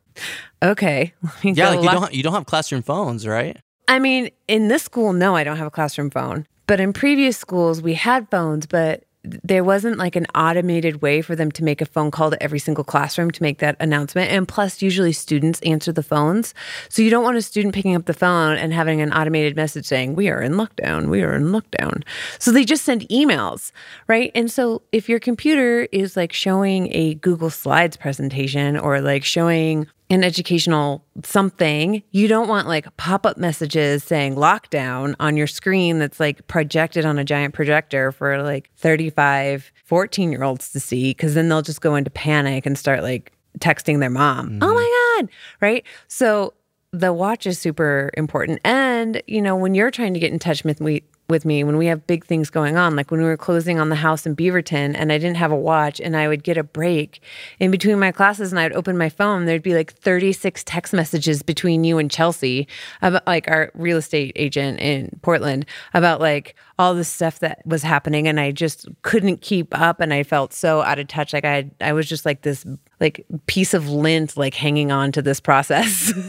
okay. 0.62 1.12
Yeah, 1.42 1.70
like 1.70 1.82
you 1.82 1.90
don't, 1.90 2.14
you 2.14 2.22
don't 2.22 2.32
have 2.32 2.46
classroom 2.46 2.82
phones, 2.82 3.26
right? 3.26 3.56
I 3.88 3.98
mean, 3.98 4.30
in 4.48 4.68
this 4.68 4.82
school, 4.82 5.12
no, 5.12 5.36
I 5.36 5.44
don't 5.44 5.56
have 5.56 5.66
a 5.66 5.70
classroom 5.70 6.10
phone. 6.10 6.46
But 6.66 6.80
in 6.80 6.92
previous 6.92 7.36
schools, 7.36 7.80
we 7.80 7.94
had 7.94 8.28
phones, 8.30 8.66
but 8.66 9.04
there 9.26 9.64
wasn't 9.64 9.98
like 9.98 10.16
an 10.16 10.26
automated 10.34 11.02
way 11.02 11.20
for 11.20 11.34
them 11.34 11.50
to 11.52 11.64
make 11.64 11.80
a 11.80 11.86
phone 11.86 12.10
call 12.10 12.30
to 12.30 12.42
every 12.42 12.58
single 12.58 12.84
classroom 12.84 13.30
to 13.32 13.42
make 13.42 13.58
that 13.58 13.76
announcement. 13.80 14.30
And 14.30 14.46
plus, 14.46 14.82
usually 14.82 15.12
students 15.12 15.60
answer 15.62 15.92
the 15.92 16.02
phones. 16.02 16.54
So 16.88 17.02
you 17.02 17.10
don't 17.10 17.24
want 17.24 17.36
a 17.36 17.42
student 17.42 17.74
picking 17.74 17.94
up 17.94 18.06
the 18.06 18.14
phone 18.14 18.56
and 18.56 18.72
having 18.72 19.00
an 19.00 19.12
automated 19.12 19.56
message 19.56 19.86
saying, 19.86 20.14
We 20.14 20.28
are 20.28 20.40
in 20.40 20.52
lockdown, 20.52 21.08
we 21.08 21.22
are 21.22 21.34
in 21.34 21.44
lockdown. 21.46 22.04
So 22.38 22.52
they 22.52 22.64
just 22.64 22.84
send 22.84 23.08
emails, 23.08 23.72
right? 24.06 24.30
And 24.34 24.50
so 24.50 24.82
if 24.92 25.08
your 25.08 25.18
computer 25.18 25.88
is 25.92 26.16
like 26.16 26.32
showing 26.32 26.92
a 26.92 27.14
Google 27.14 27.50
Slides 27.50 27.96
presentation 27.96 28.76
or 28.76 29.00
like 29.00 29.24
showing 29.24 29.86
an 30.08 30.22
educational 30.22 31.04
something, 31.24 32.02
you 32.12 32.28
don't 32.28 32.48
want 32.48 32.68
like 32.68 32.94
pop 32.96 33.26
up 33.26 33.36
messages 33.36 34.04
saying 34.04 34.36
lockdown 34.36 35.14
on 35.18 35.36
your 35.36 35.46
screen 35.46 35.98
that's 35.98 36.20
like 36.20 36.46
projected 36.46 37.04
on 37.04 37.18
a 37.18 37.24
giant 37.24 37.54
projector 37.54 38.12
for 38.12 38.42
like 38.42 38.70
35, 38.76 39.72
14 39.84 40.30
year 40.30 40.44
olds 40.44 40.70
to 40.72 40.80
see, 40.80 41.10
because 41.10 41.34
then 41.34 41.48
they'll 41.48 41.62
just 41.62 41.80
go 41.80 41.96
into 41.96 42.10
panic 42.10 42.66
and 42.66 42.78
start 42.78 43.02
like 43.02 43.32
texting 43.58 44.00
their 44.00 44.10
mom, 44.10 44.50
mm-hmm. 44.50 44.62
oh 44.62 44.74
my 44.74 45.16
God, 45.18 45.28
right? 45.60 45.84
So 46.08 46.54
the 46.92 47.12
watch 47.12 47.46
is 47.46 47.58
super 47.58 48.10
important. 48.14 48.60
And, 48.64 49.22
you 49.26 49.42
know, 49.42 49.56
when 49.56 49.74
you're 49.74 49.90
trying 49.90 50.14
to 50.14 50.20
get 50.20 50.32
in 50.32 50.38
touch 50.38 50.64
with 50.64 50.80
me, 50.80 51.02
with 51.28 51.44
me 51.44 51.64
when 51.64 51.76
we 51.76 51.86
have 51.86 52.06
big 52.06 52.24
things 52.24 52.50
going 52.50 52.76
on, 52.76 52.96
like 52.96 53.10
when 53.10 53.20
we 53.20 53.26
were 53.26 53.36
closing 53.36 53.78
on 53.78 53.88
the 53.88 53.96
house 53.96 54.26
in 54.26 54.36
Beaverton 54.36 54.94
and 54.94 55.12
I 55.12 55.18
didn't 55.18 55.36
have 55.36 55.52
a 55.52 55.56
watch 55.56 56.00
and 56.00 56.16
I 56.16 56.28
would 56.28 56.44
get 56.44 56.56
a 56.56 56.62
break 56.62 57.20
in 57.58 57.70
between 57.70 57.98
my 57.98 58.12
classes 58.12 58.52
and 58.52 58.60
I'd 58.60 58.72
open 58.72 58.96
my 58.96 59.08
phone, 59.08 59.44
there'd 59.44 59.62
be 59.62 59.74
like 59.74 59.92
36 59.92 60.62
text 60.64 60.92
messages 60.92 61.42
between 61.42 61.84
you 61.84 61.98
and 61.98 62.10
Chelsea 62.10 62.68
about 63.02 63.26
like 63.26 63.48
our 63.48 63.70
real 63.74 63.96
estate 63.96 64.32
agent 64.36 64.80
in 64.80 65.18
Portland 65.22 65.66
about 65.94 66.20
like 66.20 66.54
all 66.78 66.94
the 66.94 67.04
stuff 67.04 67.38
that 67.40 67.62
was 67.66 67.82
happening 67.82 68.28
and 68.28 68.38
I 68.38 68.52
just 68.52 68.86
couldn't 69.02 69.40
keep 69.40 69.76
up 69.78 70.00
and 70.00 70.12
I 70.12 70.22
felt 70.22 70.52
so 70.52 70.82
out 70.82 70.98
of 70.98 71.08
touch. 71.08 71.32
Like 71.32 71.44
I 71.44 71.70
I 71.80 71.92
was 71.92 72.08
just 72.08 72.26
like 72.26 72.42
this 72.42 72.64
like 73.00 73.26
piece 73.46 73.74
of 73.74 73.88
lint 73.88 74.36
like 74.36 74.54
hanging 74.54 74.90
on 74.90 75.12
to 75.12 75.22
this 75.22 75.40
process. 75.40 76.12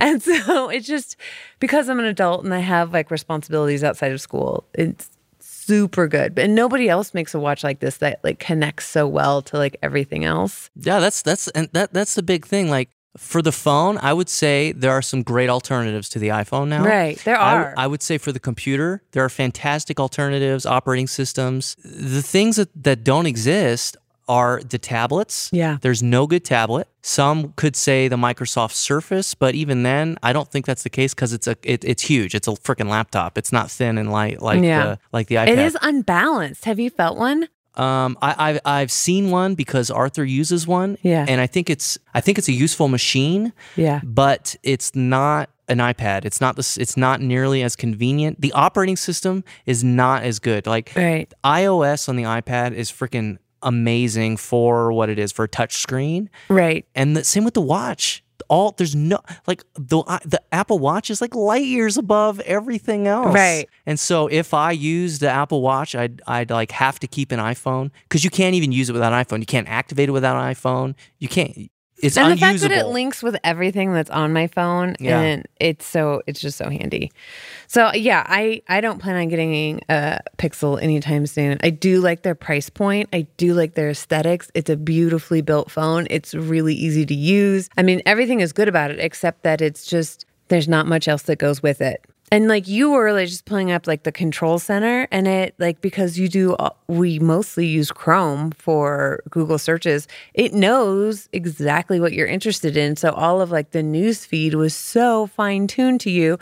And 0.00 0.22
so 0.22 0.68
it's 0.68 0.86
just 0.86 1.16
because 1.58 1.88
I'm 1.88 1.98
an 1.98 2.04
adult 2.04 2.44
and 2.44 2.54
I 2.54 2.60
have 2.60 2.92
like 2.92 3.10
responsibilities 3.10 3.82
outside 3.82 4.12
of 4.12 4.20
school, 4.20 4.64
it's 4.74 5.10
super 5.40 6.08
good. 6.08 6.38
And 6.38 6.54
nobody 6.54 6.88
else 6.88 7.14
makes 7.14 7.34
a 7.34 7.40
watch 7.40 7.64
like 7.64 7.80
this 7.80 7.98
that 7.98 8.22
like 8.24 8.38
connects 8.38 8.86
so 8.86 9.06
well 9.06 9.42
to 9.42 9.56
like 9.56 9.76
everything 9.82 10.24
else. 10.24 10.70
Yeah, 10.76 11.00
that's 11.00 11.22
that's 11.22 11.48
and 11.48 11.68
that 11.72 11.92
that's 11.92 12.14
the 12.14 12.22
big 12.22 12.46
thing. 12.46 12.70
Like 12.70 12.90
for 13.16 13.42
the 13.42 13.52
phone, 13.52 13.98
I 13.98 14.12
would 14.12 14.28
say 14.28 14.72
there 14.72 14.92
are 14.92 15.02
some 15.02 15.22
great 15.22 15.50
alternatives 15.50 16.08
to 16.10 16.18
the 16.18 16.28
iPhone 16.28 16.68
now. 16.68 16.84
Right, 16.84 17.18
there 17.24 17.38
I 17.38 17.54
are. 17.54 17.74
I 17.76 17.86
would 17.86 18.02
say 18.02 18.18
for 18.18 18.32
the 18.32 18.40
computer, 18.40 19.02
there 19.12 19.24
are 19.24 19.28
fantastic 19.28 19.98
alternatives, 19.98 20.64
operating 20.64 21.08
systems. 21.08 21.76
The 21.84 22.22
things 22.22 22.56
that, 22.56 22.68
that 22.82 23.02
don't 23.02 23.26
exist 23.26 23.96
are 24.38 24.60
the 24.62 24.78
tablets. 24.78 25.48
Yeah. 25.52 25.78
There's 25.82 26.02
no 26.02 26.26
good 26.26 26.44
tablet. 26.44 26.86
Some 27.02 27.52
could 27.56 27.74
say 27.76 28.06
the 28.08 28.16
Microsoft 28.16 28.72
Surface, 28.72 29.34
but 29.34 29.54
even 29.54 29.82
then, 29.82 30.16
I 30.22 30.32
don't 30.32 30.48
think 30.50 30.66
that's 30.66 30.84
the 30.84 30.90
case 30.90 31.14
because 31.14 31.32
it's 31.32 31.46
a 31.48 31.56
it, 31.64 31.84
it's 31.84 32.02
huge. 32.02 32.34
It's 32.34 32.46
a 32.48 32.52
freaking 32.52 32.88
laptop. 32.88 33.36
It's 33.36 33.52
not 33.52 33.70
thin 33.70 33.98
and 33.98 34.10
light 34.12 34.40
like 34.40 34.62
Yeah. 34.62 34.84
the 34.84 34.98
like 35.12 35.26
the 35.26 35.34
iPad. 35.36 35.48
It 35.48 35.58
is 35.58 35.76
unbalanced. 35.82 36.64
Have 36.66 36.78
you 36.78 36.90
felt 36.90 37.16
one? 37.18 37.48
Um, 37.74 38.18
I, 38.20 38.34
I've 38.50 38.60
I've 38.64 38.92
seen 38.92 39.30
one 39.30 39.54
because 39.54 39.90
Arthur 39.90 40.24
uses 40.24 40.66
one. 40.66 40.98
Yeah. 41.02 41.24
and 41.28 41.40
I 41.40 41.46
think 41.46 41.70
it's 41.70 41.98
I 42.14 42.20
think 42.20 42.36
it's 42.38 42.48
a 42.48 42.52
useful 42.52 42.88
machine. 42.88 43.52
Yeah. 43.76 44.00
but 44.04 44.56
it's 44.62 44.94
not 44.94 45.50
an 45.68 45.78
iPad. 45.78 46.24
It's 46.24 46.40
not 46.40 46.56
this. 46.56 46.76
It's 46.76 46.96
not 46.96 47.20
nearly 47.20 47.62
as 47.62 47.76
convenient. 47.76 48.40
The 48.40 48.52
operating 48.52 48.96
system 48.96 49.44
is 49.66 49.82
not 49.84 50.24
as 50.24 50.38
good. 50.40 50.66
Like 50.66 50.92
Right. 50.96 51.32
iOS 51.44 52.08
on 52.08 52.16
the 52.16 52.24
iPad 52.24 52.72
is 52.74 52.90
freaking 52.90 53.38
amazing 53.62 54.36
for 54.36 54.92
what 54.92 55.08
it 55.08 55.18
is 55.18 55.32
for 55.32 55.44
a 55.44 55.48
touch 55.48 55.76
screen, 55.76 56.30
Right. 56.48 56.84
and 56.94 57.16
the 57.16 57.24
same 57.24 57.44
with 57.44 57.54
the 57.54 57.60
watch. 57.60 58.22
All 58.48 58.72
there's 58.76 58.96
no 58.96 59.20
like 59.46 59.62
the 59.74 60.02
the 60.24 60.40
Apple 60.50 60.80
Watch 60.80 61.08
is 61.08 61.20
like 61.20 61.36
light 61.36 61.64
years 61.66 61.96
above 61.96 62.40
everything 62.40 63.06
else. 63.06 63.32
Right. 63.32 63.68
And 63.86 64.00
so 64.00 64.26
if 64.26 64.52
I 64.54 64.72
use 64.72 65.20
the 65.20 65.28
Apple 65.30 65.62
Watch, 65.62 65.94
I'd 65.94 66.20
I'd 66.26 66.50
like 66.50 66.72
have 66.72 66.98
to 67.00 67.06
keep 67.06 67.30
an 67.30 67.38
iPhone 67.38 67.90
because 68.08 68.24
you 68.24 68.30
can't 68.30 68.56
even 68.56 68.72
use 68.72 68.88
it 68.90 68.92
without 68.92 69.12
an 69.12 69.24
iPhone. 69.24 69.38
You 69.38 69.46
can't 69.46 69.68
activate 69.68 70.08
it 70.08 70.12
without 70.12 70.36
an 70.36 70.52
iPhone. 70.52 70.94
You 71.18 71.28
can't. 71.28 71.70
It's 72.02 72.16
and 72.16 72.26
unusable. 72.32 72.34
the 72.34 72.58
fact 72.58 72.60
that 72.62 72.72
it 72.72 72.86
links 72.90 73.22
with 73.22 73.36
everything 73.44 73.92
that's 73.92 74.10
on 74.10 74.32
my 74.32 74.46
phone 74.46 74.96
Yeah. 75.00 75.20
and 75.20 75.46
it's 75.60 75.86
so 75.86 76.22
it's 76.26 76.40
just 76.40 76.56
so 76.58 76.68
handy. 76.70 77.12
So 77.66 77.92
yeah 77.94 78.24
i 78.26 78.62
i 78.68 78.80
don't 78.80 79.00
plan 79.00 79.16
on 79.16 79.28
getting 79.28 79.80
a 79.88 80.20
pixel 80.38 80.80
anytime 80.82 81.26
soon. 81.26 81.58
I 81.62 81.70
do 81.70 82.00
like 82.00 82.22
their 82.22 82.34
price 82.34 82.70
point. 82.70 83.08
I 83.12 83.26
do 83.36 83.54
like 83.54 83.74
their 83.74 83.90
aesthetics. 83.90 84.50
It's 84.54 84.70
a 84.70 84.76
beautifully 84.76 85.42
built 85.42 85.70
phone. 85.70 86.06
It's 86.10 86.34
really 86.34 86.74
easy 86.74 87.06
to 87.06 87.14
use. 87.14 87.68
I 87.76 87.82
mean 87.82 88.02
everything 88.06 88.40
is 88.40 88.52
good 88.52 88.68
about 88.68 88.90
it 88.90 88.98
except 88.98 89.42
that 89.44 89.60
it's 89.60 89.86
just 89.86 90.24
there's 90.48 90.68
not 90.68 90.86
much 90.86 91.06
else 91.06 91.22
that 91.22 91.36
goes 91.38 91.62
with 91.62 91.80
it 91.80 92.04
and 92.30 92.48
like 92.48 92.68
you 92.68 92.90
were 92.90 93.12
like 93.12 93.28
just 93.28 93.44
pulling 93.44 93.72
up 93.72 93.86
like 93.86 94.04
the 94.04 94.12
control 94.12 94.58
center 94.58 95.08
and 95.10 95.26
it 95.26 95.54
like 95.58 95.80
because 95.80 96.18
you 96.18 96.28
do 96.28 96.54
uh, 96.54 96.70
we 96.86 97.18
mostly 97.18 97.66
use 97.66 97.90
Chrome 97.90 98.52
for 98.52 99.22
Google 99.30 99.58
searches, 99.58 100.06
it 100.34 100.52
knows 100.52 101.28
exactly 101.32 101.98
what 101.98 102.12
you're 102.12 102.28
interested 102.28 102.76
in. 102.76 102.96
So 102.96 103.10
all 103.12 103.40
of 103.40 103.50
like 103.50 103.72
the 103.72 103.82
news 103.82 104.24
feed 104.24 104.54
was 104.54 104.74
so 104.74 105.26
fine 105.26 105.66
tuned 105.66 106.00
to 106.02 106.10
you. 106.10 106.38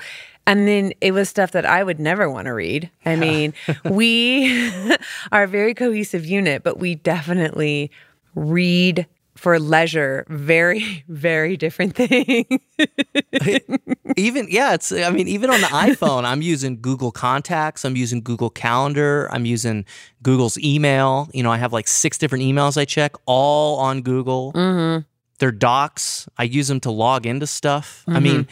And 0.46 0.66
then 0.66 0.94
it 1.03 1.12
was 1.12 1.29
stuff 1.29 1.53
that 1.53 1.66
I 1.66 1.85
would 1.85 2.01
never 2.01 2.31
want 2.31 2.46
to 2.46 2.55
read. 2.55 2.90
I 3.05 3.16
mean, 3.16 3.53
we 3.85 4.70
are 5.33 5.42
a 5.42 5.48
very 5.48 5.74
cohesive 5.74 6.24
unit, 6.24 6.62
but 6.62 6.79
we 6.79 6.94
definitely 6.94 7.90
read 8.35 9.07
for 9.38 9.59
leisure, 9.61 10.27
very, 10.29 11.05
very 11.09 11.57
different 11.57 11.94
thing. 11.94 12.44
even 14.16 14.46
yeah, 14.51 14.74
it's 14.74 14.90
I 14.92 15.11
mean 15.11 15.29
even 15.29 15.51
on 15.51 15.61
the 15.61 15.66
iPhone, 15.88 16.24
I'm 16.24 16.42
using 16.42 16.81
Google 16.81 17.12
Contacts, 17.12 17.85
I'm 17.85 17.96
using 17.96 18.20
Google 18.20 18.51
Calendar, 18.51 19.29
I'm 19.33 19.44
using 19.46 19.85
Google's 20.22 20.59
email. 20.59 21.29
You 21.33 21.42
know, 21.42 21.53
I 21.53 21.59
have 21.59 21.72
like 21.72 21.88
six 21.88 22.18
different 22.18 22.44
emails 22.44 22.77
I 22.77 22.85
check, 22.85 23.14
all 23.27 23.79
on 23.79 24.03
Google. 24.03 24.53
mm-hmm. 24.53 25.03
They're 25.38 25.53
docs. 25.53 26.29
I 26.37 26.42
use 26.42 26.66
them 26.66 26.81
to 26.81 26.90
log 26.90 27.24
into 27.24 27.46
stuff. 27.46 28.03
I 28.09 28.18
mean, 28.18 28.48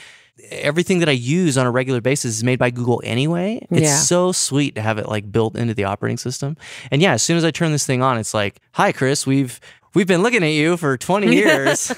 everything 0.53 1.01
that 1.01 1.09
I 1.09 1.13
use 1.19 1.59
on 1.59 1.67
a 1.67 1.71
regular 1.73 2.01
basis 2.01 2.37
is 2.37 2.45
made 2.45 2.61
by 2.61 2.71
Google 2.71 3.01
anyway. 3.05 3.67
It's 3.73 3.81
Yeah. 3.81 3.97
so 3.99 4.31
sweet 4.31 4.77
to 4.77 4.83
have 4.83 4.97
it 4.99 5.09
like 5.09 5.33
built 5.33 5.57
into 5.57 5.75
the 5.75 5.83
operating 5.83 6.17
system. 6.17 6.57
And 6.93 7.03
yeah, 7.03 7.15
as 7.15 7.25
soon 7.25 7.37
as 7.39 7.45
I 7.45 7.51
turn 7.51 7.73
this 7.73 7.85
thing 7.85 8.03
on, 8.03 8.19
it's 8.19 8.33
like, 8.35 8.61
"Hi, 8.75 8.93
Chris. 8.93 9.27
We've 9.27 9.59
we've 9.97 10.07
been 10.07 10.23
looking 10.23 10.43
at 10.45 10.53
you 10.53 10.77
for 10.77 10.97
20 10.97 11.35
years, 11.43 11.93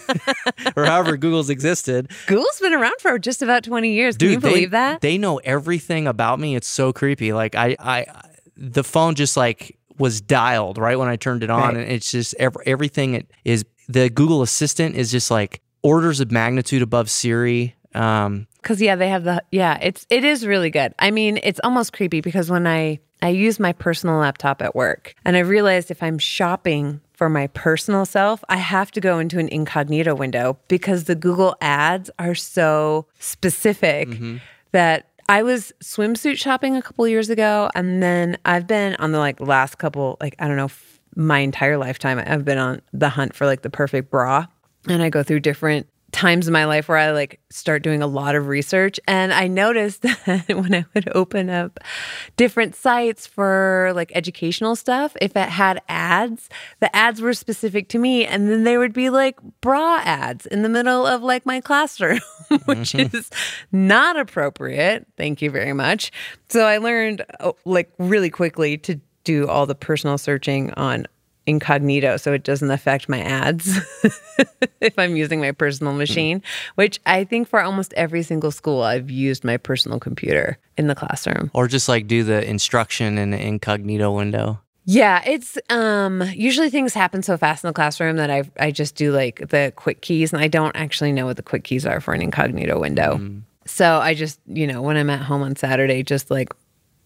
or 0.77 0.85
however 0.87 1.17
Google's 1.17 1.51
existed." 1.51 2.11
Google's 2.27 2.59
been 2.61 2.73
around 2.73 2.95
for 3.01 3.19
just 3.19 3.43
about 3.43 3.65
20 3.65 3.93
years. 3.93 4.17
Can 4.17 4.31
you 4.31 4.41
believe 4.41 4.71
they, 4.71 4.79
that? 4.79 5.01
They 5.01 5.19
know 5.19 5.39
everything 5.39 6.07
about 6.07 6.39
me. 6.41 6.57
It's 6.57 6.69
so 6.69 6.93
creepy. 6.93 7.33
Like 7.33 7.55
I, 7.55 7.77
I, 7.79 8.07
the 8.57 8.85
phone 8.85 9.15
just 9.15 9.37
like 9.37 9.77
was 9.99 10.21
dialed 10.21 10.79
right 10.79 10.99
when 10.99 11.09
I 11.09 11.17
turned 11.17 11.43
it 11.43 11.51
on, 11.51 11.75
Right. 11.75 11.77
and 11.77 11.93
it's 11.93 12.11
just 12.11 12.35
ev- 12.39 12.57
everything. 12.65 13.15
It 13.15 13.31
is 13.45 13.65
the 13.89 14.09
Google 14.09 14.43
Assistant 14.43 14.95
is 14.95 15.11
just 15.11 15.31
like 15.31 15.61
orders 15.83 16.21
of 16.21 16.31
magnitude 16.31 16.83
above 16.83 17.11
Siri. 17.11 17.75
Um, 17.95 18.47
Cause 18.63 18.81
yeah, 18.81 18.97
they 18.97 19.09
have 19.09 19.25
the 19.25 19.43
yeah, 19.51 19.79
it's 19.81 20.07
it 20.11 20.25
is 20.25 20.47
really 20.47 20.71
good. 20.71 20.95
I 20.99 21.11
mean, 21.11 21.41
it's 21.43 21.61
almost 21.65 21.93
creepy 21.93 22.21
because 22.21 22.51
when 22.51 22.67
I 22.67 23.01
I 23.23 23.31
use 23.31 23.59
my 23.59 23.73
personal 23.73 24.19
laptop 24.19 24.63
at 24.63 24.75
work 24.77 25.15
and 25.25 25.37
I 25.37 25.41
realized 25.41 25.91
if 25.91 26.03
I'm 26.03 26.19
shopping 26.19 27.01
for 27.19 27.29
my 27.29 27.49
personal 27.49 28.07
self, 28.07 28.45
I 28.49 28.59
have 28.59 28.93
to 28.93 29.01
go 29.01 29.19
into 29.19 29.41
an 29.41 29.49
incognito 29.49 30.15
window 30.15 30.57
because 30.69 31.05
the 31.05 31.17
Google 31.17 31.57
ads 31.61 32.11
are 32.17 32.37
so 32.37 33.07
specific 33.19 34.09
mm-hmm. 34.09 34.37
that 34.71 35.09
I 35.29 35.43
was 35.43 35.73
swimsuit 35.83 36.39
shopping 36.39 36.77
a 36.77 36.81
couple 36.81 37.09
years 37.09 37.29
ago 37.29 37.71
and 37.75 38.01
then 38.01 38.39
I've 38.45 38.69
been 38.69 38.95
on 38.97 39.11
the 39.11 39.19
like 39.19 39.41
last 39.41 39.79
couple 39.79 40.17
like 40.21 40.37
I 40.39 40.47
don't 40.47 40.57
know 40.57 40.67
f- 40.67 41.01
my 41.17 41.41
entire 41.41 41.77
lifetime 41.77 42.23
I've 42.25 42.45
been 42.45 42.57
on 42.57 42.81
the 42.93 43.09
hunt 43.09 43.35
for 43.35 43.47
like 43.47 43.63
the 43.63 43.69
perfect 43.69 44.11
bra 44.11 44.47
and 44.89 45.03
I 45.03 45.11
go 45.11 45.25
through 45.25 45.41
different 45.41 45.89
times 46.13 46.47
in 46.47 46.53
my 46.53 46.65
life 46.65 46.89
where 46.89 46.97
I 46.97 47.11
like 47.11 47.39
start 47.51 47.83
doing 47.83 48.03
a 48.03 48.07
lot 48.07 48.35
of 48.35 48.49
research 48.49 48.99
and 49.07 49.33
I 49.33 49.47
noticed 49.47 50.03
that 50.03 50.47
when 50.49 50.75
I 50.75 50.85
would 50.95 51.15
open 51.15 51.51
up 51.51 51.81
different 52.37 52.75
sites 52.75 53.27
for 53.27 53.93
like 53.95 54.11
educational 54.15 54.75
stuff 54.75 55.17
if 55.21 55.37
it 55.37 55.49
had 55.49 55.83
ads 55.89 56.49
the 56.81 56.95
ads 56.97 57.21
were 57.21 57.35
specific 57.35 57.89
to 57.91 57.99
me 57.99 58.25
and 58.25 58.49
then 58.49 58.65
there 58.65 58.79
would 58.79 58.95
be 58.95 59.11
like 59.11 59.39
bra 59.61 60.01
ads 60.03 60.47
in 60.47 60.63
the 60.63 60.69
middle 60.69 61.07
of 61.07 61.23
like 61.23 61.45
my 61.45 61.61
classroom 61.61 62.21
which 62.65 62.93
mm-hmm. 62.93 63.15
is 63.15 63.31
not 63.71 64.19
appropriate. 64.19 65.07
Thank 65.17 65.43
you 65.43 65.51
very 65.51 65.73
much. 65.73 66.11
So 66.49 66.65
I 66.65 66.79
learned 66.79 67.25
oh, 67.41 67.57
like 67.65 67.93
really 67.99 68.31
quickly 68.31 68.79
to 68.79 69.01
do 69.25 69.47
all 69.47 69.67
the 69.67 69.75
personal 69.75 70.17
searching 70.17 70.73
on 70.73 71.07
incognito 71.49 72.17
so 72.17 72.33
it 72.33 72.45
doesn't 72.45 72.71
affect 72.71 73.09
my 73.09 73.21
ads 73.21 73.79
if 74.81 74.99
I'm 74.99 75.17
using 75.17 75.41
my 75.41 75.53
personal 75.53 75.93
machine, 75.95 76.43
which 76.75 77.01
I 77.07 77.25
think 77.25 77.49
for 77.49 77.61
almost 77.61 77.93
every 77.95 78.23
single 78.23 78.51
school 78.51 78.83
I've 78.83 79.11
used 79.11 79.45
my 79.45 79.57
personal 79.57 79.99
computer 79.99 80.59
in 80.77 80.87
the 80.87 80.95
classroom. 80.95 81.51
or 81.55 81.67
just 81.67 81.89
like 81.89 82.07
do 82.07 82.23
the 82.23 82.49
instruction 82.49 83.19
in 83.19 83.31
the 83.31 83.41
incognito 83.41 84.13
window. 84.13 84.61
Yeah, 84.85 85.23
it's 85.27 85.59
um 85.69 86.23
usually 86.35 86.71
things 86.71 86.95
happen 86.95 87.23
so 87.23 87.37
fast 87.37 87.63
in 87.65 87.69
the 87.69 87.75
classroom 87.75 88.17
that 88.17 88.31
I 88.31 88.45
I 88.59 88.71
just 88.71 88.95
do 88.95 89.13
like 89.13 89.49
the 89.49 89.73
quick 89.77 90.01
keys 90.01 90.33
and 90.33 90.41
I 90.41 90.49
don't 90.49 90.75
actually 90.77 91.13
know 91.13 91.27
what 91.27 91.37
the 91.37 91.43
quick 91.43 91.65
keys 91.65 91.85
are 91.85 92.01
for 92.01 92.15
an 92.15 92.23
incognito 92.23 92.79
window. 92.79 93.21
So 93.67 93.99
I 93.99 94.15
just, 94.15 94.41
you 94.47 94.67
know, 94.67 94.81
when 94.81 94.97
I'm 94.97 95.11
at 95.11 95.21
home 95.21 95.43
on 95.43 95.57
Saturday 95.57 96.03
just 96.03 96.31
like 96.31 96.55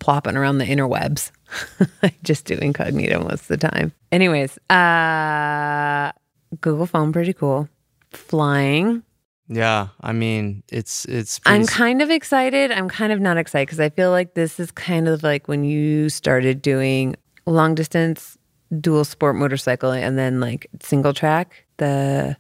plopping 0.03 0.37
around 0.37 0.59
the 0.59 0.65
interwebs. 0.65 1.31
I 2.03 2.13
just 2.23 2.45
do 2.45 2.55
incognito 2.55 3.23
most 3.23 3.43
of 3.43 3.61
the 3.61 3.69
time. 3.69 3.93
Anyways, 4.11 4.59
uh 4.69 6.13
Google 6.61 6.87
phone 6.87 7.13
pretty 7.13 7.33
cool. 7.33 7.69
Flying. 8.11 9.03
Yeah, 9.49 9.89
I 10.01 10.13
mean 10.13 10.63
it's 10.69 11.05
it's. 11.07 11.41
I'm 11.47 11.67
kind 11.67 12.03
of 12.03 12.11
excited. 12.11 12.73
I'm 12.73 12.89
kind 12.89 13.13
of 13.13 13.21
not 13.21 13.37
excited 13.37 13.67
because 13.69 13.81
I 13.81 13.91
feel 13.91 14.11
like 14.11 14.35
this 14.35 14.59
is 14.59 14.71
kind 14.71 15.09
of 15.09 15.23
like 15.23 15.49
when 15.49 15.65
you 15.65 16.09
started 16.09 16.63
doing 16.63 17.17
long 17.47 17.75
distance 17.75 18.37
dual 18.81 19.05
sport 19.05 19.37
motorcycle 19.37 19.91
and 19.91 20.19
then 20.19 20.41
like 20.41 20.67
single 20.81 21.13
track, 21.13 21.65
the 21.77 22.37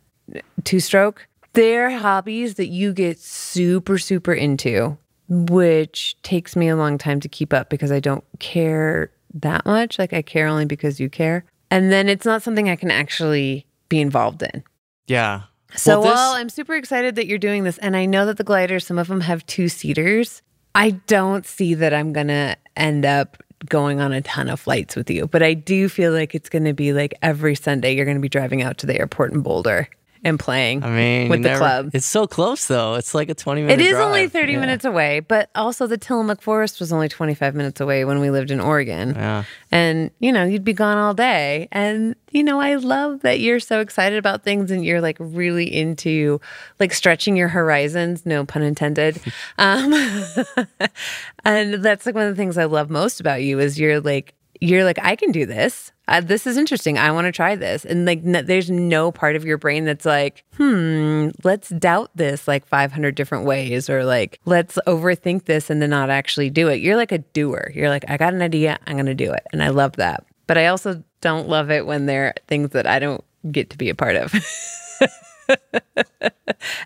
two 0.64 0.80
stroke. 0.80 1.28
They're 1.54 1.90
hobbies 1.90 2.54
that 2.54 2.68
you 2.68 2.94
get 2.94 3.18
super, 3.18 3.98
super 3.98 4.32
into, 4.32 4.96
which 5.32 6.14
takes 6.22 6.54
me 6.56 6.68
a 6.68 6.76
long 6.76 6.98
time 6.98 7.18
to 7.20 7.28
keep 7.28 7.52
up 7.52 7.70
because 7.70 7.90
I 7.90 8.00
don't 8.00 8.24
care 8.38 9.10
that 9.34 9.64
much. 9.64 9.98
Like 9.98 10.12
I 10.12 10.20
care 10.22 10.46
only 10.46 10.66
because 10.66 11.00
you 11.00 11.08
care. 11.08 11.44
And 11.70 11.90
then 11.90 12.08
it's 12.08 12.26
not 12.26 12.42
something 12.42 12.68
I 12.68 12.76
can 12.76 12.90
actually 12.90 13.66
be 13.88 14.00
involved 14.00 14.42
in. 14.42 14.62
yeah. 15.06 15.42
So 15.74 16.00
Well, 16.00 16.02
this- 16.10 16.14
while 16.16 16.32
I'm 16.34 16.50
super 16.50 16.74
excited 16.74 17.14
that 17.16 17.26
you're 17.26 17.38
doing 17.38 17.64
this, 17.64 17.78
and 17.78 17.96
I 17.96 18.04
know 18.04 18.26
that 18.26 18.36
the 18.36 18.44
gliders, 18.44 18.86
some 18.86 18.98
of 18.98 19.08
them 19.08 19.22
have 19.22 19.46
two 19.46 19.68
seaters, 19.70 20.42
I 20.74 20.90
don't 21.06 21.46
see 21.46 21.72
that 21.72 21.94
I'm 21.94 22.12
gonna 22.12 22.56
end 22.76 23.06
up 23.06 23.42
going 23.70 23.98
on 23.98 24.12
a 24.12 24.20
ton 24.20 24.50
of 24.50 24.60
flights 24.60 24.94
with 24.96 25.10
you. 25.10 25.28
But 25.28 25.42
I 25.42 25.54
do 25.54 25.88
feel 25.88 26.12
like 26.12 26.34
it's 26.34 26.50
gonna 26.50 26.74
be 26.74 26.92
like 26.92 27.14
every 27.22 27.54
Sunday 27.54 27.94
you're 27.96 28.04
gonna 28.04 28.20
be 28.20 28.28
driving 28.28 28.60
out 28.60 28.76
to 28.78 28.86
the 28.86 28.98
airport 28.98 29.32
in 29.32 29.40
Boulder 29.40 29.88
and 30.24 30.38
playing 30.38 30.84
I 30.84 30.90
mean, 30.90 31.28
with 31.28 31.42
the 31.42 31.48
never- 31.50 31.58
club. 31.58 31.90
It's 31.94 32.06
so 32.06 32.26
close 32.26 32.66
though. 32.68 32.94
It's 32.94 33.14
like 33.14 33.28
a 33.28 33.34
20 33.34 33.62
minute 33.62 33.80
It 33.80 33.84
is 33.86 33.94
only 33.96 34.28
30 34.28 34.52
Yeah. 34.52 34.60
minutes 34.60 34.84
away, 34.84 35.20
but 35.20 35.50
also 35.54 35.86
the 35.86 35.98
Tillamook 35.98 36.40
Forest 36.40 36.78
was 36.78 36.92
only 36.92 37.08
25 37.08 37.54
minutes 37.54 37.80
away 37.80 38.04
when 38.04 38.20
we 38.20 38.30
lived 38.30 38.50
in 38.50 38.60
Oregon. 38.60 39.14
Yeah. 39.16 39.44
And, 39.72 40.10
you 40.20 40.30
know, 40.32 40.44
you'd 40.44 40.64
be 40.64 40.74
gone 40.74 40.96
all 40.98 41.12
day. 41.14 41.66
And, 41.72 42.14
you 42.30 42.44
know, 42.44 42.60
I 42.60 42.74
love 42.76 43.20
that 43.22 43.40
you're 43.40 43.58
so 43.60 43.80
excited 43.80 44.16
about 44.18 44.44
things 44.44 44.70
and 44.70 44.84
you're 44.84 45.00
like 45.00 45.16
really 45.18 45.64
into 45.74 46.40
like 46.78 46.92
stretching 46.92 47.36
your 47.36 47.48
horizons, 47.48 48.24
no 48.24 48.44
pun 48.44 48.62
intended. 48.62 49.20
um, 49.58 49.92
and 51.44 51.74
that's 51.82 52.06
like 52.06 52.14
one 52.14 52.24
of 52.26 52.30
the 52.30 52.36
things 52.40 52.58
I 52.58 52.64
love 52.64 52.90
most 52.90 53.20
about 53.20 53.42
you 53.42 53.58
is 53.58 53.78
you're 53.78 54.00
like, 54.00 54.34
you're 54.60 54.84
like, 54.84 54.98
I 55.02 55.16
can 55.16 55.32
do 55.32 55.46
this. 55.46 55.90
Uh, 56.12 56.20
this 56.20 56.46
is 56.46 56.56
interesting. 56.58 56.98
I 56.98 57.10
want 57.10 57.24
to 57.24 57.32
try 57.32 57.56
this. 57.56 57.84
And 57.86 58.04
like, 58.04 58.18
n- 58.24 58.44
there's 58.46 58.70
no 58.70 59.10
part 59.10 59.34
of 59.34 59.44
your 59.44 59.56
brain 59.56 59.86
that's 59.86 60.04
like, 60.04 60.44
hmm, 60.56 61.30
let's 61.42 61.70
doubt 61.70 62.10
this 62.14 62.46
like 62.46 62.66
500 62.66 63.14
different 63.14 63.46
ways 63.46 63.88
or 63.88 64.04
like, 64.04 64.38
let's 64.44 64.78
overthink 64.86 65.46
this 65.46 65.70
and 65.70 65.80
then 65.80 65.90
not 65.90 66.10
actually 66.10 66.50
do 66.50 66.68
it. 66.68 66.80
You're 66.80 66.96
like 66.96 67.12
a 67.12 67.18
doer. 67.18 67.72
You're 67.74 67.88
like, 67.88 68.04
I 68.08 68.18
got 68.18 68.34
an 68.34 68.42
idea. 68.42 68.78
I'm 68.86 68.94
going 68.96 69.06
to 69.06 69.14
do 69.14 69.32
it. 69.32 69.46
And 69.52 69.62
I 69.62 69.68
love 69.70 69.96
that. 69.96 70.24
But 70.46 70.58
I 70.58 70.66
also 70.66 71.02
don't 71.22 71.48
love 71.48 71.70
it 71.70 71.86
when 71.86 72.06
there 72.06 72.26
are 72.26 72.34
things 72.46 72.70
that 72.70 72.86
I 72.86 72.98
don't 72.98 73.24
get 73.50 73.70
to 73.70 73.78
be 73.78 73.88
a 73.88 73.94
part 73.94 74.16
of. 74.16 74.32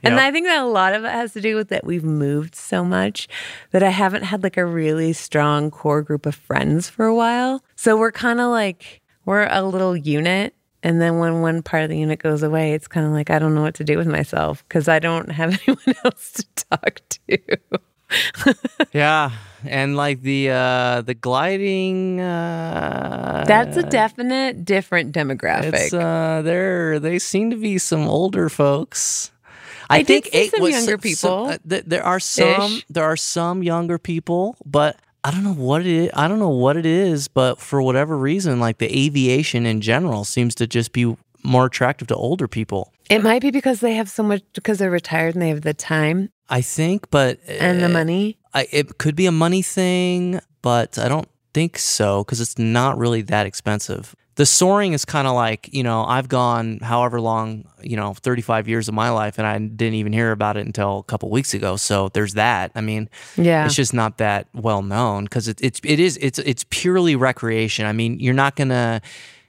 And 0.03 0.15
Yep. 0.15 0.19
I 0.23 0.31
think 0.33 0.47
that 0.47 0.63
a 0.63 0.67
lot 0.67 0.95
of 0.95 1.05
it 1.05 1.11
has 1.11 1.33
to 1.35 1.41
do 1.41 1.57
with 1.57 1.69
that 1.69 1.85
we've 1.85 2.05
moved 2.05 2.55
so 2.55 2.85
much 2.85 3.29
that 3.73 3.83
I 3.83 3.91
haven't 3.91 4.23
had 4.25 4.43
like 4.43 4.57
a 4.57 4.65
really 4.65 5.13
strong 5.13 5.71
core 5.71 6.03
group 6.03 6.25
of 6.27 6.35
friends 6.35 6.89
for 6.89 7.05
a 7.05 7.15
while. 7.15 7.63
So 7.77 7.97
we're 7.97 8.13
kind 8.13 8.41
of 8.41 8.51
like, 8.51 9.03
we're 9.27 9.47
a 9.51 9.61
little 9.63 9.95
unit. 9.95 10.55
And 10.83 11.01
then 11.01 11.19
when 11.19 11.41
one 11.43 11.63
part 11.63 11.83
of 11.83 11.91
the 11.91 11.99
unit 11.99 12.21
goes 12.23 12.43
away, 12.45 12.73
it's 12.75 12.87
kind 12.87 13.05
of 13.07 13.13
like, 13.13 13.29
I 13.29 13.39
don't 13.41 13.55
know 13.57 13.63
what 13.63 13.75
to 13.77 13.85
do 13.85 13.99
with 13.99 14.07
myself 14.07 14.63
because 14.69 14.87
I 14.89 14.99
don't 15.01 15.31
have 15.33 15.59
anyone 15.67 15.95
else 16.05 16.33
to 16.33 16.45
talk 16.71 17.01
to. 17.29 17.39
Yeah, 18.93 19.33
and 19.65 19.97
like 19.97 20.21
the 20.23 20.51
uh 20.51 21.01
the 21.03 21.15
gliding 21.15 22.21
uh 22.21 23.45
That's 23.49 23.77
a 23.77 23.83
definite 23.83 24.65
different 24.65 25.13
demographic. 25.13 25.73
it's 25.75 25.93
uh 25.93 26.43
they're 26.45 27.01
they 27.01 27.19
seem 27.19 27.51
to 27.51 27.57
be 27.57 27.79
some 27.79 28.07
older 28.07 28.49
folks. 28.49 29.33
I 29.91 29.99
did 30.03 30.07
think 30.25 30.29
eight 30.35 30.51
some 30.53 30.63
was- 30.63 30.71
younger 30.73 30.93
so- 30.93 30.99
people. 30.99 31.47
uh, 31.47 31.59
th- 31.69 31.85
there 31.87 32.05
are 32.05 32.21
some 32.21 32.73
Ish. 32.75 32.87
there 32.89 33.05
are 33.05 33.17
some 33.17 33.65
younger 33.65 33.99
people, 33.99 34.57
but 34.65 34.97
I 35.27 35.33
don't 35.33 35.43
know 35.43 35.55
what 35.55 35.81
it 35.81 35.89
is. 35.89 36.11
I 36.15 36.29
don't 36.29 36.39
know 36.39 36.51
what 36.51 36.77
it 36.77 36.87
is, 36.87 37.27
but 37.27 37.59
for 37.59 37.83
whatever 37.83 38.17
reason, 38.17 38.61
like 38.61 38.79
the 38.79 38.87
aviation 38.87 39.67
in 39.67 39.81
general 39.81 40.23
seems 40.23 40.55
to 40.55 40.69
just 40.69 40.93
be 40.93 41.17
more 41.43 41.67
attractive 41.67 42.07
to 42.09 42.15
older 42.15 42.47
people. 42.47 42.93
it 43.11 43.25
might 43.25 43.43
be 43.43 43.51
because 43.51 43.81
they 43.81 43.95
have 43.95 44.09
so 44.09 44.23
much, 44.23 44.45
because 44.55 44.79
they're 44.79 44.89
retired 44.89 45.35
and 45.35 45.43
they 45.43 45.49
have 45.49 45.63
the 45.63 45.75
time 45.75 46.31
I 46.49 46.61
think, 46.61 47.11
but 47.11 47.41
and 47.49 47.81
the 47.81 47.87
uh, 47.87 47.89
money. 47.89 48.39
I, 48.55 48.69
it 48.71 48.99
could 48.99 49.17
be 49.17 49.27
a 49.27 49.33
money 49.33 49.63
thing, 49.63 50.39
but 50.63 50.97
I 50.97 51.09
don't 51.09 51.29
think 51.53 51.77
so 51.77 52.23
because 52.23 52.41
it's 52.41 52.57
not 52.57 52.97
really 52.97 53.23
that 53.23 53.47
expensive. 53.47 54.15
The 54.37 54.47
soaring 54.47 54.93
is 54.93 55.05
kind 55.05 55.27
of 55.27 55.35
like, 55.35 55.69
you 55.73 55.83
know, 55.83 56.05
I've 56.05 56.29
gone 56.29 56.79
however 56.81 57.21
long, 57.21 57.65
you 57.83 57.97
know, 57.97 58.15
35 58.15 58.69
years 58.69 58.87
of 58.89 58.95
my 58.95 59.11
life 59.11 59.39
and 59.39 59.47
I 59.47 59.59
didn't 59.59 59.95
even 59.95 60.13
hear 60.13 60.31
about 60.31 60.57
it 60.57 60.67
until 60.67 60.99
a 60.99 61.03
couple 61.05 61.31
weeks 61.31 61.55
ago. 61.55 61.77
So 61.77 62.11
there's 62.11 62.35
that. 62.35 62.71
I 62.75 62.81
mean, 62.83 63.09
Yeah. 63.37 63.65
it's 63.65 63.75
just 63.75 63.95
not 63.95 64.19
that 64.19 64.47
well 64.55 64.83
known 64.83 65.25
because 65.25 65.49
it, 65.49 65.59
it's, 65.63 65.81
it 65.85 65.99
is, 66.01 66.19
it's, 66.21 66.39
it's 66.39 66.65
purely 66.71 67.17
recreation. 67.17 67.87
I 67.87 67.93
mean, 67.93 68.21
you're 68.21 68.35
not 68.35 68.57
going 68.57 68.69
to, 68.69 69.01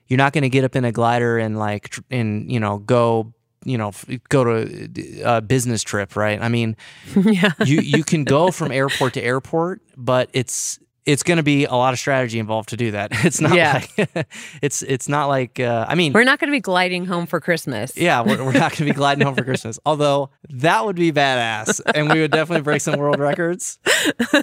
you're 0.08 0.18
not 0.18 0.32
to 0.44 0.50
get 0.50 0.64
up 0.64 0.76
in 0.76 0.86
a 0.86 0.92
glider 0.92 1.38
and 1.38 1.60
like 1.60 1.90
tr- 1.90 2.00
and 2.10 2.50
you 2.50 2.60
know 2.62 2.78
go 2.78 3.34
you 3.66 3.78
know 3.78 3.92
go 4.30 4.44
to 4.46 5.22
a 5.26 5.42
business 5.42 5.84
trip, 5.84 6.16
right? 6.16 6.42
I 6.42 6.48
mean, 6.48 6.78
yeah. 7.16 7.52
you 7.66 7.82
you 7.82 8.04
can 8.06 8.24
go 8.24 8.50
from 8.52 8.72
airport 8.72 9.16
to 9.16 9.22
airport, 9.22 9.82
but 9.98 10.30
it's 10.32 10.80
it's 11.08 11.24
going 11.24 11.38
to 11.38 11.44
be 11.44 11.66
a 11.66 11.74
lot 11.74 11.94
of 11.94 12.00
strategy 12.00 12.38
involved 12.38 12.70
to 12.70 12.78
do 12.78 12.92
that. 12.92 13.10
It's 13.26 13.42
not 13.42 13.56
Yeah. 13.56 13.82
like 13.98 14.28
it's 14.62 14.84
it's 14.84 15.08
not 15.10 15.26
like 15.28 15.60
uh, 15.60 15.86
I 15.88 15.96
mean 15.96 16.14
We're 16.14 16.24
not 16.26 16.38
going 16.40 16.50
to 16.52 16.56
be 16.56 16.60
gliding 16.62 17.06
home 17.06 17.26
for 17.26 17.40
Christmas. 17.40 17.96
yeah, 17.98 18.22
we're, 18.22 18.38
we're 18.44 18.52
not 18.52 18.72
going 18.72 18.86
to 18.86 18.86
be 18.86 18.92
gliding 19.04 19.26
home 19.26 19.36
for 19.36 19.44
Christmas. 19.44 19.80
Although 19.86 20.30
that 20.50 20.86
would 20.86 20.96
be 20.98 21.12
badass, 21.12 21.80
and 21.96 22.12
we 22.12 22.20
would 22.22 22.32
definitely 22.32 22.62
break 22.64 22.82
some 22.82 23.00
world 23.00 23.20
records. 23.20 23.80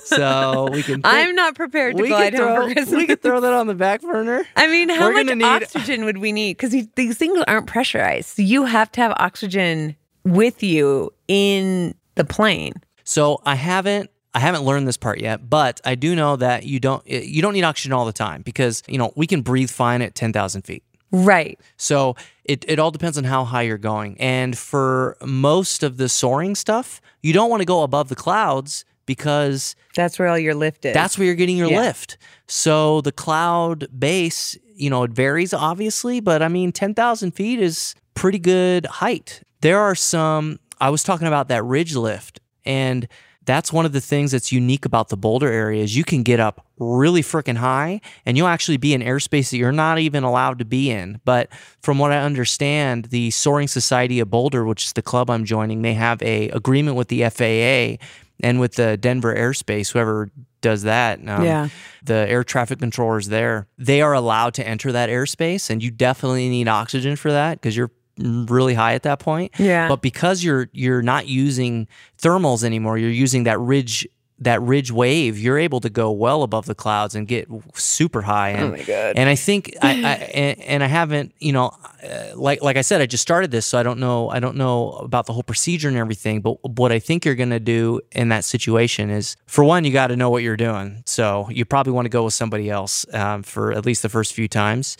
So 0.05 0.69
we 0.73 0.83
can. 0.83 1.03
I'm 1.05 1.35
not 1.35 1.55
prepared 1.55 1.97
to 1.97 2.07
glide 2.07 2.33
could 2.33 2.41
home 2.41 2.49
throw 2.57 2.69
for 2.69 2.75
Christmas. 2.75 2.97
we 2.97 3.07
could 3.07 3.23
throw 3.23 3.41
that 3.41 3.53
on 3.53 3.67
the 3.67 3.75
back 3.75 4.01
burner. 4.03 4.45
I 4.57 4.67
mean, 4.67 4.89
how 4.89 5.09
We're 5.09 5.25
much 5.25 5.37
need- 5.37 5.45
oxygen 5.45 6.05
would 6.05 6.19
we 6.19 6.33
need? 6.33 6.57
Because 6.57 6.71
these 6.95 7.17
things 7.19 7.43
aren't 7.47 7.67
pressurized. 7.67 8.39
You 8.39 8.65
have 8.65 8.91
to 8.93 9.01
have 9.01 9.13
oxygen 9.19 9.97
with 10.25 10.63
you 10.63 11.13
in 11.29 11.95
the 12.15 12.25
plane. 12.25 12.73
So 13.05 13.41
I 13.45 13.55
haven't 13.55 14.11
I 14.35 14.41
haven't 14.41 14.63
learned 14.65 14.89
this 14.89 14.97
part 14.97 15.21
yet, 15.21 15.49
but 15.49 15.81
I 15.85 15.95
do 15.95 16.15
know 16.17 16.37
that 16.37 16.65
you 16.67 16.81
don't 16.81 17.03
eh, 17.07 17.21
you 17.25 17.41
don't 17.43 17.53
need 17.53 17.63
oxygen 17.65 17.93
all 17.93 18.05
the 18.05 18.13
time 18.13 18.43
because 18.43 18.83
you 18.89 18.99
know 18.99 19.13
we 19.17 19.27
can 19.27 19.43
breathe 19.43 19.71
fine 19.71 20.03
at 20.03 20.15
ten 20.15 20.33
thousand 20.33 20.63
feet. 20.63 20.83
Right. 21.13 21.61
So 21.77 22.17
it, 22.45 22.65
it 22.67 22.81
all 22.81 22.91
depends 22.91 23.17
on 23.17 23.23
how 23.25 23.45
high 23.45 23.63
you're 23.63 23.79
going. 23.79 24.21
And 24.21 24.59
for 24.59 25.17
most 25.25 25.85
of 25.85 25.97
the 25.97 26.09
soaring 26.09 26.57
stuff, 26.57 27.01
you 27.23 27.33
don't 27.33 27.49
want 27.51 27.61
to 27.61 27.65
go 27.65 27.85
above 27.85 28.09
the 28.09 28.17
clouds 28.17 28.85
because 29.07 29.77
That's 29.95 30.19
where 30.19 30.27
all 30.29 30.39
your 30.39 30.55
lift 30.57 30.85
is. 30.85 30.93
that's 30.95 31.17
where 31.17 31.27
you're 31.27 31.37
getting 31.37 31.57
your 31.57 31.71
Yeah. 31.71 31.83
lift. 31.83 32.19
So 32.49 33.01
the 33.03 33.13
cloud 33.13 33.87
base, 33.97 34.57
you 34.75 34.91
know, 34.91 35.05
it 35.05 35.13
varies 35.13 35.55
obviously, 35.55 36.19
but 36.19 36.43
I 36.43 36.49
mean, 36.49 36.73
10,000 36.73 37.31
feet 37.31 37.61
is 37.61 37.95
pretty 38.15 38.41
good 38.41 38.87
height. 38.87 39.41
There 39.61 39.79
are 39.79 39.95
some, 39.95 40.59
I 40.81 40.91
was 40.91 41.05
talking 41.05 41.29
about 41.29 41.47
that 41.49 41.63
ridge 41.65 41.95
lift, 41.95 42.41
and 42.65 43.07
that's 43.47 43.73
one 43.73 43.85
of 43.87 43.93
the 43.93 44.01
things 44.01 44.31
that's 44.33 44.51
unique 44.53 44.85
about 44.85 45.09
the 45.09 45.17
Boulder 45.17 45.49
area 45.51 45.83
is 45.83 45.97
you 45.97 46.05
can 46.05 46.23
get 46.23 46.41
up 46.41 46.67
really 46.79 47.23
freaking 47.23 47.57
high 47.57 48.01
and 48.25 48.37
you'll 48.37 48.47
actually 48.49 48.77
be 48.79 48.95
in 48.95 49.01
airspace 49.03 49.51
that 49.51 49.59
you're 49.59 49.73
not 49.73 49.99
even 49.99 50.25
allowed 50.25 50.59
to 50.59 50.65
be 50.65 50.91
in. 50.91 51.21
But 51.25 51.49
from 51.83 51.99
what 51.99 52.11
I 52.13 52.19
understand, 52.19 53.07
the 53.07 53.31
Soaring 53.31 53.69
Society 53.69 54.21
of 54.21 54.31
Boulder, 54.31 54.65
which 54.65 54.85
is 54.87 54.93
the 54.95 55.03
club 55.03 55.31
I'm 55.31 55.45
joining, 55.45 55.83
they 55.83 55.95
have 55.95 56.23
a 56.23 56.49
agreement 56.51 56.97
with 56.97 57.09
the 57.09 57.23
FAA 57.29 58.05
and 58.43 58.59
with 58.61 58.75
the 58.75 58.97
Denver 58.97 59.35
airspace, 59.35 59.93
whoever 59.93 60.29
does 60.61 60.83
that, 60.83 61.19
um, 61.29 61.45
Yeah. 61.45 61.69
the 62.03 62.27
air 62.29 62.43
traffic 62.43 62.79
controllers 62.79 63.29
there, 63.29 63.69
they 63.79 64.01
are 64.01 64.13
allowed 64.15 64.55
to 64.55 64.67
enter 64.67 64.91
that 64.93 65.11
airspace, 65.11 65.69
and 65.71 65.83
you 65.83 65.91
definitely 65.91 66.49
need 66.49 66.67
oxygen 66.67 67.17
for 67.17 67.31
that 67.31 67.61
because 67.61 67.77
you're 67.77 67.91
really 68.19 68.75
high 68.75 68.95
at 68.95 69.03
that 69.03 69.19
point. 69.19 69.53
Yeah. 69.59 69.89
But 69.89 70.03
because 70.03 70.43
you're 70.45 70.69
you're 70.73 71.03
not 71.03 71.27
using 71.27 71.89
thermals 72.21 72.65
anymore, 72.65 72.99
you're 72.99 73.11
using 73.11 73.45
that 73.45 73.59
ridge 73.61 74.07
that 74.41 74.61
ridge 74.63 74.91
wave. 74.91 75.39
You're 75.39 75.59
able 75.59 75.81
to 75.81 75.89
go 75.89 76.11
well 76.11 76.43
above 76.43 76.67
the 76.67 76.75
clouds 76.75 77.15
and 77.15 77.27
get 77.27 77.49
super 77.75 78.23
high. 78.23 78.51
And, 78.51 78.65
Oh 78.65 78.77
my 78.77 78.83
God. 78.83 79.15
And 79.17 79.29
I 79.29 79.37
think 79.37 79.75
I, 79.81 79.91
I 79.91 79.93
and, 80.35 80.61
and 80.61 80.85
I 80.85 80.87
haven't, 80.87 81.33
you 81.39 81.53
know, 81.53 81.71
uh, 82.03 82.33
like 82.35 82.61
like 82.63 82.77
I 82.77 82.83
said, 82.83 83.01
I 83.01 83.07
just 83.07 83.23
started 83.23 83.51
this, 83.51 83.65
so 83.65 83.79
I 83.79 83.83
don't 83.83 84.01
know 84.01 84.29
I 84.31 84.41
don't 84.41 84.57
know 84.57 84.93
about 84.93 85.27
the 85.27 85.33
whole 85.33 85.43
procedure 85.43 85.89
and 85.89 85.97
everything. 85.97 86.41
But 86.41 86.57
what 86.77 86.91
I 86.91 86.99
think 86.99 87.25
you're 87.25 87.37
gonna 87.37 87.61
do 87.61 88.01
in 88.13 88.29
that 88.31 88.45
situation 88.45 89.09
is, 89.09 89.37
for 89.47 89.63
one, 89.63 89.85
you 89.85 89.93
got 89.93 90.09
to 90.09 90.17
know 90.17 90.31
what 90.31 90.43
you're 90.43 90.57
doing. 90.57 91.03
So 91.07 91.49
you 91.51 91.65
probably 91.65 91.93
want 91.93 92.07
to 92.07 92.11
go 92.11 92.25
with 92.25 92.35
somebody 92.35 92.69
else 92.69 93.07
um, 93.15 93.43
for 93.43 93.73
at 93.73 93.87
least 93.87 94.03
the 94.03 94.09
first 94.09 94.33
few 94.35 94.49
times, 94.49 94.97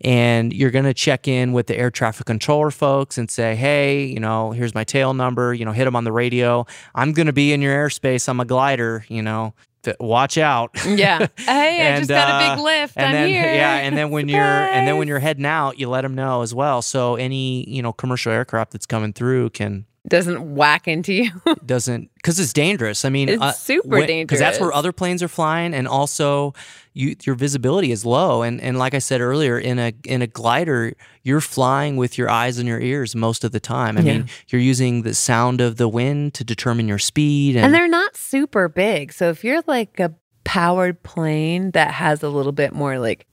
and 0.00 0.52
you're 0.52 0.70
gonna 0.70 0.94
check 0.94 1.28
in 1.28 1.52
with 1.52 1.66
the 1.66 1.76
air 1.76 1.90
traffic 1.90 2.26
controller 2.26 2.70
folks 2.70 3.18
and 3.18 3.30
say, 3.30 3.54
hey, 3.54 4.04
you 4.06 4.18
know, 4.18 4.52
here's 4.52 4.74
my 4.74 4.84
tail 4.84 5.12
number. 5.12 5.52
You 5.52 5.64
know, 5.64 5.72
hit 5.72 5.84
them 5.84 5.94
on 5.94 6.04
the 6.04 6.12
radio. 6.12 6.66
I'm 6.94 7.12
gonna 7.12 7.34
be 7.34 7.52
in 7.52 7.60
your 7.60 7.74
airspace. 7.74 8.28
I'm 8.28 8.40
a 8.40 8.44
glider. 8.44 8.77
You 9.08 9.22
know. 9.22 9.54
Watch 10.00 10.36
out. 10.36 10.70
Yeah. 10.86 11.28
Hey, 11.38 11.94
I 11.94 11.98
just 11.98 12.10
got 12.10 12.42
a 12.42 12.44
big 12.44 12.58
uh, 12.58 12.62
lift. 12.62 12.94
And 12.96 13.06
I'm 13.06 13.12
then 13.12 13.28
here. 13.28 13.54
yeah, 13.54 13.76
and 13.76 13.96
then 13.96 14.10
when 14.10 14.28
you're 14.28 14.42
and 14.42 14.86
then 14.86 14.98
when 14.98 15.08
you're 15.08 15.18
heading 15.18 15.46
out, 15.46 15.78
you 15.78 15.88
let 15.88 16.02
them 16.02 16.14
know 16.14 16.42
as 16.42 16.54
well. 16.54 16.82
So 16.82 17.14
any 17.14 17.64
you 17.68 17.80
know 17.82 17.92
commercial 17.92 18.32
aircraft 18.32 18.72
that's 18.72 18.86
coming 18.86 19.12
through 19.14 19.50
can 19.50 19.86
doesn't 20.08 20.54
whack 20.54 20.88
into 20.88 21.12
you. 21.12 21.30
doesn't 21.66 22.10
because 22.14 22.38
it's 22.40 22.52
dangerous. 22.52 23.04
I 23.04 23.08
mean, 23.10 23.28
It's 23.28 23.42
uh, 23.42 23.52
super 23.52 24.06
dangerous. 24.06 24.26
because 24.26 24.38
that's 24.40 24.60
where 24.60 24.72
other 24.72 24.92
planes 24.92 25.22
are 25.22 25.28
flying, 25.28 25.74
and 25.74 25.86
also 25.88 26.54
you 26.94 27.14
your 27.24 27.34
visibility 27.34 27.92
is 27.92 28.04
low. 28.04 28.42
And 28.42 28.60
and 28.60 28.78
like 28.78 28.94
I 28.94 28.98
said 28.98 29.20
earlier, 29.20 29.58
in 29.58 29.78
a 29.78 29.92
in 30.04 30.22
a 30.22 30.26
glider, 30.26 30.92
you're 31.22 31.40
flying 31.40 31.96
with 31.96 32.18
your 32.18 32.28
eyes 32.30 32.58
and 32.58 32.66
your 32.68 32.80
ears 32.80 33.14
most 33.14 33.44
of 33.44 33.52
the 33.52 33.60
time. 33.60 33.96
I 33.98 34.00
Yeah. 34.02 34.12
mean, 34.14 34.28
you're 34.48 34.60
using 34.62 35.02
the 35.02 35.14
sound 35.14 35.60
of 35.60 35.76
the 35.76 35.88
wind 35.88 36.34
to 36.34 36.44
determine 36.44 36.88
your 36.88 36.98
speed, 36.98 37.56
and, 37.56 37.66
and 37.66 37.74
they're 37.74 37.88
not 37.88 38.16
super 38.16 38.68
big. 38.68 39.12
So 39.12 39.30
if 39.30 39.44
you're 39.44 39.62
like 39.66 40.00
a 40.00 40.14
powered 40.44 41.02
plane 41.02 41.72
that 41.72 41.90
has 41.92 42.22
a 42.22 42.28
little 42.30 42.52
bit 42.52 42.72
more 42.72 42.98
like 42.98 43.26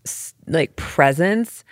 like 0.48 0.76
presence, 0.76 1.64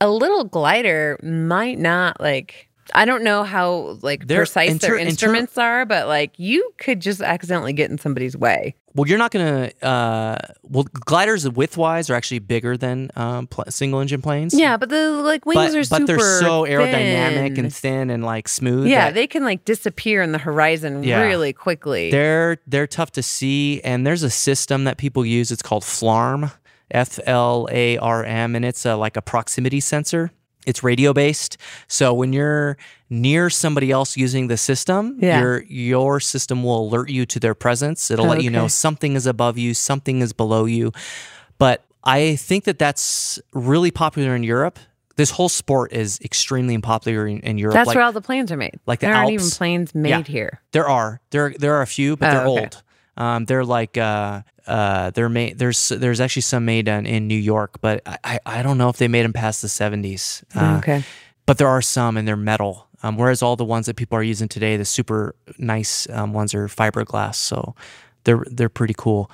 a 0.00 0.10
little 0.10 0.44
glider 0.44 1.18
might 1.22 1.78
not 1.78 2.20
like 2.20 2.67
I 2.94 3.04
don't 3.04 3.22
know 3.22 3.44
how 3.44 3.98
like 4.02 4.26
They're 4.26 4.40
precise 4.40 4.70
inter- 4.70 4.86
their 4.88 4.96
inter- 4.96 5.08
instruments 5.10 5.58
are, 5.58 5.84
but 5.84 6.06
like 6.08 6.32
you 6.38 6.72
could 6.78 7.00
just 7.00 7.20
accidentally 7.20 7.72
get 7.72 7.90
in 7.90 7.98
somebody's 7.98 8.36
way. 8.36 8.74
Well, 8.94 9.06
you're 9.06 9.18
not 9.18 9.30
gonna. 9.30 9.70
Uh, 9.80 10.36
well, 10.62 10.84
gliders 10.84 11.48
width-wise 11.48 12.10
are 12.10 12.14
actually 12.14 12.40
bigger 12.40 12.76
than 12.76 13.10
um, 13.14 13.46
pl- 13.46 13.66
single-engine 13.68 14.22
planes. 14.22 14.54
Yeah, 14.54 14.76
but 14.76 14.88
the 14.88 15.10
like 15.12 15.46
wings 15.46 15.74
but, 15.74 15.94
are 15.94 15.98
but 16.00 16.06
they're 16.06 16.18
so 16.18 16.62
aerodynamic 16.64 17.54
thin. 17.54 17.64
and 17.66 17.74
thin 17.74 18.10
and 18.10 18.24
like 18.24 18.48
smooth. 18.48 18.88
yeah, 18.88 19.10
they 19.10 19.26
can 19.28 19.44
like 19.44 19.64
disappear 19.64 20.20
in 20.22 20.32
the 20.32 20.38
horizon 20.38 21.04
Yeah. 21.04 21.20
really 21.22 21.52
quickly. 21.52 22.10
they're 22.10 22.58
they're 22.66 22.88
tough 22.88 23.12
to 23.12 23.22
see. 23.22 23.80
And 23.82 24.04
there's 24.06 24.22
a 24.24 24.30
system 24.30 24.84
that 24.84 24.96
people 24.96 25.24
use. 25.24 25.52
It's 25.52 25.62
called 25.62 25.84
FLARM, 25.84 26.50
F 26.90 27.20
L 27.24 27.68
A 27.70 27.98
R 27.98 28.24
M, 28.24 28.56
and 28.56 28.64
it's 28.64 28.84
a, 28.84 28.96
like 28.96 29.16
a 29.16 29.22
proximity 29.22 29.78
sensor. 29.80 30.32
It's 30.68 30.82
radio 30.82 31.12
based. 31.14 31.56
So 31.88 32.12
when 32.12 32.32
you're 32.34 32.76
near 33.08 33.48
somebody 33.48 33.90
else 33.90 34.16
using 34.18 34.48
the 34.48 34.56
system, 34.56 35.16
Yeah. 35.18 35.40
your 35.40 35.62
your 35.64 36.20
system 36.20 36.62
will 36.62 36.80
alert 36.86 37.08
you 37.10 37.24
to 37.26 37.40
their 37.40 37.54
presence. 37.54 38.10
It'll 38.10 38.26
let 38.26 38.42
you 38.42 38.50
know 38.50 38.68
something 38.68 39.16
is 39.16 39.26
above 39.26 39.56
you, 39.58 39.72
something 39.74 40.20
is 40.20 40.32
below 40.34 40.66
you. 40.66 40.92
But 41.56 41.84
I 42.04 42.36
think 42.36 42.64
that 42.64 42.78
that's 42.78 43.40
really 43.54 43.90
popular 43.90 44.36
in 44.36 44.42
Europe. 44.44 44.78
This 45.16 45.30
whole 45.32 45.48
sport 45.48 45.92
is 45.92 46.20
extremely 46.22 46.78
popular 46.78 47.26
in, 47.26 47.40
in 47.40 47.58
Europe. 47.58 47.74
That's 47.74 47.88
like, 47.88 47.96
where 47.96 48.04
all 48.04 48.12
the 48.12 48.20
planes 48.20 48.52
are 48.52 48.56
made. 48.56 48.78
like 48.86 49.00
the 49.00 49.06
there 49.06 49.16
aren't 49.16 49.30
even 49.32 49.50
planes 49.50 49.94
made 49.94 50.10
Yeah. 50.10 50.22
here. 50.22 50.60
There 50.72 50.88
are 50.88 51.20
there 51.30 51.54
there 51.58 51.74
are 51.74 51.82
a 51.82 51.86
few, 51.88 52.16
but 52.16 52.28
Oh, 52.28 52.32
they're 52.32 52.46
okay. 52.46 52.60
old. 52.60 52.82
Um, 53.18 53.46
they're 53.46 53.64
like 53.64 53.98
uh, 53.98 54.42
uh, 54.66 55.10
they're 55.10 55.28
made. 55.28 55.58
There's 55.58 55.88
there's 55.88 56.20
actually 56.20 56.42
some 56.42 56.64
made 56.64 56.86
in, 56.86 57.04
in 57.04 57.26
New 57.26 57.36
York, 57.36 57.80
but 57.80 58.00
I, 58.06 58.18
I 58.24 58.38
I 58.46 58.62
don't 58.62 58.78
know 58.78 58.88
if 58.88 58.96
they 58.96 59.08
made 59.08 59.24
them 59.24 59.32
past 59.32 59.60
the 59.60 59.68
70s. 59.68 60.44
Uh, 60.54 60.78
okay. 60.78 61.04
But 61.44 61.58
there 61.58 61.68
are 61.68 61.82
some, 61.82 62.16
and 62.16 62.28
they're 62.28 62.36
metal. 62.36 62.86
Um, 63.02 63.16
whereas 63.16 63.42
all 63.42 63.56
the 63.56 63.64
ones 63.64 63.86
that 63.86 63.96
people 63.96 64.18
are 64.18 64.22
using 64.22 64.48
today, 64.48 64.76
the 64.76 64.84
super 64.84 65.34
nice 65.56 66.08
um, 66.10 66.32
ones 66.32 66.54
are 66.54 66.68
fiberglass. 66.68 67.34
So 67.34 67.74
they're 68.24 68.44
they're 68.50 68.68
pretty 68.68 68.94
cool. 68.96 69.30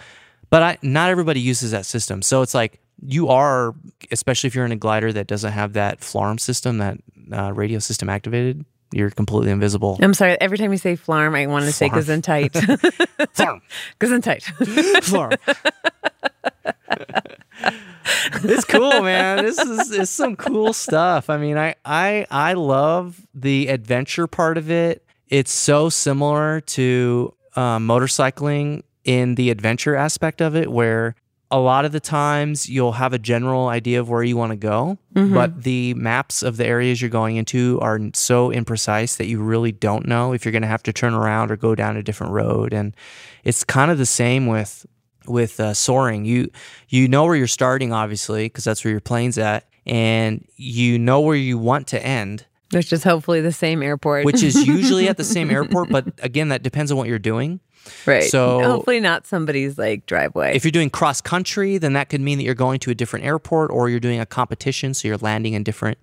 But 0.48 0.62
I, 0.62 0.78
not 0.82 1.10
everybody 1.10 1.40
uses 1.40 1.72
that 1.72 1.84
system. 1.84 2.22
So 2.22 2.40
it's 2.40 2.54
like 2.54 2.80
you 3.02 3.28
are, 3.28 3.74
especially 4.10 4.48
if 4.48 4.54
you're 4.54 4.64
in 4.64 4.72
a 4.72 4.76
glider 4.76 5.12
that 5.12 5.26
doesn't 5.26 5.52
have 5.52 5.74
that 5.74 6.00
FLARM 6.00 6.38
system, 6.38 6.78
that 6.78 6.98
uh, 7.32 7.52
radio 7.52 7.78
system 7.80 8.08
activated, 8.08 8.64
you're 8.92 9.10
completely 9.10 9.50
invisible. 9.50 9.98
I'm 10.00 10.14
sorry. 10.14 10.40
Every 10.40 10.58
time 10.58 10.72
you 10.72 10.78
say 10.78 10.96
flarm, 10.96 11.34
I 11.34 11.46
want 11.46 11.64
to 11.64 11.72
say 11.72 11.88
Flarm. 11.88 12.02
gesundheit. 12.04 12.52
FLARM. 13.34 13.60
gesundheit. 14.00 14.42
Floor. 15.04 15.30
it's 18.50 18.64
cool, 18.64 19.02
man. 19.02 19.44
This 19.44 19.58
is 19.58 19.90
it's 19.90 20.10
some 20.10 20.36
cool 20.36 20.72
stuff. 20.72 21.30
I 21.30 21.36
mean, 21.38 21.56
I 21.58 21.74
I 21.84 22.26
I 22.30 22.52
love 22.54 23.26
the 23.34 23.68
adventure 23.68 24.26
part 24.26 24.58
of 24.58 24.70
it. 24.70 25.04
It's 25.28 25.52
so 25.52 25.88
similar 25.88 26.60
to 26.60 27.34
um, 27.56 27.86
motorcycling 27.88 28.82
in 29.04 29.34
the 29.34 29.50
adventure 29.50 29.96
aspect 29.96 30.40
of 30.40 30.54
it, 30.56 30.70
where 30.70 31.14
a 31.54 31.60
lot 31.60 31.84
of 31.84 31.92
the 31.92 32.00
times 32.00 32.68
you'll 32.68 32.92
have 32.92 33.12
a 33.12 33.18
general 33.18 33.68
idea 33.68 34.00
of 34.00 34.08
where 34.08 34.24
you 34.24 34.36
want 34.36 34.50
to 34.50 34.56
go, 34.56 34.98
but 35.14 35.62
the 35.62 35.94
maps 35.94 36.42
of 36.42 36.56
the 36.56 36.66
areas 36.66 37.00
you're 37.00 37.08
going 37.08 37.36
into 37.36 37.78
are 37.80 38.00
so 38.12 38.50
imprecise 38.50 39.16
that 39.18 39.26
you 39.26 39.40
really 39.40 39.70
don't 39.70 40.04
know 40.08 40.32
if 40.32 40.44
you're 40.44 40.50
going 40.50 40.62
to 40.62 40.68
have 40.68 40.82
to 40.82 40.92
turn 40.92 41.14
around 41.14 41.52
or 41.52 41.56
go 41.56 41.76
down 41.76 41.96
a 41.96 42.02
different 42.02 42.32
road. 42.32 42.72
And 42.72 42.92
it's 43.44 43.62
kind 43.62 43.92
of 43.92 43.98
the 43.98 44.06
same 44.06 44.48
with 44.48 44.84
with 45.28 45.60
uh, 45.60 45.74
soaring. 45.74 46.24
You 46.24 46.50
you 46.88 47.06
know 47.06 47.24
where 47.24 47.36
you're 47.36 47.46
starting, 47.46 47.92
obviously, 47.92 48.46
because 48.46 48.64
that's 48.64 48.84
where 48.84 48.90
your 48.90 49.00
plane's 49.00 49.38
at, 49.38 49.68
and 49.86 50.44
you 50.56 50.98
know 50.98 51.20
where 51.20 51.36
you 51.36 51.56
want 51.56 51.86
to 51.88 52.04
end. 52.04 52.46
Which 52.72 52.92
is 52.92 53.04
hopefully 53.04 53.40
the 53.40 53.52
same 53.52 53.80
airport. 53.80 54.24
which 54.24 54.42
is 54.42 54.66
usually 54.66 55.08
at 55.08 55.18
the 55.18 55.24
same 55.24 55.50
airport. 55.56 55.88
But 55.88 56.06
again, 56.18 56.48
that 56.48 56.64
depends 56.64 56.90
on 56.90 56.98
what 56.98 57.06
you're 57.06 57.20
doing. 57.20 57.60
Right. 58.06 58.24
so- 58.24 58.62
hopefully 58.62 59.00
not 59.00 59.26
somebody's 59.26 59.78
like 59.78 60.06
driveway. 60.06 60.54
If 60.54 60.64
you're 60.64 60.72
doing 60.72 60.90
cross 60.90 61.20
country, 61.20 61.78
then 61.78 61.92
that 61.94 62.08
could 62.08 62.20
mean 62.20 62.38
that 62.38 62.44
you're 62.44 62.54
going 62.54 62.80
to 62.80 62.90
a 62.90 62.94
different 62.94 63.24
airport, 63.24 63.70
or 63.70 63.88
you're 63.88 64.00
doing 64.00 64.20
a 64.20 64.26
competition, 64.26 64.94
so 64.94 65.08
you're 65.08 65.18
landing 65.18 65.54
in 65.54 65.62
different. 65.62 65.98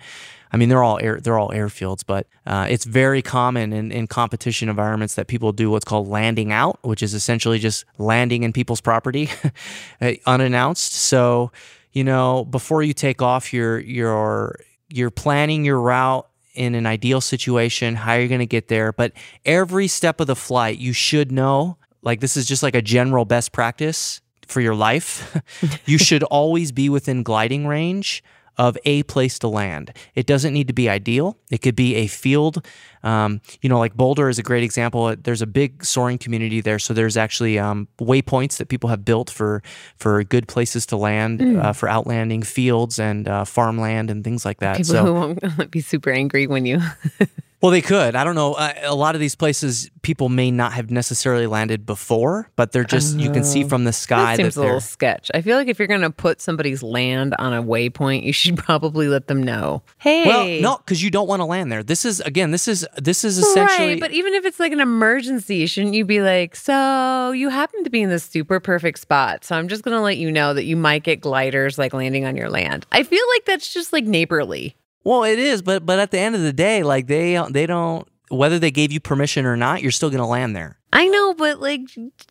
I 0.53 0.57
mean, 0.57 0.69
they're 0.69 0.83
all 0.83 0.99
air, 1.01 1.19
they're 1.21 1.37
all 1.37 1.49
airfields, 1.49 2.03
but 2.05 2.27
uh, 2.45 2.67
it's 2.69 2.83
very 2.83 3.21
common 3.21 3.71
in, 3.71 3.91
in 3.91 4.07
competition 4.07 4.67
environments 4.67 5.15
that 5.15 5.27
people 5.27 5.53
do 5.53 5.71
what's 5.71 5.85
called 5.85 6.09
landing 6.09 6.51
out, 6.51 6.77
which 6.83 7.01
is 7.01 7.13
essentially 7.13 7.57
just 7.57 7.85
landing 7.97 8.43
in 8.43 8.51
people's 8.51 8.81
property 8.81 9.29
uh, 10.01 10.11
unannounced. 10.25 10.91
So, 10.91 11.51
you 11.93 12.03
know, 12.03 12.43
before 12.45 12.83
you 12.83 12.93
take 12.93 13.21
off, 13.21 13.53
you're 13.53 13.79
you're 13.79 14.59
you're 14.89 15.11
planning 15.11 15.63
your 15.63 15.79
route 15.79 16.27
in 16.53 16.75
an 16.75 16.85
ideal 16.85 17.21
situation, 17.21 17.95
how 17.95 18.13
you're 18.13 18.27
going 18.27 18.39
to 18.39 18.45
get 18.45 18.67
there. 18.67 18.91
But 18.91 19.13
every 19.45 19.87
step 19.87 20.19
of 20.19 20.27
the 20.27 20.35
flight, 20.35 20.77
you 20.77 20.93
should 20.93 21.31
know. 21.31 21.77
Like 22.01 22.19
this 22.19 22.35
is 22.35 22.45
just 22.47 22.63
like 22.63 22.75
a 22.75 22.81
general 22.81 23.25
best 23.25 23.51
practice 23.51 24.21
for 24.47 24.61
your 24.61 24.75
life. 24.75 25.37
you 25.85 25.97
should 25.97 26.23
always 26.23 26.71
be 26.71 26.89
within 26.89 27.23
gliding 27.23 27.67
range 27.67 28.23
of 28.57 28.77
a 28.85 29.03
place 29.03 29.39
to 29.39 29.47
land. 29.47 29.93
It 30.15 30.25
doesn't 30.25 30.53
need 30.53 30.67
to 30.67 30.73
be 30.73 30.89
ideal. 30.89 31.37
It 31.49 31.59
could 31.59 31.75
be 31.75 31.95
a 31.95 32.07
field. 32.07 32.65
Um, 33.03 33.41
you 33.61 33.69
know, 33.69 33.79
like 33.79 33.95
Boulder 33.95 34.29
is 34.29 34.37
a 34.37 34.43
great 34.43 34.63
example. 34.63 35.15
There's 35.15 35.41
a 35.41 35.47
big 35.47 35.83
soaring 35.83 36.17
community 36.17 36.61
there, 36.61 36.77
so 36.77 36.93
there's 36.93 37.17
actually 37.17 37.57
um, 37.57 37.87
waypoints 37.99 38.57
that 38.57 38.67
people 38.67 38.89
have 38.89 39.03
built 39.03 39.29
for 39.29 39.63
for 39.97 40.23
good 40.23 40.47
places 40.47 40.85
to 40.87 40.97
land, 40.97 41.41
uh, 41.41 41.73
for 41.73 41.89
outlanding 41.89 42.43
fields 42.43 42.99
and 42.99 43.27
uh, 43.27 43.45
farmland 43.45 44.11
and 44.11 44.23
things 44.23 44.45
like 44.45 44.59
that. 44.59 44.77
People 44.77 44.93
so, 44.93 45.05
who 45.05 45.13
won't 45.13 45.71
be 45.71 45.81
super 45.81 46.11
angry 46.11 46.47
when 46.47 46.65
you. 46.65 46.79
well, 47.61 47.71
they 47.71 47.81
could. 47.81 48.15
I 48.15 48.23
don't 48.23 48.35
know. 48.35 48.53
Uh, 48.53 48.73
a 48.83 48.95
lot 48.95 49.13
of 49.15 49.21
these 49.21 49.35
places, 49.35 49.89
people 50.01 50.29
may 50.29 50.49
not 50.49 50.73
have 50.73 50.89
necessarily 50.89 51.45
landed 51.45 51.85
before, 51.85 52.49
but 52.55 52.71
they're 52.71 52.83
just 52.83 53.17
you 53.17 53.31
can 53.31 53.43
see 53.43 53.63
from 53.63 53.83
the 53.83 53.93
sky 53.93 54.35
that 54.35 54.37
seems 54.37 54.55
that 54.55 54.61
a 54.61 54.63
little 54.63 54.81
sketch. 54.81 55.29
I 55.33 55.41
feel 55.41 55.57
like 55.57 55.67
if 55.67 55.77
you're 55.77 55.87
going 55.87 56.01
to 56.01 56.09
put 56.09 56.41
somebody's 56.41 56.81
land 56.81 57.35
on 57.37 57.53
a 57.53 57.61
waypoint, 57.61 58.23
you 58.23 58.33
should 58.33 58.57
probably 58.71 59.07
let 59.07 59.27
them 59.27 59.43
know. 59.43 59.83
Hey. 59.99 60.25
well, 60.25 60.47
no, 60.61 60.77
because 60.77 61.03
you 61.03 61.11
don't 61.11 61.27
want 61.27 61.41
to 61.41 61.45
land 61.45 61.71
there. 61.71 61.83
This 61.83 62.03
is 62.03 62.19
again, 62.21 62.51
this 62.51 62.67
is 62.67 62.87
this 62.97 63.23
is 63.23 63.37
essentially 63.37 63.89
Right, 63.89 63.99
but 63.99 64.11
even 64.11 64.33
if 64.33 64.45
it's 64.45 64.59
like 64.59 64.71
an 64.71 64.79
emergency, 64.79 65.65
shouldn't 65.67 65.93
you 65.93 66.03
be 66.03 66.21
like, 66.21 66.55
so 66.55 67.31
you 67.31 67.49
happen 67.49 67.83
to 67.83 67.89
be 67.89 68.01
in 68.01 68.09
this 68.09 68.23
super 68.23 68.59
perfect 68.59 68.99
spot, 68.99 69.45
so 69.45 69.55
I'm 69.55 69.67
just 69.67 69.83
gonna 69.83 70.01
let 70.01 70.17
you 70.17 70.31
know 70.31 70.53
that 70.53 70.65
you 70.65 70.75
might 70.75 71.03
get 71.03 71.21
gliders 71.21 71.77
like 71.77 71.93
landing 71.93 72.25
on 72.25 72.35
your 72.35 72.49
land. 72.49 72.85
I 72.91 73.03
feel 73.03 73.23
like 73.35 73.45
that's 73.45 73.71
just 73.71 73.93
like 73.93 74.05
neighborly. 74.05 74.75
Well, 75.03 75.23
it 75.23 75.39
is, 75.39 75.61
but 75.61 75.85
but 75.85 75.99
at 75.99 76.11
the 76.11 76.19
end 76.19 76.35
of 76.35 76.41
the 76.41 76.53
day, 76.53 76.83
like 76.83 77.07
they 77.07 77.41
they 77.49 77.65
don't 77.65 78.07
whether 78.31 78.59
they 78.59 78.71
gave 78.71 78.91
you 78.91 78.99
permission 78.99 79.45
or 79.45 79.57
not, 79.57 79.81
you're 79.81 79.91
still 79.91 80.09
going 80.09 80.21
to 80.21 80.25
land 80.25 80.55
there. 80.55 80.77
I 80.93 81.07
know, 81.07 81.33
but 81.33 81.59
like, 81.59 81.81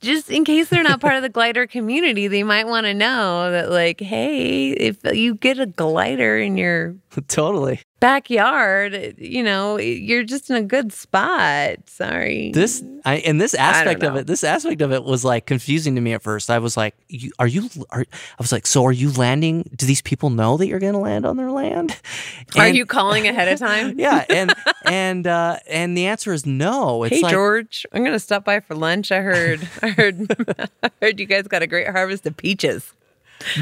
just 0.01 0.31
in 0.31 0.45
case 0.45 0.69
they're 0.69 0.83
not 0.83 1.01
part 1.01 1.15
of 1.15 1.23
the 1.23 1.29
glider 1.29 1.67
community, 1.67 2.27
they 2.29 2.43
might 2.43 2.67
want 2.67 2.87
to 2.87 2.95
know 2.95 3.51
that, 3.51 3.71
like, 3.71 4.01
hey, 4.01 4.71
if 4.71 4.99
you 5.13 5.35
get 5.35 5.59
a 5.59 5.67
glider 5.67 6.39
in 6.39 6.57
your 6.57 6.97
totally. 7.29 7.81
Backyard, 8.01 9.15
you 9.19 9.43
know, 9.43 9.79
you're 9.79 10.25
just 10.25 10.51
in 10.51 10.57
a 10.57 10.63
good 10.63 10.93
spot. 10.93 11.77
Sorry. 11.87 12.51
This 12.53 12.83
I, 13.05 13.17
and 13.17 13.41
this 13.41 13.55
aspect 13.55 14.03
of 14.03 14.17
it, 14.17 14.27
this 14.27 14.43
aspect 14.43 14.81
of 14.83 14.93
it 14.93 15.05
was 15.05 15.25
like 15.25 15.47
confusing 15.47 15.95
to 15.95 16.01
me 16.01 16.15
at 16.15 16.23
first. 16.23 16.51
I 16.51 16.59
was 16.59 16.77
like, 16.77 16.95
you, 17.09 17.31
"Are 17.39 17.47
you?" 17.47 17.69
Are, 17.91 18.01
I 18.01 18.37
was 18.39 18.53
like, 18.53 18.67
"So 18.67 18.85
are 18.85 18.93
you 18.93 19.13
landing? 19.13 19.71
Do 19.77 19.87
these 19.87 20.03
people 20.03 20.31
know 20.31 20.57
that 20.57 20.67
you're 20.67 20.81
going 20.81 20.95
to 20.95 20.99
land 20.99 21.25
on 21.25 21.37
their 21.37 21.51
land?" 21.51 21.99
Are 22.57 22.69
you 22.69 22.85
calling 22.85 23.29
ahead 23.29 23.49
of 23.49 23.59
time? 23.59 23.95
yeah, 23.99 24.25
and 24.29 24.55
and 24.87 25.27
uh, 25.27 25.59
and 25.69 25.97
the 25.97 26.07
answer 26.07 26.33
is 26.33 26.45
no. 26.47 27.05
It's 27.05 27.17
hey 27.17 27.23
like 27.23 27.33
George, 27.33 27.87
I'm 27.93 28.03
gonna 28.05 28.19
stop 28.19 28.45
by 28.45 28.61
for 28.61 28.75
lunch. 28.75 29.13
I 29.13 29.21
heard, 29.21 29.69
I 29.83 29.91
heard, 29.91 30.69
I 30.83 30.91
heard 31.01 31.21
you 31.21 31.27
guys 31.27 31.47
got 31.47 31.63
a 31.63 31.67
great 31.67 31.89
harvest 31.89 32.27
of 32.27 32.37
peaches. 32.37 32.93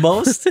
most 0.00 0.48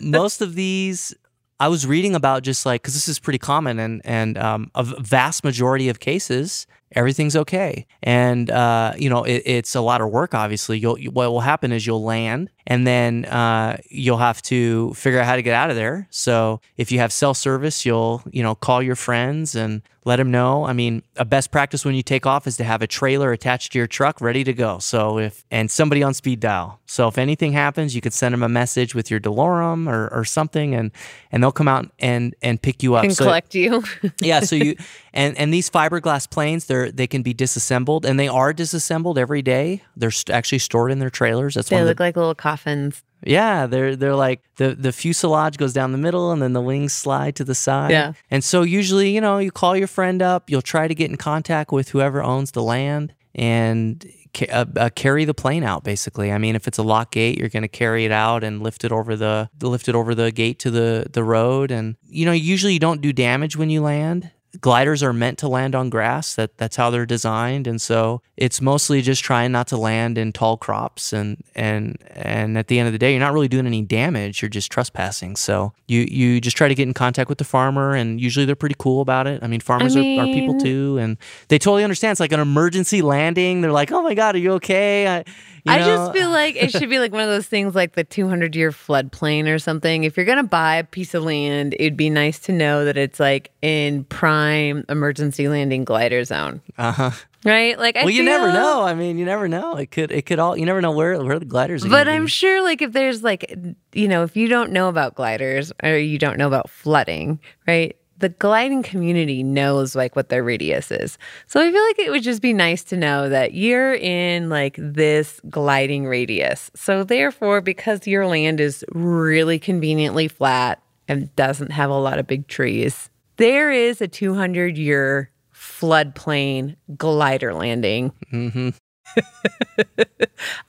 most 0.00 0.40
of 0.40 0.54
these 0.54 1.14
I 1.60 1.68
was 1.68 1.86
reading 1.86 2.14
about 2.14 2.42
just 2.42 2.64
like 2.66 2.82
because 2.82 2.94
this 2.94 3.06
is 3.08 3.18
pretty 3.18 3.38
common 3.38 3.78
and 3.78 4.00
and 4.04 4.36
um, 4.38 4.70
a 4.74 4.82
vast 4.82 5.44
majority 5.44 5.88
of 5.88 6.00
cases 6.00 6.66
everything's 6.92 7.36
okay. 7.36 7.86
And 8.02 8.50
uh, 8.50 8.94
you 8.96 9.08
know 9.08 9.22
it, 9.22 9.42
it's 9.46 9.74
a 9.76 9.80
lot 9.80 10.00
of 10.00 10.08
work 10.10 10.34
obviously. 10.34 10.78
You'll 10.78 10.98
you- 10.98 11.10
what 11.12 11.30
will 11.30 11.40
happen 11.42 11.70
is 11.70 11.86
you'll 11.86 12.02
land 12.02 12.50
and 12.70 12.86
then 12.86 13.24
uh, 13.24 13.78
you'll 13.88 14.18
have 14.18 14.40
to 14.42 14.94
figure 14.94 15.18
out 15.18 15.26
how 15.26 15.34
to 15.34 15.42
get 15.42 15.54
out 15.54 15.70
of 15.70 15.76
there. 15.76 16.06
So 16.10 16.60
if 16.76 16.92
you 16.92 17.00
have 17.00 17.12
cell 17.12 17.34
service 17.34 17.84
you'll 17.84 18.22
you 18.30 18.42
know 18.44 18.54
call 18.54 18.80
your 18.80 18.94
friends 18.94 19.56
and 19.56 19.82
let 20.04 20.16
them 20.16 20.30
know. 20.30 20.64
I 20.64 20.72
mean 20.72 21.02
a 21.16 21.24
best 21.24 21.50
practice 21.50 21.84
when 21.84 21.94
you 21.94 22.02
take 22.02 22.26
off 22.26 22.46
is 22.46 22.56
to 22.56 22.64
have 22.64 22.80
a 22.80 22.86
trailer 22.86 23.32
attached 23.32 23.72
to 23.72 23.78
your 23.78 23.88
truck 23.88 24.20
ready 24.20 24.44
to 24.44 24.52
go. 24.52 24.78
So 24.78 25.18
if 25.18 25.44
and 25.50 25.68
somebody 25.70 26.02
on 26.02 26.14
speed 26.14 26.40
dial. 26.40 26.80
So 26.86 27.08
if 27.08 27.18
anything 27.18 27.52
happens 27.52 27.94
you 27.94 28.00
could 28.00 28.12
send 28.12 28.32
them 28.32 28.42
a 28.44 28.48
message 28.48 28.94
with 28.94 29.10
your 29.10 29.20
DeLorme 29.20 29.90
or, 29.90 30.08
or 30.14 30.24
something 30.24 30.74
and 30.74 30.92
and 31.32 31.42
they'll 31.42 31.52
come 31.52 31.68
out 31.68 31.90
and 31.98 32.36
and 32.40 32.62
pick 32.62 32.84
you 32.84 32.94
up. 32.94 33.02
And 33.02 33.14
so 33.14 33.24
collect 33.24 33.54
you. 33.54 33.82
yeah 34.20 34.40
so 34.40 34.54
you 34.54 34.76
and 35.12 35.36
and 35.36 35.52
these 35.52 35.68
fiberglass 35.68 36.30
planes 36.30 36.66
they're 36.66 36.92
they 36.92 37.08
can 37.08 37.22
be 37.22 37.34
disassembled 37.34 38.06
and 38.06 38.18
they 38.18 38.28
are 38.28 38.52
disassembled 38.52 39.18
every 39.18 39.42
day. 39.42 39.82
They're 39.96 40.12
st- 40.12 40.34
actually 40.34 40.60
stored 40.60 40.92
in 40.92 41.00
their 41.00 41.10
trailers. 41.10 41.54
That's 41.54 41.68
they 41.68 41.76
of 41.82 41.86
the 41.86 41.90
look 41.90 42.00
like 42.00 42.16
little 42.16 42.36
coffins. 42.60 43.02
yeah, 43.24 43.66
they're 43.66 43.96
they're 43.96 44.14
like 44.14 44.40
the 44.56 44.74
the 44.74 44.92
fuselage 44.92 45.56
goes 45.56 45.72
down 45.72 45.92
the 45.92 45.98
middle 45.98 46.32
and 46.32 46.40
then 46.40 46.52
the 46.52 46.60
wings 46.60 46.92
slide 46.92 47.36
to 47.36 47.44
the 47.44 47.54
side. 47.54 47.90
Yeah. 47.90 48.12
And 48.30 48.42
so 48.42 48.62
usually, 48.62 49.10
you 49.10 49.20
know, 49.20 49.38
you 49.38 49.50
call 49.50 49.76
your 49.76 49.86
friend 49.88 50.22
up, 50.22 50.50
you'll 50.50 50.62
try 50.62 50.88
to 50.88 50.94
get 50.94 51.10
in 51.10 51.16
contact 51.16 51.72
with 51.72 51.90
whoever 51.90 52.22
owns 52.22 52.52
the 52.52 52.62
land 52.62 53.14
and 53.34 54.04
ca- 54.34 54.48
uh, 54.50 54.64
uh, 54.76 54.90
carry 54.94 55.24
the 55.24 55.34
plane 55.34 55.64
out 55.64 55.84
basically. 55.84 56.32
I 56.32 56.38
mean, 56.38 56.56
if 56.56 56.66
it's 56.66 56.78
a 56.78 56.82
lock 56.82 57.12
gate, 57.12 57.38
you're 57.38 57.48
going 57.48 57.62
to 57.62 57.68
carry 57.68 58.04
it 58.04 58.12
out 58.12 58.42
and 58.42 58.62
lift 58.62 58.84
it 58.84 58.92
over 58.92 59.16
the 59.16 59.50
lift 59.60 59.88
it 59.88 59.94
over 59.94 60.14
the 60.14 60.32
gate 60.32 60.58
to 60.60 60.70
the 60.70 61.06
the 61.12 61.24
road 61.24 61.70
and 61.70 61.96
you 62.08 62.24
know, 62.24 62.32
usually 62.32 62.72
you 62.72 62.80
don't 62.80 63.00
do 63.00 63.12
damage 63.12 63.56
when 63.56 63.70
you 63.70 63.82
land. 63.82 64.30
Gliders 64.60 65.02
are 65.02 65.12
meant 65.12 65.38
to 65.38 65.48
land 65.48 65.74
on 65.76 65.90
grass. 65.90 66.34
That 66.34 66.58
that's 66.58 66.74
how 66.74 66.90
they're 66.90 67.06
designed, 67.06 67.68
and 67.68 67.80
so 67.80 68.20
it's 68.36 68.60
mostly 68.60 69.00
just 69.00 69.22
trying 69.22 69.52
not 69.52 69.68
to 69.68 69.76
land 69.76 70.18
in 70.18 70.32
tall 70.32 70.56
crops. 70.56 71.12
And 71.12 71.42
and 71.54 71.96
and 72.10 72.58
at 72.58 72.66
the 72.66 72.78
end 72.80 72.88
of 72.88 72.92
the 72.92 72.98
day, 72.98 73.12
you're 73.12 73.20
not 73.20 73.32
really 73.32 73.46
doing 73.46 73.66
any 73.66 73.82
damage. 73.82 74.42
You're 74.42 74.48
just 74.48 74.72
trespassing. 74.72 75.36
So 75.36 75.72
you 75.86 76.00
you 76.10 76.40
just 76.40 76.56
try 76.56 76.66
to 76.66 76.74
get 76.74 76.88
in 76.88 76.94
contact 76.94 77.28
with 77.28 77.38
the 77.38 77.44
farmer, 77.44 77.94
and 77.94 78.20
usually 78.20 78.44
they're 78.44 78.56
pretty 78.56 78.74
cool 78.76 79.02
about 79.02 79.28
it. 79.28 79.40
I 79.42 79.46
mean, 79.46 79.60
farmers 79.60 79.94
are, 79.94 80.00
are 80.00 80.26
people 80.26 80.58
too, 80.58 80.98
and 80.98 81.16
they 81.46 81.58
totally 81.58 81.84
understand. 81.84 82.12
It's 82.12 82.20
like 82.20 82.32
an 82.32 82.40
emergency 82.40 83.02
landing. 83.02 83.60
They're 83.60 83.70
like, 83.70 83.92
"Oh 83.92 84.02
my 84.02 84.14
god, 84.14 84.34
are 84.34 84.38
you 84.38 84.52
okay?" 84.54 85.06
I, 85.06 85.24
you 85.64 85.72
I 85.72 85.78
just 85.78 86.12
feel 86.12 86.30
like 86.40 86.56
it 86.56 86.70
should 86.72 86.90
be 86.90 86.98
like 86.98 87.12
one 87.12 87.22
of 87.22 87.28
those 87.28 87.46
things 87.46 87.74
like 87.74 87.92
the 87.92 88.04
200 88.04 88.54
year 88.56 88.70
floodplain 88.70 89.46
or 89.46 89.58
something. 89.58 90.04
If 90.04 90.16
you're 90.16 90.26
going 90.26 90.38
to 90.38 90.42
buy 90.44 90.76
a 90.76 90.84
piece 90.84 91.14
of 91.14 91.24
land, 91.24 91.74
it'd 91.78 91.96
be 91.96 92.10
nice 92.10 92.38
to 92.40 92.52
know 92.52 92.84
that 92.84 92.96
it's 92.96 93.20
like 93.20 93.50
in 93.62 94.04
prime 94.04 94.84
emergency 94.88 95.48
landing 95.48 95.84
glider 95.84 96.24
zone. 96.24 96.60
uh-huh. 96.78 97.10
Right? 97.42 97.78
Like, 97.78 97.96
I 97.96 98.04
Well, 98.04 98.10
you 98.10 98.22
never 98.22 98.52
know. 98.52 98.82
I 98.82 98.92
mean, 98.94 99.16
you 99.16 99.24
never 99.24 99.48
know. 99.48 99.76
It 99.76 99.90
could 99.90 100.12
it 100.12 100.26
could 100.26 100.38
all. 100.38 100.58
You 100.58 100.66
never 100.66 100.82
know 100.82 100.90
where 100.92 101.18
where 101.22 101.38
the 101.38 101.46
gliders. 101.46 101.86
Are 101.86 101.88
But 101.88 102.06
I'm 102.06 102.24
be. 102.24 102.30
sure, 102.30 102.62
like, 102.62 102.82
if 102.82 102.92
there's 102.92 103.22
like, 103.22 103.56
you 103.94 104.08
know, 104.08 104.24
if 104.24 104.36
you 104.36 104.46
don't 104.46 104.72
know 104.72 104.90
about 104.90 105.14
gliders 105.14 105.72
or 105.82 105.96
you 105.96 106.18
don't 106.18 106.36
know 106.36 106.46
about 106.46 106.68
flooding, 106.68 107.40
right? 107.66 107.96
The 108.20 108.28
gliding 108.28 108.82
community 108.82 109.42
knows 109.42 109.96
like 109.96 110.14
what 110.14 110.28
their 110.28 110.44
radius 110.44 110.90
is. 110.90 111.18
So 111.46 111.60
I 111.60 111.72
feel 111.72 111.82
like 111.82 111.98
it 111.98 112.10
would 112.10 112.22
just 112.22 112.42
be 112.42 112.52
nice 112.52 112.84
to 112.84 112.96
know 112.96 113.28
that 113.30 113.54
you're 113.54 113.94
in 113.94 114.50
like 114.50 114.76
this 114.78 115.40
gliding 115.48 116.06
radius. 116.06 116.70
So 116.74 117.02
therefore, 117.02 117.60
because 117.62 118.06
your 118.06 118.26
land 118.26 118.60
is 118.60 118.84
really 118.92 119.58
conveniently 119.58 120.28
flat 120.28 120.82
and 121.08 121.34
doesn't 121.34 121.72
have 121.72 121.90
a 121.90 121.98
lot 121.98 122.18
of 122.18 122.26
big 122.26 122.46
trees, 122.46 123.08
there 123.36 123.70
is 123.70 124.00
a 124.02 124.08
200 124.08 124.76
year 124.76 125.30
floodplain 125.54 126.76
glider 126.96 127.54
landing. 127.54 128.12
Mhm. 128.32 128.74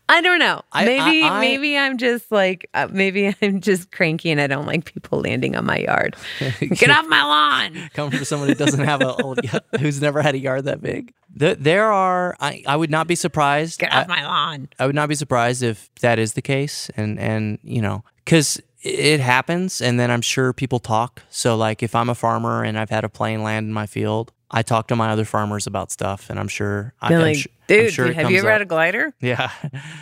I 0.09 0.21
don't 0.21 0.39
know. 0.39 0.61
I- 0.71 0.85
maybe 0.85 1.23
I- 1.23 1.29
I- 1.29 1.39
maybe 1.39 1.77
I'm 1.77 1.97
just 1.97 2.31
like 2.31 2.69
uh, 2.73 2.87
maybe 2.91 3.33
I'm 3.41 3.61
just 3.61 3.91
cranky 3.91 4.29
and 4.31 4.41
I 4.41 4.47
don't 4.47 4.65
like 4.65 4.85
people 4.85 5.21
landing 5.21 5.55
on 5.55 5.65
my 5.65 5.77
yard. 5.77 6.15
Get 6.59 6.89
off 6.89 7.05
my 7.07 7.23
lawn. 7.23 7.89
coming 7.93 8.11
from 8.11 8.25
someone 8.25 8.49
who 8.49 8.55
doesn't 8.55 8.83
have 8.83 9.01
a 9.01 9.13
old, 9.15 9.39
who's 9.79 10.01
never 10.01 10.21
had 10.21 10.35
a 10.35 10.39
yard 10.39 10.65
that 10.65 10.81
big. 10.81 11.13
There, 11.33 11.55
there 11.55 11.91
are. 11.91 12.35
I, 12.39 12.63
I 12.67 12.75
would 12.75 12.91
not 12.91 13.07
be 13.07 13.15
surprised. 13.15 13.79
Get 13.79 13.93
off 13.93 14.07
my 14.07 14.25
lawn. 14.25 14.67
I 14.79 14.85
would 14.85 14.95
not 14.95 15.07
be 15.09 15.15
surprised 15.15 15.63
if 15.63 15.89
that 16.01 16.19
is 16.19 16.33
the 16.33 16.41
case, 16.41 16.89
and 16.97 17.17
and 17.19 17.57
you 17.63 17.81
know, 17.81 18.03
because 18.25 18.61
it 18.81 19.19
happens, 19.21 19.79
and 19.79 19.97
then 19.99 20.11
I'm 20.11 20.21
sure 20.21 20.51
people 20.51 20.79
talk. 20.79 21.21
So 21.29 21.55
like, 21.55 21.83
if 21.83 21.95
I'm 21.95 22.09
a 22.09 22.15
farmer 22.15 22.63
and 22.63 22.77
I've 22.77 22.89
had 22.89 23.05
a 23.05 23.09
plane 23.09 23.43
land 23.43 23.67
in 23.67 23.73
my 23.73 23.85
field, 23.85 24.33
I 24.51 24.61
talk 24.63 24.87
to 24.87 24.95
my 24.95 25.11
other 25.11 25.25
farmers 25.25 25.65
about 25.65 25.91
stuff, 25.91 26.29
and 26.29 26.39
I'm 26.39 26.49
sure. 26.49 26.93
I, 27.01 27.09
They're 27.09 27.17
I'm 27.19 27.23
like, 27.23 27.37
I'm 27.37 27.43
dude, 27.67 27.93
sure 27.93 28.07
it 28.07 28.15
have 28.15 28.29
you 28.29 28.39
ever 28.39 28.49
up. 28.49 28.53
had 28.53 28.61
a 28.61 28.65
glider? 28.65 29.13
Yeah. 29.21 29.49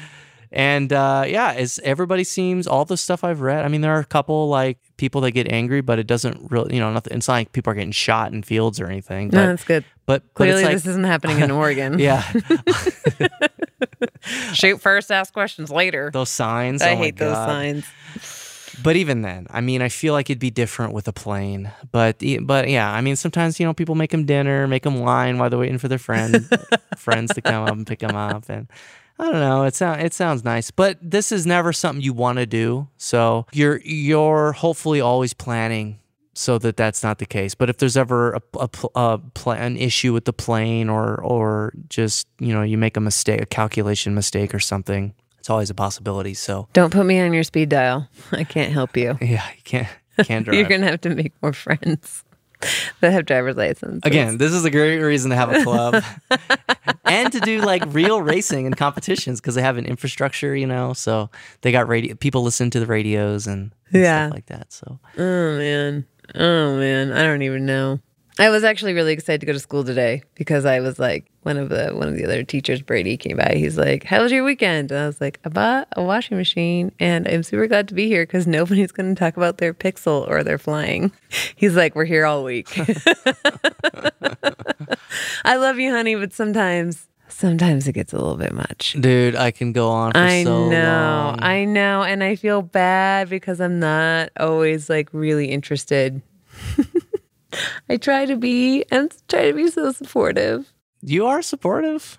and 0.51 0.91
uh, 0.91 1.25
yeah, 1.27 1.53
as 1.53 1.79
everybody 1.83 2.23
seems 2.23 2.65
all 2.65 2.85
the 2.85 2.97
stuff 2.97 3.23
I've 3.23 3.41
read. 3.41 3.63
I 3.63 3.67
mean, 3.67 3.81
there 3.81 3.93
are 3.93 3.99
a 3.99 4.05
couple 4.05 4.49
like 4.49 4.79
people 4.97 5.21
that 5.21 5.31
get 5.31 5.51
angry, 5.51 5.81
but 5.81 5.99
it 5.99 6.07
doesn't 6.07 6.49
really, 6.51 6.73
you 6.73 6.79
know, 6.79 6.91
nothing. 6.91 7.15
It's 7.15 7.27
not 7.27 7.35
like 7.35 7.51
people 7.51 7.71
are 7.71 7.75
getting 7.75 7.91
shot 7.91 8.33
in 8.33 8.41
fields 8.41 8.79
or 8.79 8.87
anything. 8.87 9.29
But, 9.29 9.37
no, 9.37 9.47
that's 9.47 9.63
good. 9.63 9.85
But, 10.07 10.23
but 10.23 10.33
Clearly, 10.33 10.63
like, 10.63 10.73
this 10.73 10.87
isn't 10.87 11.05
happening 11.05 11.39
in 11.41 11.51
Oregon. 11.51 11.99
yeah, 11.99 12.21
Shoot 14.53 14.81
first, 14.81 15.11
ask 15.11 15.31
questions 15.33 15.69
later. 15.69 16.09
those 16.11 16.29
signs. 16.29 16.81
I 16.81 16.93
oh 16.93 16.97
hate 16.97 17.17
those 17.17 17.35
signs. 17.35 17.85
But 18.83 18.95
even 18.95 19.21
then, 19.21 19.47
I 19.49 19.61
mean, 19.61 19.81
I 19.81 19.89
feel 19.89 20.13
like 20.13 20.29
it'd 20.29 20.39
be 20.39 20.51
different 20.51 20.93
with 20.93 21.07
a 21.07 21.13
plane. 21.13 21.71
But 21.91 22.21
but 22.41 22.69
yeah, 22.69 22.91
I 22.91 23.01
mean, 23.01 23.15
sometimes 23.15 23.59
you 23.59 23.65
know 23.65 23.73
people 23.73 23.95
make 23.95 24.11
them 24.11 24.25
dinner, 24.25 24.67
make 24.67 24.83
them 24.83 24.99
wine 24.99 25.37
while 25.37 25.49
they're 25.49 25.59
waiting 25.59 25.77
for 25.77 25.87
their 25.87 25.97
friend 25.97 26.49
friends 26.97 27.33
to 27.33 27.41
come 27.41 27.65
up 27.65 27.73
and 27.73 27.85
pick 27.87 27.99
them 27.99 28.15
up, 28.15 28.49
and 28.49 28.67
I 29.19 29.25
don't 29.25 29.33
know. 29.33 29.63
It 29.63 29.75
sounds 29.75 30.03
it 30.03 30.13
sounds 30.13 30.43
nice, 30.43 30.71
but 30.71 30.97
this 31.01 31.31
is 31.31 31.45
never 31.45 31.73
something 31.73 32.01
you 32.01 32.13
want 32.13 32.39
to 32.39 32.45
do. 32.45 32.87
So 32.97 33.45
you're 33.51 33.81
you're 33.83 34.53
hopefully 34.53 35.01
always 35.01 35.33
planning 35.33 35.99
so 36.33 36.57
that 36.57 36.77
that's 36.77 37.03
not 37.03 37.19
the 37.19 37.25
case. 37.25 37.53
But 37.53 37.69
if 37.69 37.77
there's 37.77 37.97
ever 37.97 38.33
a, 38.33 38.41
a, 38.57 38.69
a 38.95 39.49
an 39.49 39.75
issue 39.75 40.13
with 40.13 40.23
the 40.23 40.31
plane 40.33 40.87
or 40.89 41.21
or 41.21 41.73
just 41.89 42.27
you 42.39 42.53
know 42.53 42.61
you 42.61 42.77
make 42.77 42.95
a 42.95 43.01
mistake, 43.01 43.41
a 43.41 43.45
calculation 43.45 44.15
mistake 44.15 44.53
or 44.53 44.59
something, 44.59 45.13
it's 45.49 45.51
always 45.51 45.71
a 45.71 45.73
possibility. 45.73 46.35
So 46.35 46.67
Don't 46.73 46.93
put 46.93 47.07
me 47.07 47.19
on 47.19 47.33
your 47.33 47.41
speed 47.41 47.69
dial. 47.69 48.07
I 48.31 48.43
can't 48.43 48.71
help 48.71 48.95
you. 48.95 49.17
yeah, 49.21 49.43
you 49.55 49.63
can't 49.63 49.87
can't 50.23 50.45
drive. 50.45 50.55
You're 50.59 50.69
gonna 50.69 50.85
have 50.85 51.01
to 51.01 51.09
make 51.09 51.33
more 51.41 51.53
friends 51.53 52.23
that 53.01 53.11
have 53.13 53.25
driver's 53.25 53.55
licenses. 53.55 54.01
Again, 54.03 54.37
this 54.37 54.51
is 54.53 54.63
a 54.63 54.69
great 54.69 54.99
reason 54.99 55.31
to 55.31 55.35
have 55.35 55.51
a 55.51 55.63
club 55.63 56.03
and 57.05 57.31
to 57.31 57.39
do 57.39 57.61
like 57.61 57.81
real 57.87 58.21
racing 58.21 58.67
and 58.67 58.77
competitions 58.77 59.41
because 59.41 59.55
they 59.55 59.63
have 59.63 59.77
an 59.77 59.87
infrastructure, 59.87 60.55
you 60.55 60.67
know. 60.67 60.93
So 60.93 61.31
they 61.61 61.71
got 61.71 61.87
radio. 61.87 62.13
People 62.13 62.43
listen 62.43 62.69
to 62.69 62.79
the 62.79 62.85
radios 62.85 63.47
and, 63.47 63.73
and 63.91 64.03
Yeah. 64.03 64.27
stuff 64.27 64.35
like 64.35 64.45
that. 64.47 64.71
So 64.71 64.99
Oh 65.17 65.57
man. 65.57 66.05
Oh 66.35 66.77
man. 66.77 67.11
I 67.11 67.23
don't 67.23 67.41
even 67.41 67.65
know. 67.65 67.99
I 68.39 68.49
was 68.49 68.63
actually 68.63 68.93
really 68.93 69.11
excited 69.11 69.41
to 69.41 69.45
go 69.45 69.51
to 69.51 69.59
school 69.59 69.83
today 69.83 70.23
because 70.35 70.63
I 70.63 70.79
was 70.79 70.97
like 70.97 71.29
one 71.43 71.57
of 71.57 71.67
the 71.67 71.89
one 71.89 72.07
of 72.07 72.15
the 72.15 72.23
other 72.23 72.41
teachers, 72.43 72.81
Brady, 72.81 73.17
came 73.17 73.35
by. 73.35 73.55
He's 73.55 73.77
like, 73.77 74.05
"How 74.05 74.21
was 74.21 74.31
your 74.31 74.45
weekend?" 74.45 74.91
And 74.91 75.01
I 75.01 75.07
was 75.07 75.19
like, 75.19 75.39
"I 75.43 75.49
bought 75.49 75.89
a 75.97 76.01
washing 76.01 76.37
machine, 76.37 76.93
and 77.01 77.27
I'm 77.27 77.43
super 77.43 77.67
glad 77.67 77.89
to 77.89 77.93
be 77.93 78.07
here 78.07 78.23
because 78.23 78.47
nobody's 78.47 78.93
going 78.93 79.13
to 79.13 79.19
talk 79.19 79.35
about 79.35 79.57
their 79.57 79.73
pixel 79.73 80.25
or 80.29 80.41
their 80.43 80.57
flying." 80.57 81.11
He's 81.57 81.75
like, 81.75 81.95
"We're 81.95 82.05
here 82.05 82.25
all 82.25 82.45
week." 82.45 82.69
I 85.45 85.57
love 85.57 85.77
you, 85.77 85.91
honey, 85.91 86.15
but 86.15 86.31
sometimes, 86.31 87.07
sometimes 87.27 87.89
it 87.89 87.93
gets 87.93 88.13
a 88.13 88.17
little 88.17 88.37
bit 88.37 88.53
much. 88.53 88.95
dude, 88.99 89.35
I 89.35 89.51
can 89.51 89.73
go 89.73 89.89
on 89.89 90.13
for 90.13 90.17
I 90.17 90.43
so 90.45 90.69
know, 90.69 90.77
long. 90.77 91.43
I 91.43 91.65
know, 91.65 92.03
and 92.03 92.23
I 92.23 92.37
feel 92.37 92.61
bad 92.61 93.29
because 93.29 93.59
I'm 93.59 93.79
not 93.79 94.29
always 94.39 94.89
like 94.89 95.09
really 95.11 95.47
interested. 95.47 96.21
I 97.89 97.97
try 97.97 98.25
to 98.25 98.35
be 98.35 98.83
and 98.91 99.11
try 99.27 99.47
to 99.49 99.53
be 99.53 99.69
so 99.69 99.91
supportive. 99.91 100.71
you 101.01 101.25
are 101.27 101.41
supportive. 101.41 102.17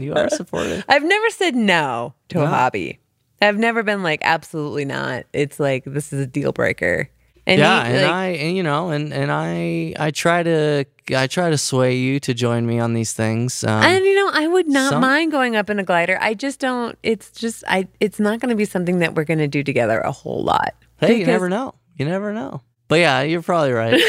you 0.00 0.14
are 0.14 0.28
supportive. 0.30 0.84
I've 0.88 1.04
never 1.04 1.30
said 1.30 1.54
no 1.54 2.14
to 2.30 2.42
a 2.42 2.46
hobby. 2.46 2.98
I've 3.40 3.58
never 3.58 3.82
been 3.82 4.02
like 4.02 4.20
absolutely 4.22 4.84
not. 4.84 5.24
It's 5.32 5.58
like 5.58 5.84
this 5.84 6.12
is 6.12 6.20
a 6.20 6.26
deal 6.26 6.52
breaker. 6.52 7.08
And 7.44 7.58
yeah, 7.58 7.88
he, 7.88 7.96
and 7.96 8.06
I, 8.06 8.26
and, 8.28 8.56
you 8.56 8.62
know, 8.62 8.90
and 8.90 9.12
and 9.12 9.32
I, 9.32 9.94
I 9.98 10.12
try 10.12 10.44
to, 10.44 10.84
I 11.16 11.26
try 11.26 11.50
to 11.50 11.58
sway 11.58 11.96
you 11.96 12.20
to 12.20 12.34
join 12.34 12.64
me 12.66 12.78
on 12.78 12.94
these 12.94 13.14
things. 13.14 13.64
Um, 13.64 13.82
and 13.82 14.04
you 14.04 14.14
know, 14.14 14.30
I 14.32 14.46
would 14.46 14.68
not 14.68 14.90
some- 14.90 15.00
mind 15.00 15.32
going 15.32 15.56
up 15.56 15.68
in 15.68 15.80
a 15.80 15.82
glider. 15.82 16.16
I 16.20 16.34
just 16.34 16.60
don't. 16.60 16.96
It's 17.02 17.32
just 17.32 17.64
I. 17.66 17.88
It's 17.98 18.20
not 18.20 18.38
going 18.38 18.50
to 18.50 18.54
be 18.54 18.64
something 18.64 19.00
that 19.00 19.16
we're 19.16 19.24
going 19.24 19.40
to 19.40 19.48
do 19.48 19.64
together 19.64 19.98
a 19.98 20.12
whole 20.12 20.44
lot. 20.44 20.76
Hey, 20.98 21.18
you 21.18 21.26
never 21.26 21.48
know. 21.48 21.74
You 21.96 22.06
never 22.06 22.32
know. 22.32 22.62
But 22.92 23.00
yeah, 23.00 23.22
you're 23.22 23.40
probably 23.40 23.72
right. 23.72 23.94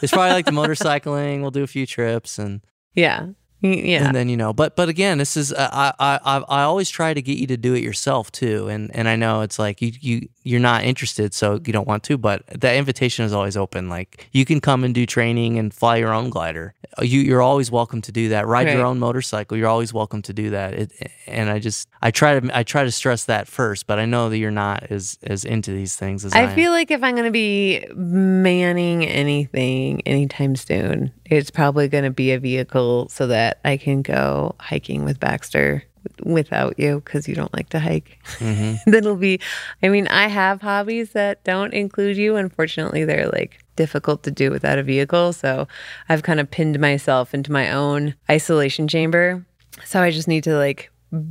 it's 0.00 0.10
probably 0.10 0.32
like 0.32 0.46
the 0.46 0.52
motorcycling. 0.52 1.42
We'll 1.42 1.50
do 1.50 1.62
a 1.62 1.66
few 1.66 1.86
trips 1.86 2.38
and 2.38 2.62
Yeah, 2.94 3.26
yeah. 3.62 4.06
and 4.06 4.14
then 4.14 4.28
you 4.28 4.36
know. 4.36 4.52
But 4.52 4.76
but 4.76 4.88
again, 4.88 5.18
this 5.18 5.36
is 5.36 5.52
uh, 5.52 5.68
I 5.72 6.18
I 6.24 6.38
I 6.48 6.62
always 6.62 6.90
try 6.90 7.14
to 7.14 7.22
get 7.22 7.38
you 7.38 7.46
to 7.48 7.56
do 7.56 7.74
it 7.74 7.82
yourself 7.82 8.30
too. 8.32 8.68
And 8.68 8.94
and 8.94 9.08
I 9.08 9.16
know 9.16 9.42
it's 9.42 9.58
like 9.58 9.80
you 9.80 9.92
you 10.00 10.28
you're 10.42 10.60
not 10.60 10.84
interested, 10.84 11.32
so 11.32 11.60
you 11.64 11.72
don't 11.72 11.86
want 11.86 12.02
to. 12.04 12.18
But 12.18 12.44
that 12.48 12.76
invitation 12.76 13.24
is 13.24 13.32
always 13.32 13.56
open. 13.56 13.88
Like 13.88 14.28
you 14.32 14.44
can 14.44 14.60
come 14.60 14.84
and 14.84 14.94
do 14.94 15.06
training 15.06 15.58
and 15.58 15.72
fly 15.72 15.96
your 15.96 16.12
own 16.12 16.30
glider. 16.30 16.74
You 17.00 17.20
you're 17.20 17.42
always 17.42 17.70
welcome 17.70 18.02
to 18.02 18.12
do 18.12 18.30
that. 18.30 18.46
Ride 18.46 18.68
your 18.68 18.84
own 18.84 18.98
motorcycle. 18.98 19.56
You're 19.56 19.68
always 19.68 19.92
welcome 19.92 20.22
to 20.22 20.32
do 20.32 20.50
that. 20.50 20.74
It, 20.74 21.10
and 21.26 21.48
I 21.48 21.58
just 21.58 21.88
I 22.02 22.10
try 22.10 22.38
to 22.38 22.56
I 22.56 22.62
try 22.64 22.84
to 22.84 22.90
stress 22.90 23.24
that 23.24 23.48
first. 23.48 23.86
But 23.86 23.98
I 23.98 24.06
know 24.06 24.28
that 24.28 24.38
you're 24.38 24.50
not 24.50 24.84
as 24.90 25.18
as 25.22 25.44
into 25.44 25.70
these 25.70 25.96
things 25.96 26.24
as 26.24 26.32
I, 26.34 26.44
I 26.44 26.54
feel 26.54 26.72
like 26.72 26.90
if 26.90 27.02
I'm 27.02 27.14
going 27.14 27.26
to 27.26 27.30
be 27.30 27.86
manning 27.94 29.04
anything 29.06 30.00
anytime 30.02 30.56
soon, 30.56 31.12
it's 31.24 31.50
probably 31.50 31.88
going 31.88 32.04
to 32.04 32.10
be 32.10 32.32
a 32.32 32.38
vehicle 32.38 33.08
so 33.08 33.28
that 33.28 33.51
I 33.64 33.76
can 33.76 34.02
go 34.02 34.54
hiking 34.60 35.04
with 35.04 35.20
Baxter 35.20 35.84
without 36.22 36.78
you 36.78 37.00
because 37.04 37.28
you 37.28 37.34
don't 37.34 37.52
like 37.54 37.68
to 37.70 37.80
hike. 37.80 38.18
Mm-hmm. 38.38 38.90
That'll 38.90 39.16
be, 39.16 39.40
I 39.82 39.88
mean, 39.88 40.08
I 40.08 40.28
have 40.28 40.62
hobbies 40.62 41.12
that 41.12 41.42
don't 41.44 41.72
include 41.72 42.16
you. 42.16 42.36
Unfortunately, 42.36 43.04
they're 43.04 43.28
like 43.28 43.58
difficult 43.76 44.22
to 44.24 44.30
do 44.30 44.50
without 44.50 44.78
a 44.78 44.82
vehicle. 44.82 45.32
So 45.32 45.68
I've 46.08 46.22
kind 46.22 46.40
of 46.40 46.50
pinned 46.50 46.78
myself 46.80 47.34
into 47.34 47.52
my 47.52 47.70
own 47.72 48.14
isolation 48.30 48.88
chamber. 48.88 49.44
So 49.84 50.02
I 50.02 50.10
just 50.10 50.28
need 50.28 50.44
to 50.44 50.56
like 50.56 50.90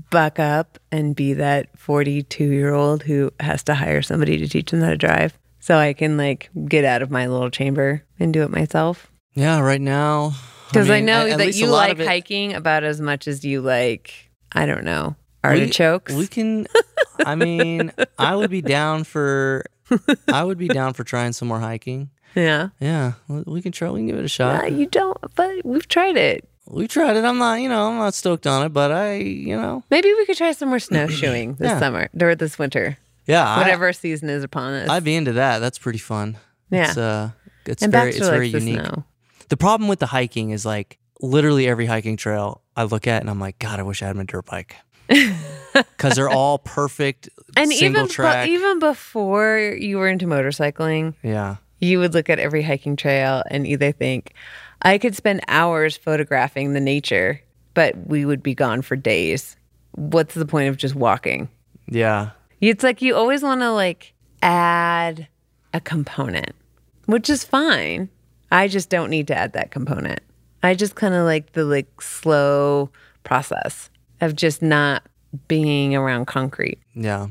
buck 0.09 0.39
up 0.39 0.79
and 0.91 1.15
be 1.15 1.33
that 1.33 1.67
42 1.77 2.43
year 2.43 2.73
old 2.73 3.03
who 3.03 3.31
has 3.39 3.63
to 3.63 3.75
hire 3.75 4.01
somebody 4.01 4.37
to 4.37 4.47
teach 4.47 4.71
them 4.71 4.81
how 4.81 4.89
to 4.89 4.97
drive. 4.97 5.37
So 5.59 5.77
I 5.77 5.93
can 5.93 6.17
like 6.17 6.49
get 6.67 6.85
out 6.85 7.01
of 7.01 7.11
my 7.11 7.27
little 7.27 7.49
chamber 7.49 8.03
and 8.19 8.33
do 8.33 8.43
it 8.43 8.49
myself. 8.49 9.11
Yeah, 9.33 9.59
right 9.59 9.81
now. 9.81 10.33
Because 10.71 10.89
I, 10.89 10.97
mean, 10.97 11.05
know 11.05 11.21
at- 11.25 11.29
at 11.31 11.37
that 11.39 11.55
you 11.55 11.67
like 11.67 11.99
it- 11.99 12.07
hiking 12.07 12.53
about 12.53 12.83
as 12.83 12.99
much 13.01 13.27
as 13.27 13.43
you 13.45 13.61
like, 13.61 14.13
I 14.51 14.65
don't 14.65 14.83
know, 14.83 15.15
artichokes. 15.43 16.13
We, 16.13 16.27
can. 16.27 16.67
I 17.25 17.35
mean, 17.35 17.91
I 18.19 18.35
would 18.35 18.49
be 18.51 18.61
down 18.61 19.03
for. 19.03 19.63
I 20.31 20.43
would 20.43 20.57
be 20.57 20.67
down 20.69 20.93
for 20.93 21.03
trying 21.03 21.33
some 21.33 21.47
more 21.49 21.59
hiking. 21.59 22.09
yeah. 22.35 22.69
Yeah, 22.79 23.13
we 23.27 23.41
we 23.45 23.61
can 23.61 23.71
try. 23.71 23.89
We 23.89 23.99
can 23.99 24.07
give 24.07 24.17
it 24.17 24.25
a 24.25 24.29
shot. 24.29 24.71
you 24.71 24.85
don't, 24.85 25.17
but 25.35 25.65
we've 25.65 25.87
tried 25.87 26.15
it. 26.15 26.47
we 26.67 26.87
tried 26.87 27.17
it. 27.17 27.25
I'm 27.25 27.37
not. 27.37 27.59
You 27.59 27.67
know, 27.69 27.89
I'm 27.89 27.97
not 27.97 28.13
stoked 28.13 28.47
on 28.47 28.65
it, 28.65 28.69
but 28.69 28.91
I. 28.91 29.15
You 29.17 29.57
know. 29.57 29.83
Maybe 29.91 30.13
we 30.13 30.25
could 30.25 30.37
try 30.37 30.53
some 30.53 30.69
more 30.69 30.79
snowshoeing 30.79 31.55
this 31.59 31.67
Yeah. 31.71 31.79
summer 31.79 32.09
or 32.21 32.35
this 32.35 32.57
winter, 32.57 32.97
Yeah. 33.27 33.45
I- 33.47 33.57
whatever 33.59 33.91
season 33.91 34.29
is 34.29 34.43
upon 34.45 34.73
us. 34.73 34.89
I'd 34.89 35.03
be 35.03 35.15
into 35.15 35.33
that. 35.33 35.59
That's 35.59 35.77
pretty 35.77 35.99
fun. 35.99 36.37
Yeah. 36.69 36.87
It's 36.89 36.97
uh. 36.97 37.29
It's 37.65 37.83
and 37.83 37.91
very. 37.91 38.09
It's 38.11 38.19
very 38.19 38.47
unique. 38.47 38.79
snow. 38.79 39.03
The 39.51 39.57
problem 39.57 39.89
with 39.89 39.99
the 39.99 40.05
hiking 40.05 40.51
is 40.51 40.65
like 40.65 40.97
literally 41.19 41.67
every 41.67 41.85
hiking 41.85 42.15
trail 42.15 42.61
I 42.77 42.85
look 42.85 43.05
at 43.05 43.19
and 43.19 43.29
I'm 43.29 43.37
like, 43.37 43.59
God, 43.59 43.81
I 43.81 43.83
wish 43.83 44.01
I 44.01 44.07
had 44.07 44.15
my 44.15 44.23
dirt 44.23 44.45
bike. 44.45 44.77
Because 45.73 46.15
they're 46.15 46.29
all 46.29 46.57
perfect, 46.57 47.29
And 47.55 47.71
single 47.71 48.03
even 48.03 48.07
track. 48.07 48.47
even 48.47 48.79
before 48.79 49.57
you 49.57 49.97
were 49.97 50.07
into 50.07 50.25
motorcycling, 50.25 51.15
yeah. 51.23 51.57
you 51.79 51.99
would 51.99 52.13
look 52.13 52.29
at 52.29 52.39
every 52.39 52.61
hiking 52.61 52.95
trail 52.95 53.43
and 53.49 53.65
either 53.67 53.91
think, 53.93 54.33
I 54.81 54.97
could 54.97 55.15
spend 55.15 55.41
hours 55.47 55.95
photographing 55.95 56.73
the 56.73 56.81
nature, 56.81 57.41
but 57.73 57.95
we 58.07 58.25
would 58.25 58.43
be 58.43 58.53
gone 58.53 58.81
for 58.81 58.95
days. 58.97 59.55
What's 59.91 60.33
the 60.33 60.45
point 60.45 60.67
of 60.69 60.75
just 60.77 60.95
walking? 60.95 61.47
Yeah. 61.87 62.31
It's 62.59 62.83
like 62.83 63.01
you 63.01 63.15
always 63.15 63.43
want 63.43 63.61
to 63.61 63.71
like 63.71 64.13
add 64.41 65.27
a 65.73 65.79
component, 65.79 66.53
which 67.05 67.29
is 67.29 67.43
fine. 67.45 68.09
I 68.51 68.67
just 68.67 68.89
don't 68.89 69.09
need 69.09 69.27
to 69.27 69.35
add 69.35 69.53
that 69.53 69.71
component. 69.71 70.19
I 70.63 70.75
just 70.75 70.95
kind 70.95 71.13
of 71.13 71.25
like 71.25 71.53
the 71.53 71.63
like 71.65 72.01
slow 72.01 72.89
process 73.23 73.89
of 74.19 74.35
just 74.35 74.61
not 74.61 75.03
being 75.47 75.95
around 75.95 76.25
concrete. 76.25 76.79
Yeah. 76.93 77.27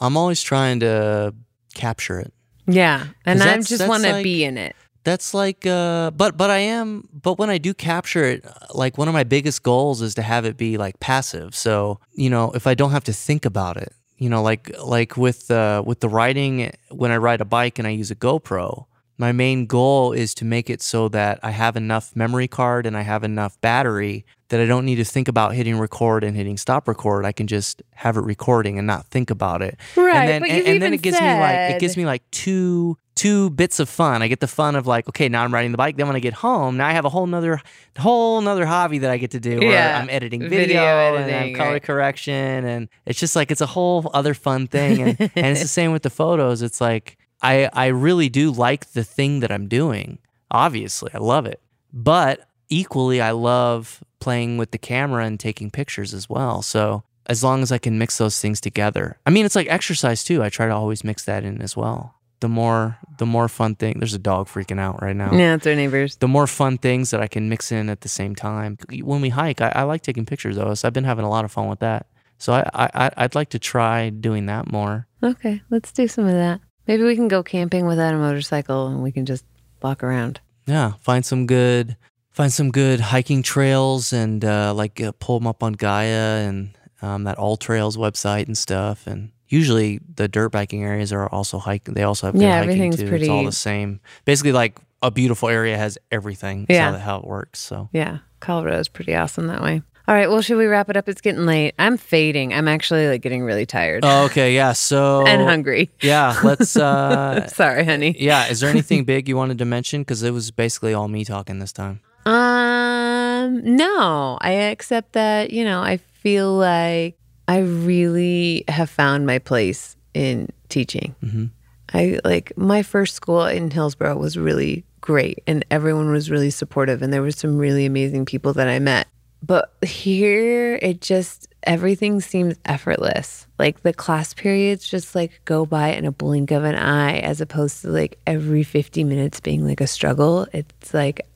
I'm 0.00 0.16
always 0.16 0.42
trying 0.42 0.80
to 0.80 1.34
capture 1.74 2.18
it. 2.18 2.32
Yeah, 2.66 3.06
And 3.24 3.42
I 3.42 3.60
just 3.60 3.86
want 3.86 4.04
to 4.04 4.12
like- 4.12 4.24
be 4.24 4.44
in 4.44 4.56
it. 4.58 4.74
That's 5.04 5.34
like 5.34 5.66
uh 5.66 6.12
but 6.12 6.36
but 6.36 6.48
I 6.50 6.58
am 6.58 7.08
but 7.12 7.36
when 7.36 7.50
I 7.50 7.58
do 7.58 7.74
capture 7.74 8.22
it 8.24 8.44
like 8.72 8.96
one 8.96 9.08
of 9.08 9.14
my 9.14 9.24
biggest 9.24 9.64
goals 9.64 10.00
is 10.00 10.14
to 10.14 10.22
have 10.22 10.44
it 10.44 10.56
be 10.56 10.78
like 10.78 11.00
passive. 11.00 11.56
So, 11.56 11.98
you 12.12 12.30
know, 12.30 12.52
if 12.52 12.68
I 12.68 12.74
don't 12.74 12.92
have 12.92 13.02
to 13.04 13.12
think 13.12 13.44
about 13.44 13.76
it, 13.76 13.92
you 14.16 14.28
know, 14.28 14.42
like 14.44 14.70
like 14.80 15.16
with 15.16 15.50
uh 15.50 15.82
with 15.84 15.98
the 15.98 16.08
riding 16.08 16.70
when 16.90 17.10
I 17.10 17.16
ride 17.16 17.40
a 17.40 17.44
bike 17.44 17.80
and 17.80 17.88
I 17.88 17.90
use 17.90 18.12
a 18.12 18.14
GoPro, 18.14 18.86
my 19.18 19.30
main 19.32 19.66
goal 19.66 20.12
is 20.12 20.34
to 20.34 20.44
make 20.44 20.68
it 20.70 20.82
so 20.82 21.08
that 21.10 21.38
I 21.42 21.50
have 21.50 21.76
enough 21.76 22.14
memory 22.16 22.48
card 22.48 22.86
and 22.86 22.96
I 22.96 23.02
have 23.02 23.22
enough 23.24 23.60
battery 23.60 24.24
that 24.48 24.60
I 24.60 24.66
don't 24.66 24.84
need 24.84 24.96
to 24.96 25.04
think 25.04 25.28
about 25.28 25.54
hitting 25.54 25.78
record 25.78 26.24
and 26.24 26.36
hitting 26.36 26.56
stop 26.56 26.88
record. 26.88 27.24
I 27.24 27.32
can 27.32 27.46
just 27.46 27.82
have 27.94 28.16
it 28.16 28.22
recording 28.22 28.78
and 28.78 28.86
not 28.86 29.06
think 29.06 29.30
about 29.30 29.62
it. 29.62 29.78
Right, 29.96 30.14
And 30.16 30.28
then 30.28 30.40
but 30.42 30.50
and, 30.50 30.66
and 30.66 30.82
then 30.82 30.92
it 30.94 31.02
gives 31.02 31.20
me 31.20 31.26
like 31.26 31.74
it 31.74 31.80
gives 31.80 31.96
me 31.96 32.04
like 32.04 32.22
two 32.30 32.96
two 33.14 33.50
bits 33.50 33.78
of 33.78 33.88
fun. 33.88 34.22
I 34.22 34.28
get 34.28 34.40
the 34.40 34.48
fun 34.48 34.74
of 34.74 34.86
like, 34.86 35.06
okay, 35.08 35.28
now 35.28 35.44
I'm 35.44 35.52
riding 35.54 35.70
the 35.70 35.78
bike. 35.78 35.96
Then 35.96 36.06
when 36.06 36.16
I 36.16 36.20
get 36.20 36.32
home, 36.32 36.76
now 36.78 36.88
I 36.88 36.92
have 36.92 37.04
a 37.04 37.10
whole 37.10 37.26
nother 37.26 37.60
whole 37.98 38.40
nother 38.40 38.66
hobby 38.66 38.98
that 38.98 39.10
I 39.10 39.18
get 39.18 39.30
to 39.32 39.40
do 39.40 39.60
where 39.60 39.70
Yeah, 39.72 40.00
I'm 40.02 40.08
editing 40.10 40.40
video, 40.40 40.56
video 40.58 41.16
and 41.16 41.34
I'm 41.34 41.54
color 41.54 41.72
right. 41.72 41.82
correction 41.82 42.64
and 42.64 42.88
it's 43.06 43.20
just 43.20 43.36
like 43.36 43.50
it's 43.50 43.60
a 43.60 43.66
whole 43.66 44.10
other 44.12 44.34
fun 44.34 44.66
thing. 44.66 45.00
And, 45.02 45.20
and 45.20 45.46
it's 45.46 45.62
the 45.62 45.68
same 45.80 45.92
with 45.92 46.02
the 46.02 46.10
photos. 46.10 46.62
It's 46.62 46.80
like 46.80 47.16
I 47.42 47.68
I 47.72 47.86
really 47.86 48.28
do 48.28 48.50
like 48.50 48.92
the 48.92 49.04
thing 49.04 49.40
that 49.40 49.50
I'm 49.52 49.68
doing. 49.68 50.18
Obviously, 50.50 51.10
I 51.14 51.18
love 51.18 51.46
it. 51.46 51.60
But 51.92 52.46
equally 52.68 53.20
I 53.20 53.32
love 53.32 54.02
playing 54.20 54.56
with 54.58 54.70
the 54.70 54.78
camera 54.78 55.24
and 55.24 55.38
taking 55.38 55.70
pictures 55.70 56.14
as 56.14 56.28
well. 56.30 56.62
So 56.62 57.02
as 57.26 57.42
long 57.44 57.62
as 57.62 57.70
I 57.72 57.78
can 57.78 57.98
mix 57.98 58.18
those 58.18 58.40
things 58.40 58.60
together. 58.60 59.16
I 59.26 59.30
mean, 59.30 59.44
it's 59.46 59.54
like 59.56 59.68
exercise 59.68 60.24
too. 60.24 60.42
I 60.42 60.48
try 60.48 60.66
to 60.66 60.74
always 60.74 61.04
mix 61.04 61.24
that 61.24 61.44
in 61.44 61.60
as 61.62 61.76
well. 61.76 62.14
The 62.40 62.48
more 62.48 62.98
the 63.18 63.26
more 63.26 63.48
fun 63.48 63.76
thing. 63.76 63.98
There's 63.98 64.14
a 64.14 64.18
dog 64.18 64.48
freaking 64.48 64.80
out 64.80 65.00
right 65.02 65.14
now. 65.14 65.32
Yeah, 65.32 65.54
it's 65.54 65.66
our 65.66 65.74
neighbors. 65.76 66.16
The 66.16 66.28
more 66.28 66.46
fun 66.48 66.78
things 66.78 67.10
that 67.10 67.20
I 67.20 67.28
can 67.28 67.48
mix 67.48 67.70
in 67.70 67.88
at 67.88 68.00
the 68.00 68.08
same 68.08 68.34
time. 68.34 68.78
When 69.02 69.20
we 69.20 69.28
hike, 69.28 69.60
I, 69.60 69.72
I 69.76 69.82
like 69.84 70.02
taking 70.02 70.26
pictures 70.26 70.56
of 70.56 70.66
us. 70.66 70.84
I've 70.84 70.92
been 70.92 71.04
having 71.04 71.24
a 71.24 71.30
lot 71.30 71.44
of 71.44 71.52
fun 71.52 71.68
with 71.68 71.78
that. 71.80 72.06
So 72.38 72.52
I, 72.54 72.68
I 72.74 72.90
I- 73.06 73.12
I'd 73.18 73.34
like 73.36 73.50
to 73.50 73.60
try 73.60 74.10
doing 74.10 74.46
that 74.46 74.72
more. 74.72 75.06
Okay, 75.22 75.62
let's 75.70 75.92
do 75.92 76.08
some 76.08 76.26
of 76.26 76.34
that. 76.34 76.60
Maybe 76.86 77.04
we 77.04 77.14
can 77.16 77.28
go 77.28 77.42
camping 77.42 77.86
without 77.86 78.14
a 78.14 78.18
motorcycle 78.18 78.88
and 78.88 79.02
we 79.02 79.12
can 79.12 79.26
just 79.26 79.44
walk 79.82 80.02
around. 80.02 80.40
Yeah, 80.66 80.92
find 81.00 81.24
some 81.24 81.46
good 81.46 81.96
find 82.30 82.52
some 82.52 82.70
good 82.70 82.98
hiking 83.00 83.42
trails 83.42 84.12
and 84.12 84.44
uh, 84.44 84.72
like 84.74 85.00
uh, 85.00 85.12
pull 85.18 85.38
them 85.38 85.46
up 85.46 85.62
on 85.62 85.74
Gaia 85.74 86.46
and 86.48 86.76
um, 87.02 87.24
that 87.24 87.36
All 87.38 87.56
Trails 87.56 87.96
website 87.96 88.46
and 88.46 88.56
stuff. 88.56 89.06
And 89.06 89.32
usually 89.48 90.00
the 90.14 90.28
dirt 90.28 90.50
biking 90.50 90.82
areas 90.82 91.12
are 91.12 91.28
also 91.28 91.58
hiking. 91.58 91.94
They 91.94 92.04
also 92.04 92.28
have 92.28 92.34
good 92.34 92.42
Yeah, 92.42 92.52
hiking 92.58 92.70
everything's 92.70 92.96
too. 92.96 93.14
It's 93.14 93.28
all 93.28 93.44
the 93.44 93.52
same. 93.52 94.00
Basically, 94.24 94.52
like 94.52 94.78
a 95.02 95.10
beautiful 95.10 95.48
area 95.48 95.76
has 95.76 95.98
everything. 96.10 96.66
That's 96.66 96.76
Yeah. 96.78 96.92
how, 96.92 96.98
how 96.98 97.16
it 97.18 97.26
works. 97.26 97.60
So 97.60 97.88
Yeah, 97.92 98.18
Colorado 98.40 98.78
is 98.78 98.88
pretty 98.88 99.14
awesome 99.14 99.48
that 99.48 99.62
way. 99.62 99.82
All 100.08 100.14
right, 100.16 100.28
well, 100.28 100.42
should 100.42 100.58
we 100.58 100.66
wrap 100.66 100.90
it 100.90 100.96
up? 100.96 101.08
It's 101.08 101.20
getting 101.20 101.46
late. 101.46 101.74
I'm 101.78 101.96
fading. 101.96 102.52
I'm 102.52 102.66
actually 102.66 103.06
like 103.08 103.22
getting 103.22 103.42
really 103.42 103.66
tired 103.66 104.04
oh, 104.04 104.24
okay, 104.24 104.52
yeah. 104.54 104.72
So 104.72 105.24
and 105.26 105.42
hungry. 105.42 105.90
Yeah, 106.00 106.38
let's. 106.42 106.76
uh 106.76 107.46
Sorry, 107.54 107.84
honey. 107.84 108.16
Yeah, 108.18 108.48
is 108.48 108.60
there 108.60 108.70
anything 108.70 109.04
big 109.04 109.28
you 109.28 109.36
wanted 109.36 109.58
to 109.58 109.64
mention? 109.64 110.00
Because 110.02 110.22
it 110.24 110.32
was 110.32 110.50
basically 110.50 110.92
all 110.92 111.06
me 111.08 111.24
talking 111.24 111.60
this 111.60 111.72
time. 111.72 112.00
Um, 112.26 113.76
no, 113.76 114.38
I 114.40 114.52
accept 114.52 115.12
that, 115.12 115.50
you 115.50 115.64
know, 115.64 115.80
I 115.80 115.96
feel 115.96 116.52
like 116.52 117.16
I 117.48 117.58
really 117.58 118.64
have 118.68 118.90
found 118.90 119.26
my 119.26 119.38
place 119.38 119.96
in 120.14 120.48
teaching. 120.68 121.14
Mhm. 121.24 121.50
I 121.94 122.18
like 122.24 122.52
my 122.56 122.82
first 122.82 123.14
school 123.14 123.44
in 123.46 123.70
Hillsborough 123.70 124.16
was 124.16 124.36
really 124.38 124.84
great 125.00 125.42
and 125.46 125.64
everyone 125.70 126.10
was 126.10 126.30
really 126.30 126.50
supportive 126.50 127.02
and 127.02 127.12
there 127.12 127.22
were 127.22 127.32
some 127.32 127.58
really 127.58 127.84
amazing 127.84 128.24
people 128.24 128.52
that 128.54 128.68
I 128.68 128.78
met. 128.78 129.08
But 129.42 129.74
here 129.84 130.78
it 130.80 131.00
just 131.00 131.48
everything 131.64 132.20
seems 132.20 132.56
effortless. 132.64 133.46
Like 133.58 133.82
the 133.82 133.92
class 133.92 134.34
periods 134.34 134.86
just 134.86 135.14
like 135.14 135.40
go 135.44 135.66
by 135.66 135.88
in 135.92 136.04
a 136.04 136.12
blink 136.12 136.50
of 136.50 136.64
an 136.64 136.74
eye 136.74 137.18
as 137.18 137.40
opposed 137.40 137.82
to 137.82 137.88
like 137.88 138.18
every 138.26 138.62
50 138.62 139.04
minutes 139.04 139.40
being 139.40 139.66
like 139.66 139.80
a 139.80 139.86
struggle. 139.86 140.46
It's 140.52 140.94
like 140.94 141.26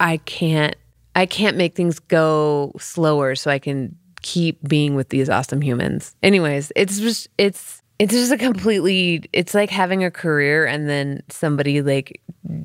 I 0.00 0.18
can't 0.18 0.76
I 1.14 1.26
can't 1.26 1.56
make 1.56 1.74
things 1.74 1.98
go 1.98 2.72
slower 2.78 3.34
so 3.34 3.50
I 3.50 3.58
can 3.58 3.96
keep 4.22 4.66
being 4.68 4.94
with 4.94 5.08
these 5.08 5.30
awesome 5.30 5.62
humans. 5.62 6.14
Anyways, 6.22 6.72
it's 6.76 7.00
just 7.00 7.28
it's 7.38 7.75
it's 7.98 8.12
just 8.12 8.32
a 8.32 8.36
completely 8.36 9.24
it's 9.32 9.54
like 9.54 9.70
having 9.70 10.04
a 10.04 10.10
career 10.10 10.66
and 10.66 10.88
then 10.88 11.22
somebody 11.30 11.80
like 11.80 12.20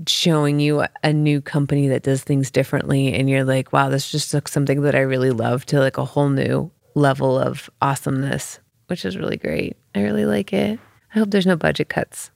showing 0.08 0.60
you 0.60 0.84
a 1.04 1.14
new 1.14 1.42
company 1.42 1.88
that 1.88 2.04
does 2.04 2.24
things 2.24 2.52
differently 2.52 3.14
and 3.14 3.30
you're 3.30 3.46
like, 3.46 3.72
wow, 3.72 3.90
this 3.90 4.12
just 4.12 4.32
took 4.32 4.48
something 4.48 4.82
that 4.82 4.96
I 4.96 5.00
really 5.00 5.32
love 5.32 5.66
to 5.68 5.80
like 5.80 5.98
a 5.98 6.06
whole 6.06 6.30
new 6.30 6.72
level 6.96 7.40
of 7.40 7.70
awesomeness, 7.82 8.60
which 8.88 9.06
is 9.06 9.18
really 9.18 9.38
great. 9.38 9.78
I 9.96 10.02
really 10.02 10.26
like 10.26 10.52
it. 10.54 10.80
I 11.14 11.20
hope 11.20 11.32
there's 11.32 11.46
no 11.46 11.56
budget 11.56 11.90
cuts. 11.90 12.32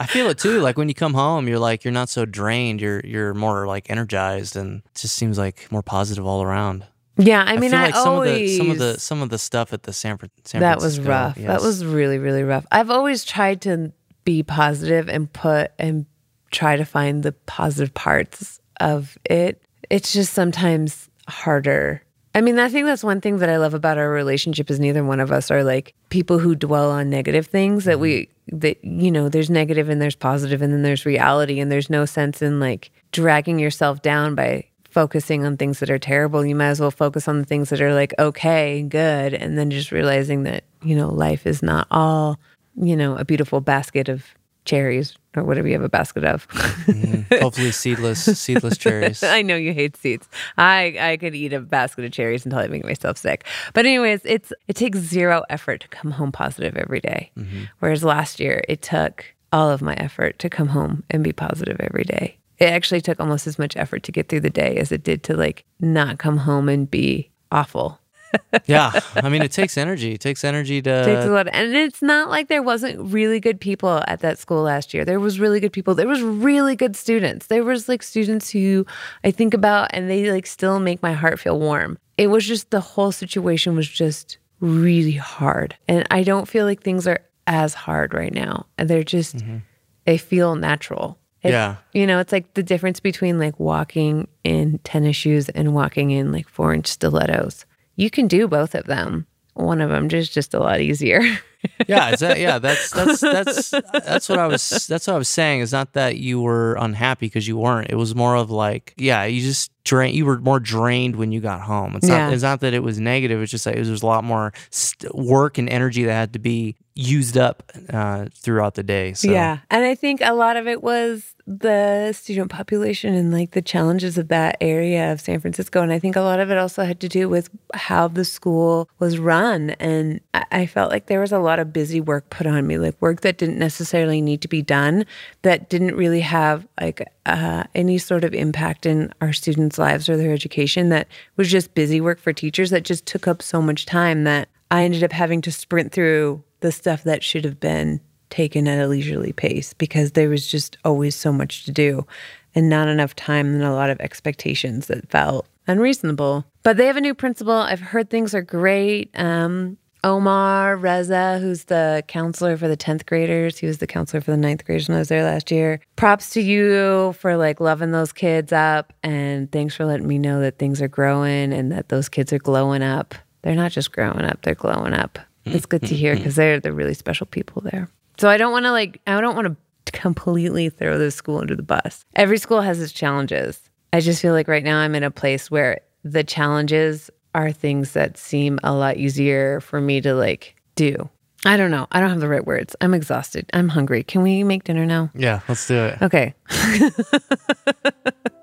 I 0.00 0.06
feel 0.06 0.28
it 0.28 0.38
too. 0.38 0.60
Like 0.60 0.78
when 0.78 0.88
you 0.88 0.94
come 0.94 1.14
home, 1.14 1.48
you're 1.48 1.58
like 1.58 1.84
you're 1.84 1.92
not 1.92 2.08
so 2.08 2.24
drained. 2.24 2.80
You're 2.80 3.00
you're 3.00 3.34
more 3.34 3.66
like 3.66 3.90
energized, 3.90 4.56
and 4.56 4.82
it 4.86 4.94
just 4.94 5.14
seems 5.14 5.38
like 5.38 5.70
more 5.70 5.82
positive 5.82 6.26
all 6.26 6.42
around. 6.42 6.86
Yeah, 7.20 7.44
I 7.46 7.56
mean, 7.56 7.74
I, 7.74 7.86
like 7.86 7.94
some 7.94 8.08
always 8.08 8.32
of 8.32 8.38
the 8.38 8.64
some 8.64 8.70
of 8.70 8.78
the 8.78 9.00
some 9.00 9.22
of 9.22 9.28
the 9.30 9.38
stuff 9.38 9.72
at 9.72 9.82
the 9.82 9.92
San, 9.92 10.18
San 10.44 10.60
that 10.60 10.78
was 10.78 10.98
rough. 10.98 11.36
That 11.36 11.60
was 11.60 11.84
really, 11.84 12.18
really 12.18 12.42
rough. 12.42 12.66
I've 12.72 12.90
always 12.90 13.24
tried 13.24 13.60
to 13.62 13.92
be 14.24 14.42
positive 14.42 15.08
and 15.08 15.32
put 15.32 15.72
and 15.78 16.06
try 16.50 16.76
to 16.76 16.84
find 16.84 17.22
the 17.22 17.32
positive 17.32 17.92
parts 17.94 18.60
of 18.80 19.18
it. 19.24 19.62
It's 19.88 20.12
just 20.12 20.32
sometimes 20.32 21.08
harder. 21.28 22.02
I 22.34 22.40
mean, 22.40 22.58
I 22.58 22.68
think 22.68 22.86
that's 22.86 23.02
one 23.02 23.20
thing 23.20 23.38
that 23.38 23.48
I 23.48 23.56
love 23.56 23.74
about 23.74 23.98
our 23.98 24.08
relationship 24.08 24.70
is 24.70 24.78
neither 24.78 25.04
one 25.04 25.18
of 25.18 25.32
us 25.32 25.50
are 25.50 25.64
like 25.64 25.94
people 26.10 26.38
who 26.38 26.54
dwell 26.54 26.90
on 26.90 27.10
negative 27.10 27.46
things 27.46 27.84
that 27.84 27.98
we 27.98 28.28
mm-hmm. 28.50 28.58
that 28.58 28.84
you 28.84 29.10
know, 29.10 29.28
there's 29.28 29.50
negative 29.50 29.88
and 29.88 30.00
there's 30.00 30.16
positive 30.16 30.62
and 30.62 30.72
then 30.72 30.82
there's 30.82 31.04
reality 31.04 31.58
and 31.58 31.72
there's 31.72 31.90
no 31.90 32.04
sense 32.04 32.40
in 32.40 32.60
like 32.60 32.90
dragging 33.10 33.58
yourself 33.58 34.00
down 34.02 34.34
by 34.34 34.64
focusing 34.90 35.44
on 35.44 35.56
things 35.56 35.80
that 35.80 35.90
are 35.90 35.98
terrible. 35.98 36.44
You 36.44 36.54
might 36.54 36.68
as 36.68 36.80
well 36.80 36.90
focus 36.90 37.28
on 37.28 37.38
the 37.38 37.44
things 37.44 37.70
that 37.70 37.80
are 37.80 37.94
like 37.94 38.14
okay, 38.18 38.82
good, 38.82 39.34
and 39.34 39.56
then 39.58 39.70
just 39.70 39.92
realizing 39.92 40.42
that, 40.44 40.64
you 40.82 40.96
know, 40.96 41.08
life 41.08 41.46
is 41.46 41.62
not 41.62 41.86
all, 41.90 42.38
you 42.76 42.96
know, 42.96 43.16
a 43.16 43.24
beautiful 43.24 43.60
basket 43.60 44.08
of 44.08 44.24
cherries 44.66 45.16
or 45.36 45.42
whatever 45.42 45.66
you 45.66 45.74
have 45.74 45.82
a 45.82 45.88
basket 45.88 46.22
of. 46.24 46.46
Mhm. 46.48 47.40
hopefully 47.40 47.70
seedless 47.70 48.24
seedless 48.38 48.76
cherries. 48.76 49.22
I 49.38 49.42
know 49.42 49.56
you 49.56 49.72
hate 49.72 49.96
seeds. 49.96 50.28
I 50.58 50.96
I 51.00 51.16
could 51.16 51.34
eat 51.34 51.52
a 51.52 51.60
basket 51.60 52.04
of 52.04 52.12
cherries 52.12 52.44
until 52.44 52.58
I 52.58 52.66
make 52.68 52.84
myself 52.84 53.16
sick. 53.16 53.44
But 53.72 53.86
anyways, 53.86 54.20
it's 54.24 54.52
it 54.68 54.76
takes 54.76 54.98
zero 54.98 55.44
effort 55.48 55.80
to 55.80 55.88
come 55.88 56.10
home 56.10 56.30
positive 56.32 56.76
every 56.76 57.00
day. 57.00 57.32
Whereas 57.78 58.04
last 58.04 58.38
year 58.40 58.62
it 58.68 58.82
took 58.82 59.24
all 59.52 59.70
of 59.70 59.82
my 59.82 59.94
effort 59.94 60.38
to 60.40 60.48
come 60.50 60.68
home 60.68 61.02
and 61.10 61.24
be 61.24 61.32
positive 61.32 61.76
every 61.80 62.04
day. 62.04 62.36
It 62.60 62.66
actually 62.66 63.00
took 63.00 63.18
almost 63.18 63.46
as 63.46 63.58
much 63.58 63.76
effort 63.76 64.02
to 64.04 64.12
get 64.12 64.28
through 64.28 64.40
the 64.40 64.50
day 64.50 64.76
as 64.76 64.92
it 64.92 65.02
did 65.02 65.22
to 65.24 65.36
like 65.36 65.64
not 65.80 66.18
come 66.18 66.36
home 66.36 66.68
and 66.68 66.90
be 66.90 67.30
awful. 67.50 68.00
yeah, 68.66 68.92
I 69.16 69.28
mean 69.28 69.42
it 69.42 69.50
takes 69.50 69.76
energy. 69.76 70.12
It 70.12 70.20
takes 70.20 70.44
energy 70.44 70.80
to. 70.82 70.90
It 70.90 71.04
takes 71.04 71.24
a 71.24 71.30
lot, 71.30 71.48
and 71.52 71.74
it's 71.74 72.02
not 72.02 72.28
like 72.28 72.48
there 72.48 72.62
wasn't 72.62 73.12
really 73.12 73.40
good 73.40 73.60
people 73.60 74.04
at 74.06 74.20
that 74.20 74.38
school 74.38 74.62
last 74.62 74.94
year. 74.94 75.04
There 75.04 75.18
was 75.18 75.40
really 75.40 75.58
good 75.58 75.72
people. 75.72 75.94
There 75.94 76.06
was 76.06 76.22
really 76.22 76.76
good 76.76 76.94
students. 76.94 77.46
There 77.46 77.64
was 77.64 77.88
like 77.88 78.02
students 78.02 78.50
who 78.50 78.86
I 79.24 79.30
think 79.30 79.54
about, 79.54 79.90
and 79.92 80.08
they 80.08 80.30
like 80.30 80.46
still 80.46 80.78
make 80.78 81.02
my 81.02 81.12
heart 81.12 81.40
feel 81.40 81.58
warm. 81.58 81.98
It 82.18 82.28
was 82.28 82.46
just 82.46 82.70
the 82.70 82.80
whole 82.80 83.10
situation 83.10 83.74
was 83.74 83.88
just 83.88 84.38
really 84.60 85.12
hard, 85.12 85.76
and 85.88 86.06
I 86.10 86.22
don't 86.22 86.46
feel 86.46 86.66
like 86.66 86.82
things 86.82 87.08
are 87.08 87.20
as 87.46 87.74
hard 87.74 88.14
right 88.14 88.32
now. 88.32 88.66
And 88.78 88.88
they're 88.88 89.02
just 89.02 89.38
mm-hmm. 89.38 89.58
they 90.04 90.18
feel 90.18 90.54
natural. 90.54 91.18
It- 91.42 91.50
Yeah. 91.50 91.76
you 91.92 92.06
know, 92.06 92.18
it's 92.20 92.32
like 92.32 92.52
the 92.54 92.62
difference 92.62 93.00
between 93.00 93.38
like 93.38 93.58
walking 93.58 94.28
in 94.44 94.78
tennis 94.84 95.16
shoes 95.16 95.48
and 95.50 95.74
walking 95.74 96.10
in 96.10 96.32
like 96.32 96.48
four 96.48 96.74
inch 96.74 96.86
stilettos. 96.86 97.64
You 97.96 98.10
can 98.10 98.28
do 98.28 98.46
both 98.48 98.74
of 98.74 98.86
them. 98.86 99.26
One 99.54 99.80
of 99.80 99.90
them 99.90 100.08
just 100.08 100.32
just 100.32 100.54
a 100.54 100.58
lot 100.60 100.80
easier. 100.80 101.20
yeah, 101.86 102.10
is 102.10 102.20
that, 102.20 102.38
yeah. 102.38 102.58
That's 102.58 102.90
that's 102.92 103.20
that's 103.20 103.70
that's 103.70 104.28
what 104.28 104.38
I 104.38 104.46
was. 104.46 104.86
That's 104.86 105.06
what 105.06 105.14
I 105.14 105.18
was 105.18 105.28
saying. 105.28 105.60
It's 105.60 105.72
not 105.72 105.92
that 105.94 106.16
you 106.16 106.40
were 106.40 106.74
unhappy 106.76 107.26
because 107.26 107.46
you 107.46 107.58
weren't. 107.58 107.90
It 107.90 107.96
was 107.96 108.14
more 108.14 108.36
of 108.36 108.50
like, 108.50 108.94
yeah, 108.96 109.24
you 109.24 109.42
just 109.42 109.70
drain. 109.84 110.14
You 110.14 110.26
were 110.26 110.38
more 110.38 110.60
drained 110.60 111.16
when 111.16 111.32
you 111.32 111.40
got 111.40 111.60
home. 111.62 111.96
It's 111.96 112.08
Yeah. 112.08 112.26
not. 112.26 112.32
It's 112.32 112.42
not 112.42 112.60
that 112.60 112.74
it 112.74 112.82
was 112.82 112.98
negative. 113.00 113.40
It's 113.42 113.50
just 113.50 113.64
that 113.64 113.76
it 113.76 113.80
was 113.86 114.02
a 114.02 114.06
lot 114.06 114.24
more 114.24 114.52
st- 114.70 115.14
work 115.14 115.58
and 115.58 115.68
energy 115.68 116.04
that 116.04 116.12
had 116.12 116.32
to 116.34 116.38
be 116.38 116.76
used 116.94 117.38
up 117.38 117.62
uh, 117.90 118.26
throughout 118.34 118.74
the 118.74 118.82
day. 118.82 119.14
So. 119.14 119.30
Yeah. 119.30 119.58
And 119.70 119.84
I 119.84 119.94
think 119.94 120.20
a 120.22 120.34
lot 120.34 120.56
of 120.56 120.66
it 120.66 120.82
was 120.82 121.34
the 121.46 122.12
student 122.12 122.50
population 122.50 123.14
and 123.14 123.32
like 123.32 123.52
the 123.52 123.62
challenges 123.62 124.18
of 124.18 124.28
that 124.28 124.56
area 124.60 125.10
of 125.12 125.20
San 125.20 125.40
Francisco. 125.40 125.80
And 125.82 125.92
I 125.92 125.98
think 125.98 126.14
a 126.14 126.20
lot 126.20 126.40
of 126.40 126.50
it 126.50 126.58
also 126.58 126.84
had 126.84 127.00
to 127.00 127.08
do 127.08 127.28
with 127.28 127.48
how 127.74 128.06
the 128.06 128.24
school 128.24 128.88
was 128.98 129.18
run. 129.18 129.70
And 129.80 130.20
I 130.34 130.44
I 130.52 130.66
felt 130.66 130.90
like 130.90 131.06
there 131.06 131.20
was 131.20 131.32
a 131.32 131.38
lot 131.38 131.58
of 131.60 131.72
busy 131.72 132.00
work 132.00 132.28
put 132.28 132.46
on 132.46 132.66
me, 132.66 132.76
like 132.76 133.00
work 133.00 133.20
that 133.22 133.38
didn't 133.38 133.58
necessarily 133.58 134.20
need 134.20 134.42
to 134.42 134.48
be 134.48 134.62
done, 134.62 135.06
that 135.42 135.70
didn't 135.70 135.94
really 135.94 136.20
have 136.20 136.66
like 136.80 137.08
uh, 137.24 137.64
any 137.74 137.96
sort 137.98 138.24
of 138.24 138.34
impact 138.34 138.84
in 138.84 139.12
our 139.20 139.32
students' 139.32 139.69
lives 139.78 140.08
or 140.08 140.16
their 140.16 140.32
education, 140.32 140.88
that 140.90 141.08
was 141.36 141.50
just 141.50 141.74
busy 141.74 142.00
work 142.00 142.18
for 142.18 142.32
teachers 142.32 142.70
that 142.70 142.84
just 142.84 143.06
took 143.06 143.26
up 143.26 143.42
so 143.42 143.60
much 143.60 143.86
time 143.86 144.24
that 144.24 144.48
I 144.70 144.84
ended 144.84 145.04
up 145.04 145.12
having 145.12 145.40
to 145.42 145.52
sprint 145.52 145.92
through 145.92 146.42
the 146.60 146.72
stuff 146.72 147.04
that 147.04 147.24
should 147.24 147.44
have 147.44 147.58
been 147.58 148.00
taken 148.30 148.68
at 148.68 148.82
a 148.82 148.86
leisurely 148.86 149.32
pace 149.32 149.74
because 149.74 150.12
there 150.12 150.28
was 150.28 150.46
just 150.46 150.78
always 150.84 151.16
so 151.16 151.32
much 151.32 151.64
to 151.64 151.72
do 151.72 152.06
and 152.54 152.68
not 152.68 152.88
enough 152.88 153.14
time 153.16 153.54
and 153.54 153.62
a 153.62 153.72
lot 153.72 153.90
of 153.90 154.00
expectations 154.00 154.86
that 154.86 155.10
felt 155.10 155.46
unreasonable. 155.66 156.44
But 156.62 156.76
they 156.76 156.86
have 156.86 156.96
a 156.96 157.00
new 157.00 157.14
principal. 157.14 157.52
I've 157.52 157.80
heard 157.80 158.10
things 158.10 158.34
are 158.34 158.42
great. 158.42 159.10
Um, 159.14 159.76
Omar 160.02 160.76
Reza, 160.76 161.38
who's 161.38 161.64
the 161.64 162.02
counselor 162.08 162.56
for 162.56 162.68
the 162.68 162.76
10th 162.76 163.06
graders. 163.06 163.58
He 163.58 163.66
was 163.66 163.78
the 163.78 163.86
counselor 163.86 164.20
for 164.20 164.30
the 164.30 164.36
ninth 164.36 164.64
graders 164.64 164.88
when 164.88 164.96
I 164.96 165.00
was 165.00 165.08
there 165.08 165.24
last 165.24 165.50
year. 165.50 165.80
Props 165.96 166.30
to 166.30 166.40
you 166.40 167.14
for 167.18 167.36
like 167.36 167.60
loving 167.60 167.92
those 167.92 168.12
kids 168.12 168.52
up. 168.52 168.92
And 169.02 169.50
thanks 169.52 169.74
for 169.74 169.84
letting 169.84 170.06
me 170.06 170.18
know 170.18 170.40
that 170.40 170.58
things 170.58 170.80
are 170.80 170.88
growing 170.88 171.52
and 171.52 171.70
that 171.72 171.88
those 171.88 172.08
kids 172.08 172.32
are 172.32 172.38
glowing 172.38 172.82
up. 172.82 173.14
They're 173.42 173.54
not 173.54 173.72
just 173.72 173.92
growing 173.92 174.22
up, 174.22 174.42
they're 174.42 174.54
glowing 174.54 174.92
up. 174.92 175.18
Mm-hmm. 175.46 175.56
It's 175.56 175.66
good 175.66 175.82
to 175.82 175.94
hear 175.94 176.12
mm-hmm. 176.12 176.22
because 176.22 176.36
they're 176.36 176.60
the 176.60 176.72
really 176.72 176.94
special 176.94 177.26
people 177.26 177.62
there. 177.62 177.88
So 178.18 178.28
I 178.28 178.36
don't 178.36 178.52
want 178.52 178.66
to 178.66 178.72
like, 178.72 179.00
I 179.06 179.20
don't 179.20 179.34
want 179.34 179.48
to 179.48 179.92
completely 179.92 180.68
throw 180.68 180.98
this 180.98 181.14
school 181.14 181.38
under 181.38 181.56
the 181.56 181.62
bus. 181.62 182.04
Every 182.14 182.38
school 182.38 182.60
has 182.60 182.80
its 182.80 182.92
challenges. 182.92 183.60
I 183.92 184.00
just 184.00 184.22
feel 184.22 184.32
like 184.32 184.46
right 184.46 184.62
now 184.62 184.78
I'm 184.78 184.94
in 184.94 185.02
a 185.02 185.10
place 185.10 185.50
where 185.50 185.80
the 186.04 186.24
challenges 186.24 187.10
are 187.34 187.52
things 187.52 187.92
that 187.92 188.16
seem 188.18 188.58
a 188.62 188.72
lot 188.72 188.96
easier 188.96 189.60
for 189.60 189.80
me 189.80 190.00
to 190.00 190.14
like 190.14 190.56
do. 190.74 191.08
I 191.46 191.56
don't 191.56 191.70
know. 191.70 191.86
I 191.90 192.00
don't 192.00 192.10
have 192.10 192.20
the 192.20 192.28
right 192.28 192.44
words. 192.44 192.76
I'm 192.80 192.92
exhausted. 192.92 193.48
I'm 193.54 193.68
hungry. 193.70 194.02
Can 194.02 194.22
we 194.22 194.44
make 194.44 194.64
dinner 194.64 194.84
now? 194.84 195.10
Yeah, 195.14 195.40
let's 195.48 195.66
do 195.66 195.74
it. 195.74 196.02
Okay. 196.02 196.34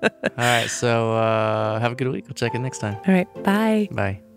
All 0.02 0.10
right. 0.36 0.66
So 0.66 1.12
uh, 1.12 1.78
have 1.78 1.92
a 1.92 1.94
good 1.94 2.08
week. 2.08 2.26
We'll 2.26 2.34
check 2.34 2.54
in 2.54 2.62
next 2.62 2.78
time. 2.78 2.96
All 3.06 3.14
right. 3.14 3.32
Bye. 3.44 3.88
Bye. 3.92 4.27